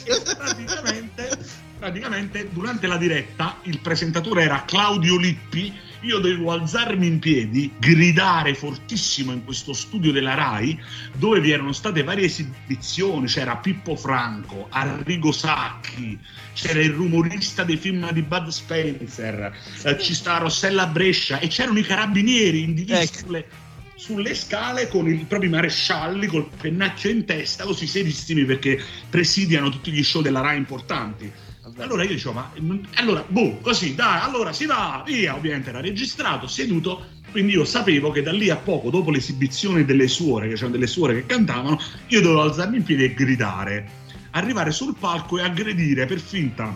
[0.05, 1.39] e praticamente
[1.78, 8.54] praticamente durante la diretta il presentatore era Claudio Lippi, io dovevo alzarmi in piedi, gridare
[8.54, 10.78] fortissimo in questo studio della RAI
[11.14, 16.18] dove vi erano state varie esibizioni, c'era Pippo Franco, Arrigo Sacchi,
[16.54, 21.78] c'era il rumorista dei film di Bud Spencer, eh, ci sta Rossella Brescia e c'erano
[21.78, 23.18] i carabinieri in divisa Ecco.
[23.18, 23.48] sulle,
[23.96, 28.80] sulle scale con i propri marescialli col pennacchio in testa, così serissimi perché
[29.10, 31.32] presidiano tutti gli show della RAI importanti.
[31.78, 35.80] Allora io dicevo, ma non- allora, boh, così, dai, allora si va, via, ovviamente era
[35.80, 40.54] registrato, seduto, quindi io sapevo che da lì a poco, dopo l'esibizione delle suore, che
[40.54, 41.78] c'erano delle suore che cantavano,
[42.08, 43.88] io dovevo alzarmi in piedi e gridare,
[44.30, 46.74] arrivare sul palco e aggredire per finta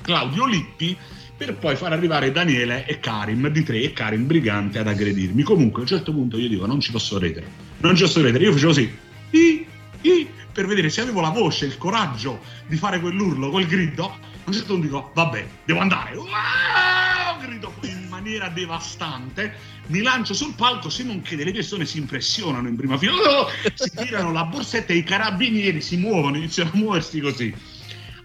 [0.00, 0.96] Claudio Lippi
[1.36, 5.42] per poi far arrivare Daniele e Karim di tre e Karim Brigante ad aggredirmi.
[5.42, 7.46] Comunque a un certo punto io dico non ci posso credere,
[7.80, 8.96] non ci posso credere, io facevo così,
[9.30, 9.66] "I,
[10.02, 14.18] i", per vedere se avevo la voce, il coraggio di fare quell'urlo, quel grido, a
[14.44, 17.38] un certo punto dico vabbè, devo andare, Uah!
[17.40, 19.54] grido in maniera devastante,
[19.86, 23.48] mi lancio sul palco, se non che delle persone si impressionano in prima fila, Oh!
[23.74, 27.54] si tirano la borsetta e i carabinieri si muovono, iniziano a muoversi così.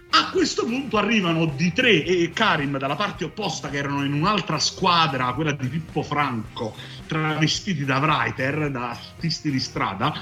[0.10, 4.58] A questo punto arrivano di tre e Karim dalla parte opposta che erano in un'altra
[4.58, 6.76] squadra, quella di Pippo Franco,
[7.08, 10.14] travestiti da writer, da artisti di strada,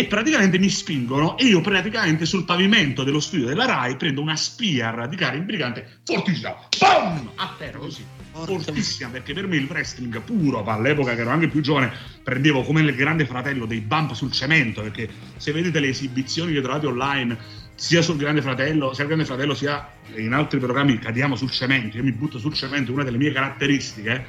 [0.00, 4.34] e praticamente mi spingono e io praticamente sul pavimento dello studio della RAI prendo una
[4.34, 7.32] spear di Karim Brigante fortissima, BAM!
[7.34, 8.02] a terra così,
[8.32, 12.80] fortissima perché per me il wrestling puro, all'epoca che ero anche più giovane, prendevo come
[12.80, 15.06] il grande fratello dei bump sul cemento, perché
[15.36, 17.36] se vedete le esibizioni che trovate online
[17.74, 19.86] sia sul Grande Fratello, sia il Grande Fratello, sia
[20.16, 21.96] in altri programmi cadiamo sul cemento.
[21.96, 24.26] Io mi butto sul cemento, una delle mie caratteristiche.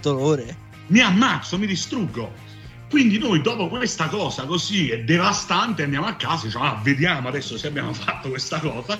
[0.00, 0.56] Dolore.
[0.88, 2.45] Mi ammazzo, mi distruggo.
[2.88, 7.58] Quindi noi dopo questa cosa così devastante andiamo a casa e diciamo ah, vediamo adesso
[7.58, 8.98] se abbiamo fatto questa cosa.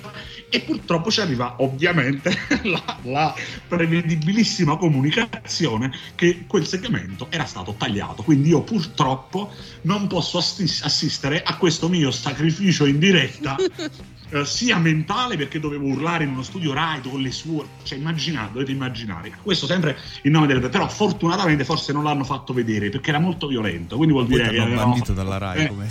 [0.49, 3.35] E purtroppo ci arriva ovviamente la, la
[3.67, 8.23] prevedibilissima comunicazione che quel segmento era stato tagliato.
[8.23, 9.51] Quindi io purtroppo
[9.83, 13.55] non posso assis- assistere a questo mio sacrificio in diretta
[14.29, 18.53] eh, sia mentale perché dovevo urlare in uno studio Rai con le sue cioè immaginate
[18.53, 23.09] dovete immaginare questo sempre in nome del però fortunatamente forse non l'hanno fatto vedere perché
[23.09, 25.67] era molto violento quindi vuol Poi dire ti che hanno avevamo bandito dalla Rai Eh,
[25.67, 25.87] come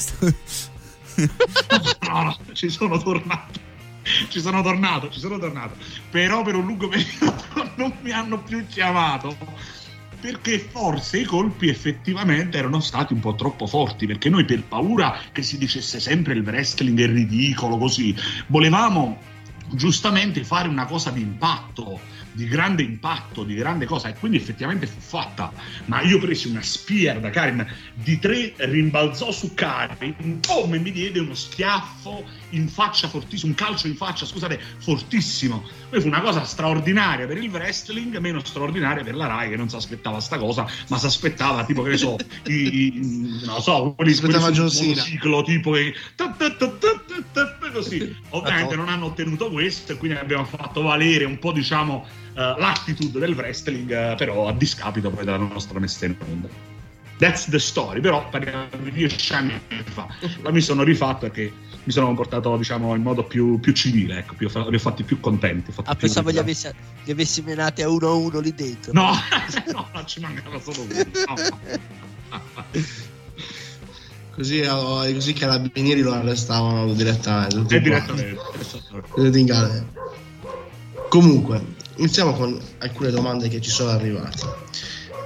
[2.09, 3.65] no, no, ci sono tornato.
[4.29, 5.75] Ci sono tornato, ci sono tornato.
[6.11, 7.45] Però per un lungo periodo
[7.77, 9.37] non mi hanno più chiamato.
[10.21, 14.07] Perché forse i colpi effettivamente erano stati un po' troppo forti.
[14.07, 18.15] Perché noi, per paura che si dicesse sempre il wrestling è ridicolo, così,
[18.49, 19.35] volevamo
[19.73, 21.99] giustamente fare una cosa di impatto,
[22.33, 24.09] di grande impatto, di grande cosa.
[24.09, 25.53] E quindi effettivamente fu fatta.
[25.87, 31.19] Ma io presi una spear da Karim di tre, rimbalzò su Karim, come mi diede
[31.19, 35.67] uno schiaffo in faccia fortissimo, un calcio in faccia, scusate, fortissimo.
[35.89, 39.69] Poi fu una cosa straordinaria per il wrestling, meno straordinaria per la Rai che non
[39.69, 42.17] si aspettava sta cosa, ma si aspettava tipo che ne so,
[42.47, 44.39] i, i- non lo so, quelli, Cena.
[44.39, 46.71] monociclo tipo che ta- ta- ta-
[47.73, 48.17] così.
[48.31, 53.19] Ovviamente non hanno ottenuto questo e quindi abbiamo fatto valere un po' diciamo eh, l'attitude
[53.19, 56.49] del wrestling, eh, però a discapito poi della nostra messa in onda.
[57.19, 60.07] That's the story, però parliamo di dieci anni fa.
[60.43, 61.51] La mi sono rifatto perché
[61.87, 65.21] mi sono comportato, diciamo, in modo più, più civile, ecco, più, li ho fatti più
[65.21, 65.71] contenti.
[65.85, 66.69] Ah, più- pensavo li avessi,
[67.05, 68.93] li avessi menati a uno a uno lì dentro.
[68.93, 69.13] No,
[69.73, 71.07] no, non ci mancava solo uno.
[71.27, 71.35] no.
[74.33, 77.77] Così, oh, così i carabinieri lo arrestavano direttamente.
[77.77, 77.89] E qua.
[77.89, 79.39] direttamente.
[79.39, 79.87] In galera.
[81.09, 81.65] Comunque,
[81.99, 84.65] iniziamo con alcune domande che ci sono arrivate.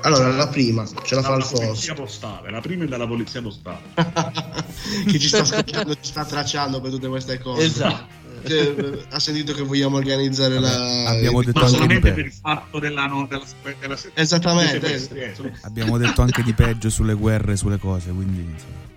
[0.03, 3.43] Allora, la prima ce la fa Dalla Alfonso, polizia postale, la prima è dalla polizia
[3.43, 3.79] postale.
[5.07, 7.65] che ci sta ascoltando, ci sta tracciando per tutte queste cose.
[7.65, 8.19] Esatto.
[8.43, 11.09] Che, eh, ha sentito che vogliamo organizzare la.
[11.09, 13.45] abbiamo detto Ma anche di per il fatto della, no, della,
[13.79, 14.95] della, Esattamente.
[14.95, 18.89] eh, sono- abbiamo detto anche di peggio sulle guerre, sulle cose, quindi insomma.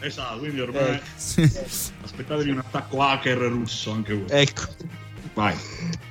[0.00, 1.42] Esatto, quindi ormai Sì.
[2.02, 4.26] aspettatevi un attacco hacker russo anche voi.
[4.30, 4.62] Ecco.
[5.34, 5.54] Vai.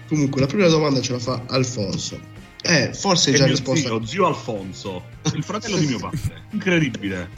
[0.07, 2.19] Comunque, la prima domanda ce la fa Alfonso.
[2.67, 3.87] Eh, forse hai È già risposto.
[3.87, 5.03] zio, zio Alfonso,
[5.35, 6.45] il fratello di mio padre.
[6.49, 7.29] Incredibile.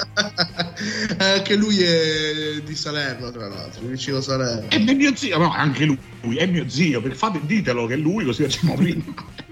[1.17, 4.69] Anche lui è di Salerno, tra l'altro, vicino Salerno.
[4.69, 8.23] È mio zio, no, anche lui, è mio zio, perché fate, ditelo che è lui,
[8.23, 9.03] così facciamo prima.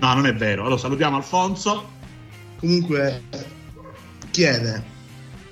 [0.00, 0.62] No, non è vero.
[0.62, 1.90] Allora salutiamo Alfonso.
[2.56, 3.24] Comunque,
[4.30, 4.82] chiede,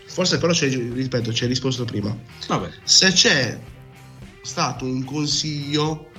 [0.06, 2.16] forse però c'è, ripeto, ci hai risposto prima.
[2.46, 2.70] Vabbè.
[2.84, 3.58] Se c'è
[4.40, 6.09] stato un consiglio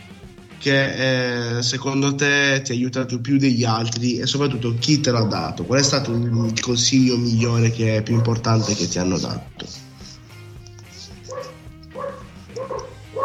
[0.62, 5.24] che eh, secondo te ti ha aiutato più degli altri e soprattutto chi te l'ha
[5.24, 5.66] dato?
[5.66, 9.90] Qual è stato il consiglio migliore che è più importante che ti hanno dato?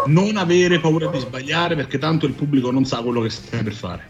[0.07, 3.73] non avere paura di sbagliare perché tanto il pubblico non sa quello che stai per
[3.73, 4.09] fare.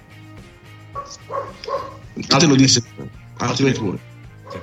[2.14, 2.82] Chi te lo disse?
[3.38, 3.98] Altri pure.
[4.48, 4.58] Sì.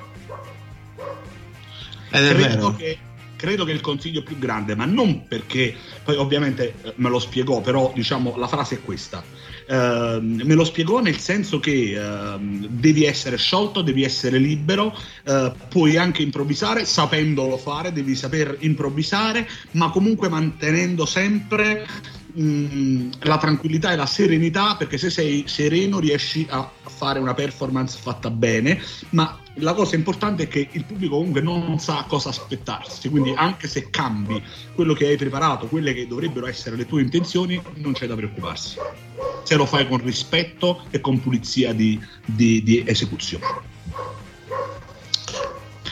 [2.12, 2.76] Ed è credo vero.
[2.76, 3.00] che,
[3.44, 7.60] credo che il consiglio più grande, ma non perché, poi ovviamente eh, me lo spiegò,
[7.60, 9.22] però diciamo la frase è questa.
[9.68, 15.52] Ehm, me lo spiegò nel senso che ehm, devi essere sciolto, devi essere libero, eh,
[15.68, 21.86] puoi anche improvvisare sapendolo fare, devi saper improvvisare, ma comunque mantenendo sempre
[22.34, 28.00] mh, la tranquillità e la serenità, perché se sei sereno riesci a fare una performance
[28.02, 33.10] fatta bene, ma la cosa importante è che il pubblico comunque non sa cosa aspettarsi,
[33.10, 34.42] quindi anche se cambi
[34.74, 38.78] quello che hai preparato, quelle che dovrebbero essere le tue intenzioni, non c'è da preoccuparsi.
[39.44, 43.46] Se lo fai con rispetto e con pulizia di, di- di esecuzione.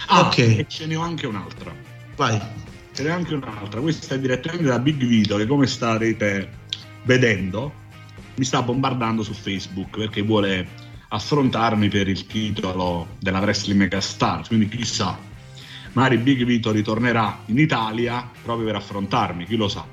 [0.07, 0.37] Ah, Ok.
[0.39, 1.73] e ce ne ho anche un'altra.
[2.15, 2.39] Vai.
[2.93, 6.59] Ce n'è anche un'altra, questa è direttamente da Big Vito che come starete
[7.03, 7.79] vedendo
[8.35, 10.67] mi sta bombardando su Facebook perché vuole
[11.13, 15.19] affrontarmi per il titolo della Wrestling Megastar, quindi chissà,
[15.93, 19.85] magari Big Vito ritornerà in Italia proprio per affrontarmi, chi lo sa.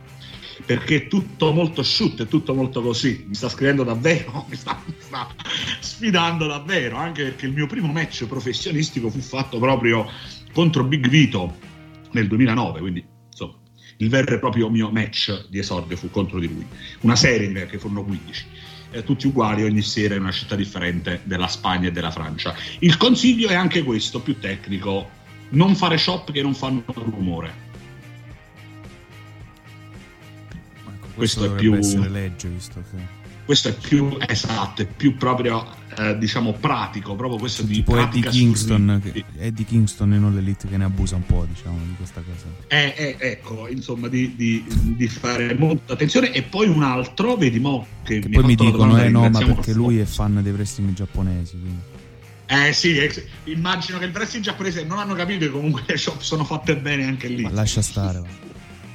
[0.64, 3.24] Perché è tutto molto asciutto, è tutto molto così.
[3.26, 5.28] Mi sta scrivendo davvero, mi sta, mi sta
[5.80, 10.08] sfidando davvero, anche perché il mio primo match professionistico fu fatto proprio
[10.52, 11.56] contro Big Vito
[12.12, 13.54] nel 2009, quindi insomma
[13.96, 16.66] il vero e proprio mio match di esordio fu contro di lui.
[17.00, 18.46] Una serie perché furono 15,
[18.90, 22.54] eh, tutti uguali ogni sera in una città differente della Spagna e della Francia.
[22.80, 25.10] Il consiglio è anche questo, più tecnico,
[25.50, 27.66] non fare shop che non fanno rumore.
[30.86, 33.17] Ecco, Questo è più- essere legge, visto che...
[33.48, 35.66] Questo è più esatto, è più proprio
[35.96, 40.68] eh, diciamo pratico, proprio questo di Tipo Eddie Kingston, che, Eddie Kingston e non l'Elite
[40.68, 42.44] che ne abusa un po', diciamo, di questa cosa.
[42.66, 46.30] Eh, eh, ecco, insomma, di, di- di fare molta attenzione.
[46.34, 49.38] E poi un altro, vedi, mo, che, Che mi poi mi dicono, eh no, ma
[49.38, 51.80] perché lui è fan dei wrestling giapponesi, quindi...
[52.44, 56.20] Eh sì, eh, immagino che il wrestling giapponese non hanno capito che comunque le shop
[56.20, 57.44] sono fatte bene anche lì.
[57.44, 58.22] Ma lascia stare.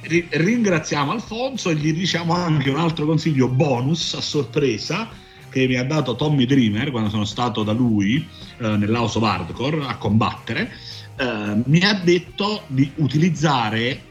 [0.06, 5.08] Ri- ringraziamo Alfonso e gli diciamo anche un altro consiglio bonus a sorpresa
[5.48, 8.26] che mi ha dato Tommy Dreamer quando sono stato da lui
[8.58, 10.70] eh, nell'House of Hardcore a combattere.
[11.16, 14.02] Eh, mi ha detto di utilizzare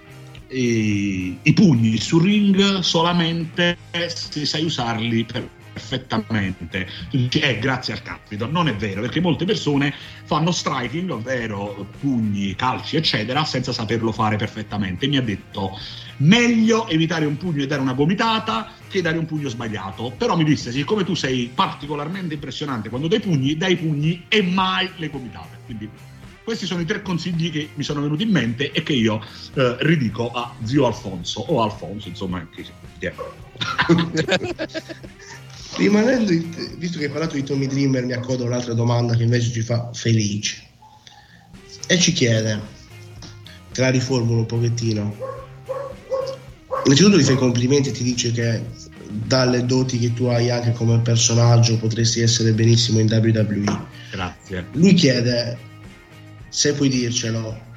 [0.47, 6.87] eh, i pugni sul ring solamente se sai usarli per- perfettamente.
[7.09, 8.49] Tu dici, eh, grazie al capito.
[8.49, 9.93] Non è vero, perché molte persone
[10.23, 15.07] fanno striking, ovvero pugni, calci, eccetera, senza saperlo fare perfettamente.
[15.07, 15.77] Mi ha detto
[16.17, 20.13] meglio evitare un pugno e dare una gomitata che dare un pugno sbagliato.
[20.17, 24.89] Però mi disse, siccome tu sei particolarmente impressionante quando dai pugni, dai pugni e mai
[24.97, 25.57] le gomitate.
[25.65, 25.89] Quindi
[26.43, 29.21] questi sono i tre consigli che mi sono venuti in mente e che io
[29.53, 33.13] eh, ridico a zio Alfonso o Alfonso, insomma, chi è.
[35.75, 39.51] Rimanendo, in- visto che hai parlato di Tommy Dreamer, mi accodo un'altra domanda che invece
[39.51, 40.61] ci fa Felice.
[41.87, 42.59] E ci chiede,
[43.71, 45.15] te la riformulo un pochettino.
[46.85, 48.61] Innanzitutto ti fa i complimenti e ti dice che
[49.09, 53.85] dalle doti che tu hai anche come personaggio potresti essere benissimo in WWE.
[54.11, 54.67] Grazie.
[54.73, 55.57] Lui chiede,
[56.49, 57.71] se puoi dircelo,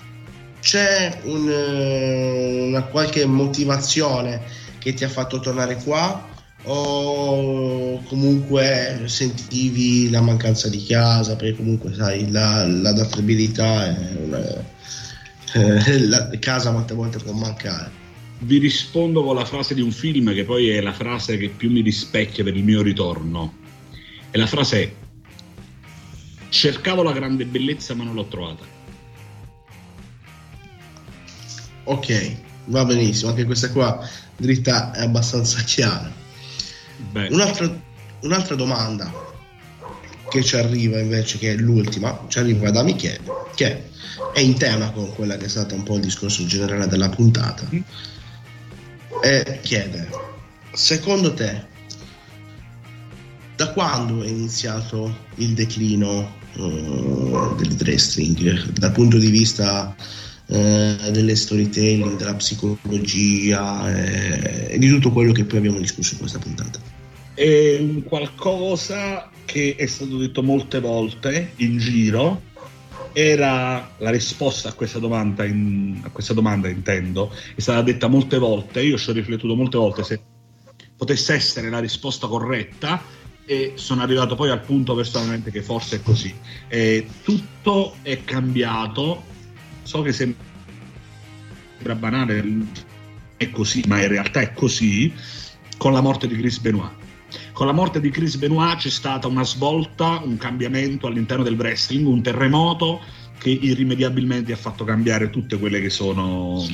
[0.60, 4.42] c'è un, eh, una qualche motivazione
[4.78, 6.34] che ti ha fatto tornare qua
[6.68, 14.64] o comunque sentivi la mancanza di casa perché comunque sai la, l'adattabilità è una,
[15.52, 17.90] eh, la casa molte volte può mancare
[18.40, 21.70] Vi rispondo con la frase di un film che poi è la frase che più
[21.70, 23.64] mi rispecchia per il mio ritorno.
[24.30, 24.92] E la frase è:
[26.50, 28.74] Cercavo la grande bellezza ma non l'ho trovata.
[31.86, 32.36] ok
[32.66, 36.12] va benissimo anche questa qua dritta è abbastanza chiara
[37.12, 37.80] Un'altra,
[38.20, 39.12] un'altra domanda
[40.28, 43.20] che ci arriva invece, che è l'ultima, ci arriva da Michele,
[43.54, 43.90] che
[44.32, 47.68] è in tema con quella che è stata un po' il discorso generale della puntata,
[49.22, 50.08] e chiede,
[50.72, 51.64] secondo te,
[53.56, 59.94] da quando è iniziato il declino eh, del wrestling, dal punto di vista
[60.48, 66.20] eh, delle storytelling, della psicologia eh, e di tutto quello che poi abbiamo discusso in
[66.20, 66.96] questa puntata?
[67.36, 72.42] è un qualcosa che è stato detto molte volte in giro.
[73.12, 78.38] Era la risposta a questa domanda, in- a questa domanda intendo, è stata detta molte
[78.38, 78.82] volte.
[78.82, 80.20] Io ci ho riflettuto molte volte se
[80.96, 83.02] potesse essere la risposta corretta
[83.44, 86.34] e sono arrivato poi al punto personalmente che forse è così.
[86.68, 89.34] Eh, tutto è cambiato.
[89.86, 90.34] So che sembra
[91.94, 92.44] banale,
[93.36, 95.14] è così, ma in realtà è così,
[95.78, 96.90] con la morte di Chris Benoit.
[97.52, 102.04] Con la morte di Chris Benoit c'è stata una svolta, un cambiamento all'interno del wrestling,
[102.04, 103.00] un terremoto
[103.38, 106.66] che irrimediabilmente ha fatto cambiare tutte quelle che sono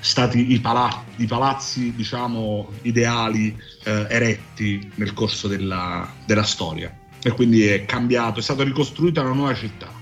[0.00, 3.54] stati i, pala- i palazzi, diciamo, ideali
[3.84, 6.96] eh, eretti nel corso della, della, storia.
[7.22, 9.93] E quindi è cambiato, è stata ricostruita una nuova città.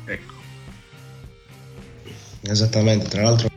[2.43, 3.51] Esattamente, tra l'altro.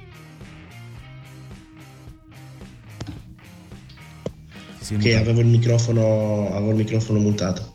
[4.80, 7.74] Sì, che avevo il microfono, avevo il microfono mutato.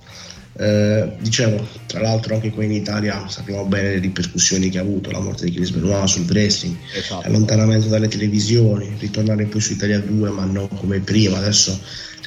[0.61, 5.11] Eh, dicevo, tra l'altro anche qui in Italia sappiamo bene le ripercussioni che ha avuto
[5.11, 7.27] la morte di Chris Benoit sul wrestling, esatto.
[7.27, 11.81] allontanamento dalle televisioni, ritornare poi su Italia 2 ma non come prima, adesso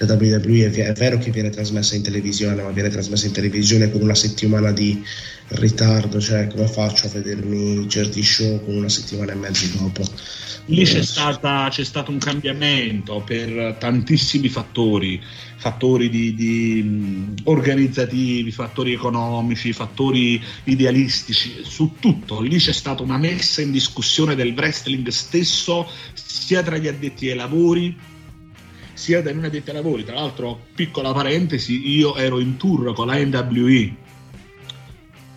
[0.05, 4.01] cioè, WWE è vero che viene trasmessa in televisione ma viene trasmessa in televisione con
[4.01, 5.03] una settimana di
[5.49, 10.03] ritardo, cioè come faccio a vedermi certi show con una settimana e mezzo dopo?
[10.67, 15.21] Lì c'è, stata, c'è stato un cambiamento per tantissimi fattori,
[15.57, 22.39] fattori di, di, organizzativi, fattori economici, fattori idealistici, su tutto.
[22.39, 27.35] Lì c'è stata una messa in discussione del wrestling stesso, sia tra gli addetti ai
[27.35, 27.93] lavori,
[29.03, 30.05] sia dai non addetti ai lavori.
[30.05, 33.95] Tra l'altro, piccola parentesi, io ero in tour con la NWE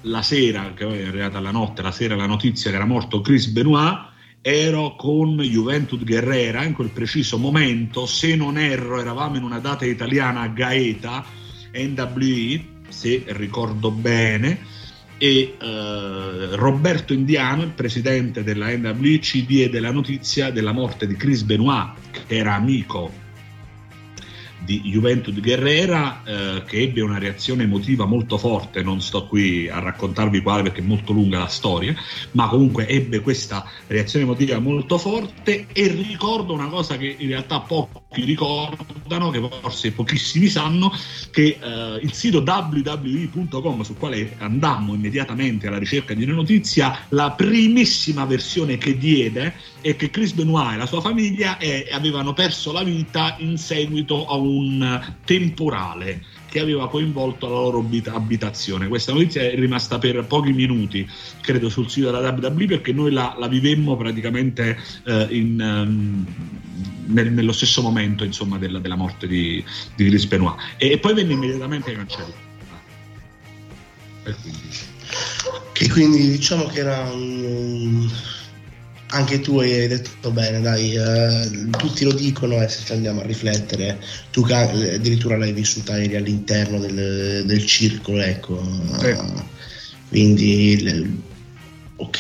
[0.02, 3.20] la sera, che poi è arrivata la notte, la sera la notizia che era morto
[3.20, 4.14] Chris Benoit.
[4.40, 9.84] Ero con Juventud Guerrera in quel preciso momento, se non erro eravamo in una data
[9.84, 11.24] italiana a Gaeta,
[11.72, 14.60] NWE, se ricordo bene,
[15.18, 21.16] e eh, Roberto Indiano, il presidente della NWE, ci diede la notizia della morte di
[21.16, 23.24] Chris Benoit, che era amico
[24.66, 29.78] di Juventus Guerrera eh, che ebbe una reazione emotiva molto forte, non sto qui a
[29.78, 31.94] raccontarvi quale perché è molto lunga la storia,
[32.32, 37.60] ma comunque ebbe questa reazione emotiva molto forte e ricordo una cosa che in realtà
[38.16, 40.90] pochi ricordano, che forse pochissimi sanno,
[41.30, 47.32] che eh, il sito www.com sul quale andammo immediatamente alla ricerca di una notizia, la
[47.32, 52.72] primissima versione che diede è che Chris Benoit e la sua famiglia eh, avevano perso
[52.72, 56.24] la vita in seguito a un temporale
[56.56, 58.88] che aveva coinvolto la loro abitazione.
[58.88, 61.06] Questa notizia è rimasta per pochi minuti,
[61.42, 66.26] credo, sul sito della WWE perché noi la, la vivemmo praticamente eh, in, um,
[67.08, 69.62] nel, nello stesso momento insomma, della, della, morte di,
[69.96, 70.56] di Chris Benoit.
[70.78, 72.34] E, e poi venne immediatamente cancellato.
[74.24, 74.84] E quindi...
[75.72, 78.10] Che quindi diciamo che era un
[79.16, 83.24] anche tu hai detto bene, dai, eh, tutti lo dicono e se ci andiamo a
[83.24, 83.98] riflettere,
[84.30, 88.62] tu addirittura l'hai vissuta eri all'interno del, del circolo, ecco.
[89.00, 89.16] Sì.
[90.08, 91.22] Quindi,
[91.96, 92.18] ok,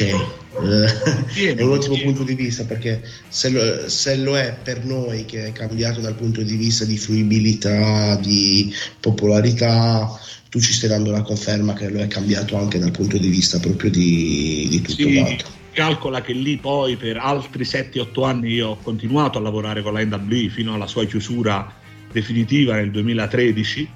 [1.56, 5.48] è un ottimo punto di vista perché se lo, se lo, è per noi che
[5.48, 10.18] è cambiato dal punto di vista di fruibilità, di popolarità,
[10.48, 13.58] tu ci stai dando la conferma che lo è cambiato anche dal punto di vista
[13.58, 15.14] proprio di, di tutto sì.
[15.14, 19.92] quanto calcola che lì poi per altri 7-8 anni io ho continuato a lavorare con
[19.92, 21.70] la NWE fino alla sua chiusura
[22.10, 23.90] definitiva nel 2013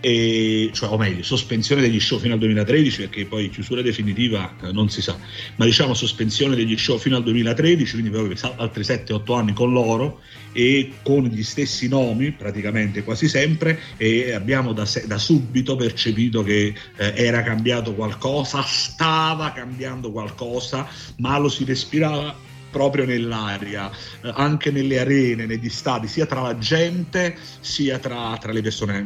[0.00, 4.72] e, cioè, o meglio, sospensione degli show fino al 2013 perché poi chiusura definitiva eh,
[4.72, 5.18] non si sa,
[5.56, 10.20] ma diciamo sospensione degli show fino al 2013, quindi proprio altri 7-8 anni con loro
[10.52, 16.42] e con gli stessi nomi praticamente quasi sempre e abbiamo da, se- da subito percepito
[16.42, 23.90] che eh, era cambiato qualcosa, stava cambiando qualcosa, ma lo si respirava proprio nell'aria,
[24.22, 28.98] eh, anche nelle arene, negli stadi, sia tra la gente sia tra, tra le persone.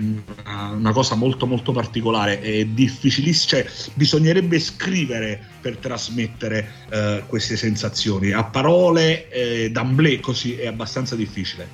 [0.45, 7.57] Una, una, cosa molto molto particolare, è difficilissima, cioè bisognerebbe scrivere per trasmettere eh, queste
[7.57, 8.33] sensazioni.
[8.33, 11.69] A parole, eh, d'amblè così è abbastanza difficile.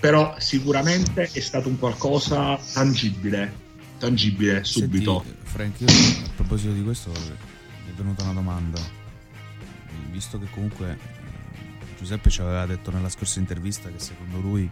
[0.00, 3.54] Però sicuramente è stato un qualcosa tangibile,
[3.98, 5.22] tangibile subito.
[5.24, 5.86] Senti, Frank, io
[6.26, 9.01] a proposito di questo mi è venuta una domanda
[10.12, 14.70] visto che comunque eh, Giuseppe ci aveva detto nella scorsa intervista che secondo lui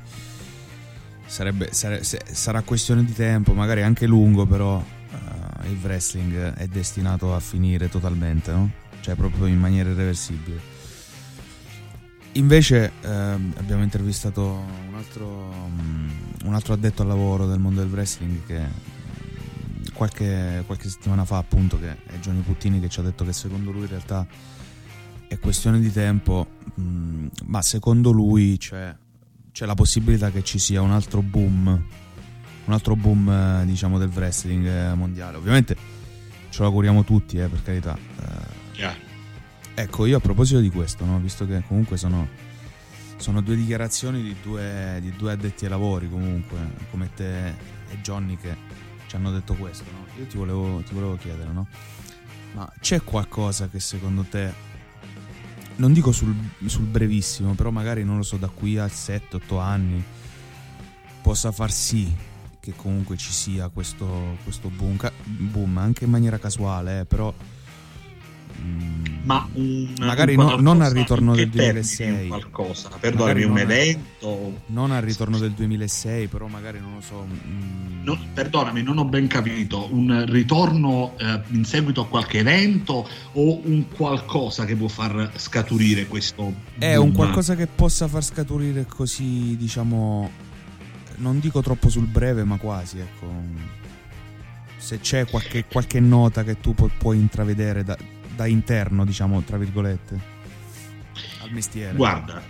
[1.30, 7.34] sarebbe, sare, sarà questione di tempo, magari anche lungo, però uh, il wrestling è destinato
[7.34, 8.70] a finire totalmente, no?
[9.00, 10.78] cioè proprio in maniera irreversibile.
[12.34, 14.42] Invece eh, abbiamo intervistato
[14.88, 16.08] un altro, um,
[16.44, 21.38] un altro, addetto al lavoro del mondo del wrestling che mm, qualche, qualche settimana fa
[21.38, 24.24] appunto che è Johnny Puttini che ci ha detto che secondo lui in realtà
[25.31, 26.44] è questione di tempo,
[26.74, 28.93] mh, mm, ma secondo lui c'è,
[29.52, 31.69] c'è, la possibilità che ci sia un altro boom,
[32.65, 35.36] un altro boom eh, diciamo del wrestling eh, mondiale.
[35.36, 35.77] Ovviamente
[36.48, 37.97] ce lo auguriamo tutti, eh, per carità.
[38.74, 38.97] Yeah.
[39.74, 41.20] Ecco, io a proposito di questo, no?
[41.20, 42.27] visto che comunque sono
[43.19, 46.59] sono due dichiarazioni di due, di due addetti ai lavori comunque,
[46.90, 48.57] come te e Johnny che
[49.07, 50.07] ci hanno detto questo, no?
[50.19, 51.69] Io ti volevo, ti volevo chiedere, no?
[52.55, 54.52] Ma c'è qualcosa che secondo te,
[55.81, 56.35] non dico sul,
[56.66, 60.02] sul brevissimo, però magari non lo so, da qui a 7-8 anni,
[61.23, 62.12] possa far sì
[62.61, 67.35] che comunque ci sia questo, questo boom, boom, anche in maniera casuale, eh, però
[68.61, 69.09] Mm.
[69.22, 74.62] Ma un, magari un no, non al ritorno del 2006, qualcosa, perdonami, un evento.
[74.66, 77.26] Non al ritorno del 2006, però magari non lo so.
[77.26, 78.02] Mm.
[78.02, 79.88] No, perdonami, non ho ben capito.
[79.92, 86.06] Un ritorno eh, in seguito a qualche evento o un qualcosa che può far scaturire
[86.06, 86.55] questo?
[86.78, 87.09] È boom?
[87.09, 90.48] un qualcosa che possa far scaturire così, diciamo.
[91.16, 93.26] Non dico troppo sul breve, ma quasi, ecco.
[94.78, 97.98] Se c'è qualche, qualche nota che tu pu- puoi intravedere da,
[98.40, 100.18] da interno, diciamo, tra virgolette,
[101.42, 101.94] al mestiere?
[101.94, 102.42] Guarda,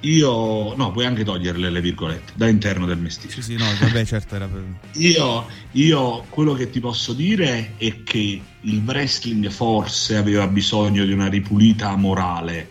[0.00, 3.34] io no, puoi anche toglierle le virgolette da interno del mestiere.
[3.34, 4.64] Sì, sì, no, vabbè, certo era per...
[4.98, 11.12] io, io quello che ti posso dire è che il wrestling forse aveva bisogno di
[11.12, 12.66] una ripulita morale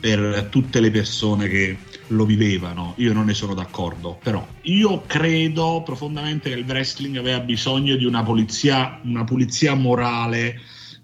[0.00, 1.78] per tutte le persone che
[2.08, 2.94] lo vivevano.
[2.96, 8.04] Io non ne sono d'accordo, però io credo profondamente che il wrestling aveva bisogno di
[8.04, 10.60] una polizia, una pulizia morale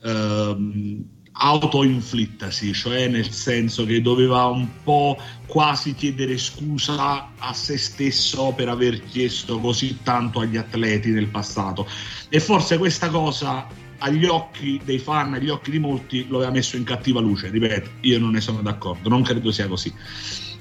[0.06, 1.04] ehm,
[1.38, 8.68] autoinflittasi, cioè nel senso che doveva un po' quasi chiedere scusa a se stesso per
[8.68, 11.86] aver chiesto così tanto agli atleti nel passato.
[12.30, 13.66] E forse questa cosa
[13.98, 17.50] agli occhi dei fan, agli occhi di molti, lo aveva messo in cattiva luce.
[17.50, 19.92] Ripeto, io non ne sono d'accordo, non credo sia così.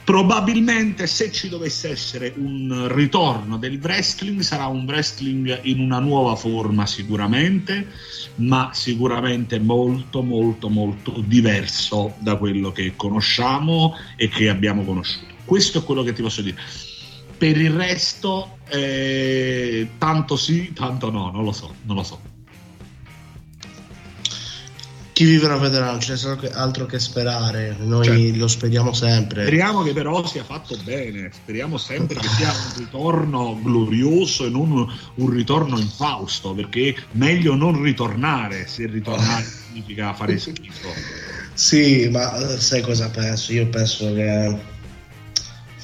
[0.05, 6.35] Probabilmente se ci dovesse essere un ritorno del wrestling sarà un wrestling in una nuova
[6.35, 7.87] forma sicuramente,
[8.35, 15.33] ma sicuramente molto molto molto diverso da quello che conosciamo e che abbiamo conosciuto.
[15.43, 16.57] Questo è quello che ti posso dire.
[17.35, 22.33] Per il resto, eh, tanto sì, tanto no, non lo so, non lo so
[25.15, 26.17] chi vivrà vedrà, non c'è
[26.51, 28.37] altro che sperare, noi certo.
[28.37, 29.43] lo speriamo sempre.
[29.43, 34.71] Speriamo che però sia fatto bene, speriamo sempre che sia un ritorno glorioso e non
[34.71, 40.89] un ritorno infausto, perché meglio non ritornare se ritornare significa fare schifo.
[41.53, 43.53] Sì, ma eh, sai cosa penso?
[43.53, 44.59] Io penso che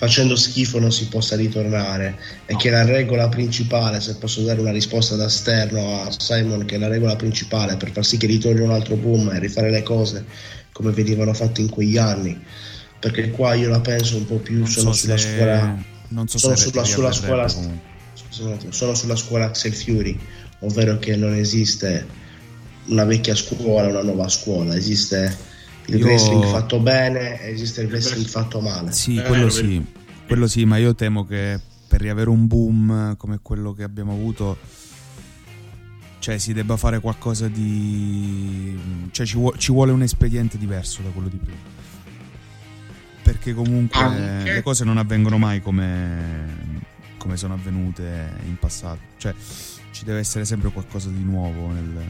[0.02, 2.18] facendo schifo non si possa ritornare.
[2.48, 6.80] E che la regola principale, se posso dare una risposta da esterno a Simon, che
[6.80, 10.26] la regola principale per far sì che ritorni un altro boom è rifare le cose
[10.72, 12.36] come venivano fatte in quegli anni,
[13.00, 15.36] perché qua io la penso un po' più, non sono so sulla se...
[15.36, 20.18] scuola, non so sono sulla, sulla scuola, scusate, sono sulla scuola Axel Fury,
[20.62, 22.08] ovvero che non esiste
[22.86, 25.38] una vecchia scuola e una nuova scuola, esiste
[25.86, 26.06] il io...
[26.06, 28.92] wrestling fatto bene, esiste il wrestling fatto male.
[28.92, 29.84] Sì, eh, quello sì,
[30.28, 34.58] quello sì, ma io temo che per riavere un boom come quello che abbiamo avuto,
[36.20, 38.80] cioè si debba fare qualcosa di...
[39.12, 41.80] cioè ci, vuole, ci vuole un espediente diverso da quello di prima.
[43.24, 44.54] Perché comunque Anche...
[44.54, 46.86] le cose non avvengono mai come,
[47.18, 49.00] come sono avvenute in passato.
[49.18, 49.34] Cioè
[49.92, 52.04] ci deve essere sempre qualcosa di nuovo nel...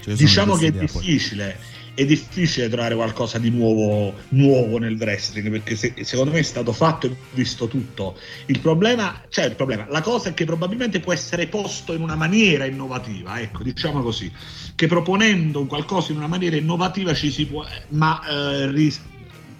[0.00, 1.58] Cioè, diciamo che è difficile
[2.00, 6.72] è difficile trovare qualcosa di nuovo, nuovo nel wrestling perché se, secondo me è stato
[6.72, 8.16] fatto e visto tutto.
[8.46, 12.14] Il problema, cioè il problema, la cosa è che probabilmente può essere posto in una
[12.14, 14.32] maniera innovativa, ecco, diciamo così,
[14.74, 18.92] che proponendo qualcosa in una maniera innovativa ci si può, ma eh,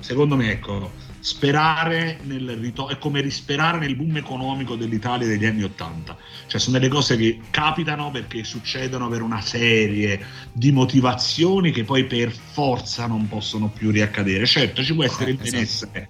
[0.01, 5.63] secondo me, ecco sperare nel ritorno è come risperare nel boom economico dell'Italia degli anni
[5.63, 6.17] Ottanta.
[6.47, 10.21] Cioè sono delle cose che capitano perché succedono per una serie
[10.53, 14.47] di motivazioni che poi per forza non possono più riaccadere.
[14.47, 15.51] Certo, ci può essere il esatto.
[15.51, 16.09] benessere,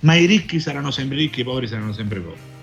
[0.00, 2.55] ma i ricchi saranno sempre ricchi, i poveri saranno sempre poveri.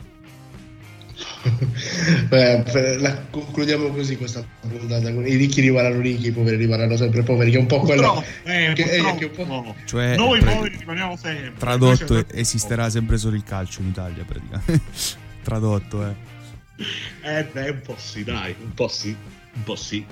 [2.28, 5.10] Beh, la, concludiamo così questa puntata.
[5.10, 7.52] I ricchi rimarranno ricchi, i poveri rimarranno sempre poveri.
[7.52, 8.24] Che è un po' quello.
[8.44, 9.32] Eh, che, eh, che.
[9.86, 11.54] Cioè, Noi pre- poveri rimaniamo sempre.
[11.58, 14.82] Tradotto, esisterà sempre solo il calcio in Italia, praticamente.
[15.44, 16.32] tradotto, eh.
[17.22, 19.16] Eh, beh, un po' sì, dai, un po' sì,
[19.54, 20.06] un po' sì.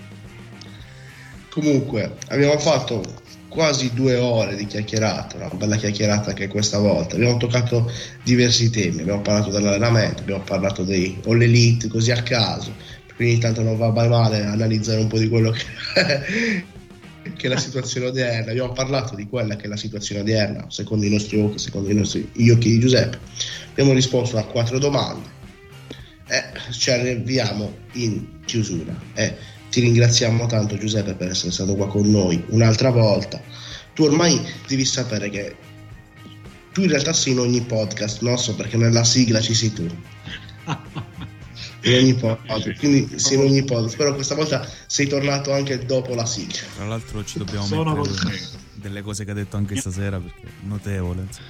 [1.49, 3.03] Comunque, abbiamo fatto
[3.51, 7.15] quasi due ore di chiacchierata, una bella chiacchierata che questa volta.
[7.15, 7.91] Abbiamo toccato
[8.23, 12.73] diversi temi, abbiamo parlato dell'allenamento, abbiamo parlato dei All Elite così a caso,
[13.13, 15.65] quindi tanto non va mai male analizzare un po' di quello che,
[17.35, 18.51] che è la situazione odierna.
[18.51, 21.93] Abbiamo parlato di quella che è la situazione odierna, secondo i nostri occhi, secondo i
[21.93, 23.19] nostri, gli occhi di Giuseppe.
[23.71, 25.27] Abbiamo risposto a quattro domande
[26.29, 26.41] e
[26.71, 28.97] ci arriviamo in chiusura.
[29.13, 29.35] Eh,
[29.71, 33.41] ti ringraziamo tanto Giuseppe per essere stato qua con noi un'altra volta.
[33.93, 35.55] Tu ormai devi sapere che
[36.73, 39.87] tu in realtà sei in ogni podcast, non so perché nella sigla ci sei tu.
[41.83, 46.13] In ogni podcast, quindi sei in ogni podcast, però questa volta sei tornato anche dopo
[46.13, 46.59] la sigla.
[46.75, 48.57] Tra l'altro ci dobbiamo Sono mettere contento.
[48.75, 51.21] delle cose che ha detto anche stasera perché è notevole.
[51.27, 51.47] insomma.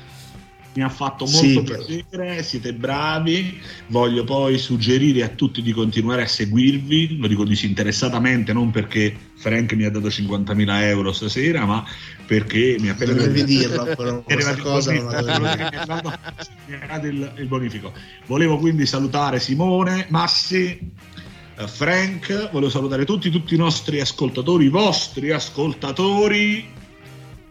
[0.73, 3.59] Mi ha fatto molto Sì, piacere, siete bravi.
[3.87, 9.73] Voglio poi suggerire a tutti di continuare a seguirvi, lo dico disinteressatamente, non perché Frank
[9.73, 11.85] mi ha dato 50.000 euro stasera, ma
[12.25, 17.33] perché mi ha appena Dovevi dirlo, però questa cosa non la mi è arrivato il,
[17.37, 17.91] il bonifico.
[18.27, 20.79] Volevo quindi salutare Simone, Massi,
[21.57, 26.65] eh, Frank, volevo salutare tutti, tutti i nostri ascoltatori, i vostri ascoltatori,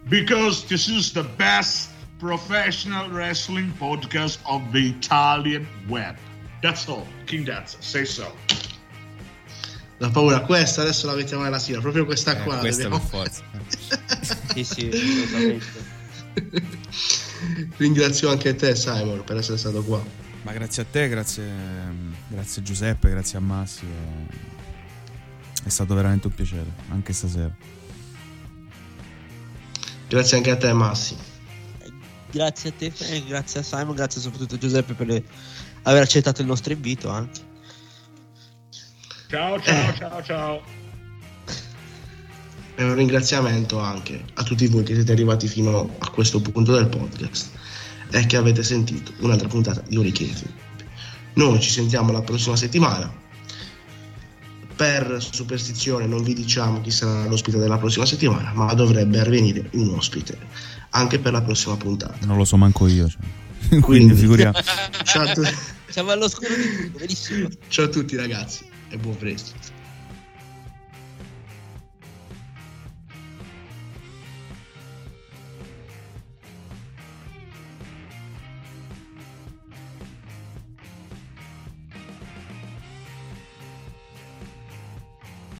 [0.07, 1.90] because this is the best
[2.31, 6.15] professional wrestling podcast of the Italian web.
[6.61, 7.07] That's all.
[7.25, 8.31] King Dance, say so.
[9.97, 12.57] La paura, questa adesso la mettiamo nella sigla, proprio questa Eh, qua.
[12.57, 13.43] questa dobbiamo- per forza.
[14.53, 15.65] Sì, sì, assolutamente.
[17.77, 20.03] Ringrazio anche te, Simon, per essere stato qua.
[20.43, 21.51] Ma grazie a te, grazie,
[22.27, 23.85] grazie a Giuseppe, grazie a Massi.
[23.85, 27.51] È, è stato veramente un piacere, anche stasera.
[30.07, 31.15] Grazie anche a te, Massi.
[32.31, 35.23] Grazie a te, Frank, grazie a Simon, grazie soprattutto a Giuseppe per le-
[35.83, 37.39] aver accettato il nostro invito anche.
[39.27, 40.61] Ciao, ciao, ciao, ciao.
[42.75, 46.87] E un ringraziamento anche a tutti voi che siete arrivati fino a questo punto del
[46.87, 47.49] podcast
[48.11, 50.49] e che avete sentito un'altra puntata di Orichetto.
[51.33, 53.19] Noi ci sentiamo la prossima settimana.
[54.75, 59.93] Per superstizione non vi diciamo chi sarà l'ospite della prossima settimana, ma dovrebbe avvenire un
[59.93, 60.37] ospite
[60.91, 62.25] anche per la prossima puntata.
[62.25, 63.07] Non lo so manco io.
[63.09, 63.19] cioè.
[63.67, 64.57] Quindi, Quindi- figuriamo.
[65.03, 65.43] Ciao a, tu-
[65.87, 67.49] Siamo all'oscuro di tutto, benissimo.
[67.67, 69.51] ciao a tutti ragazzi e buon presto.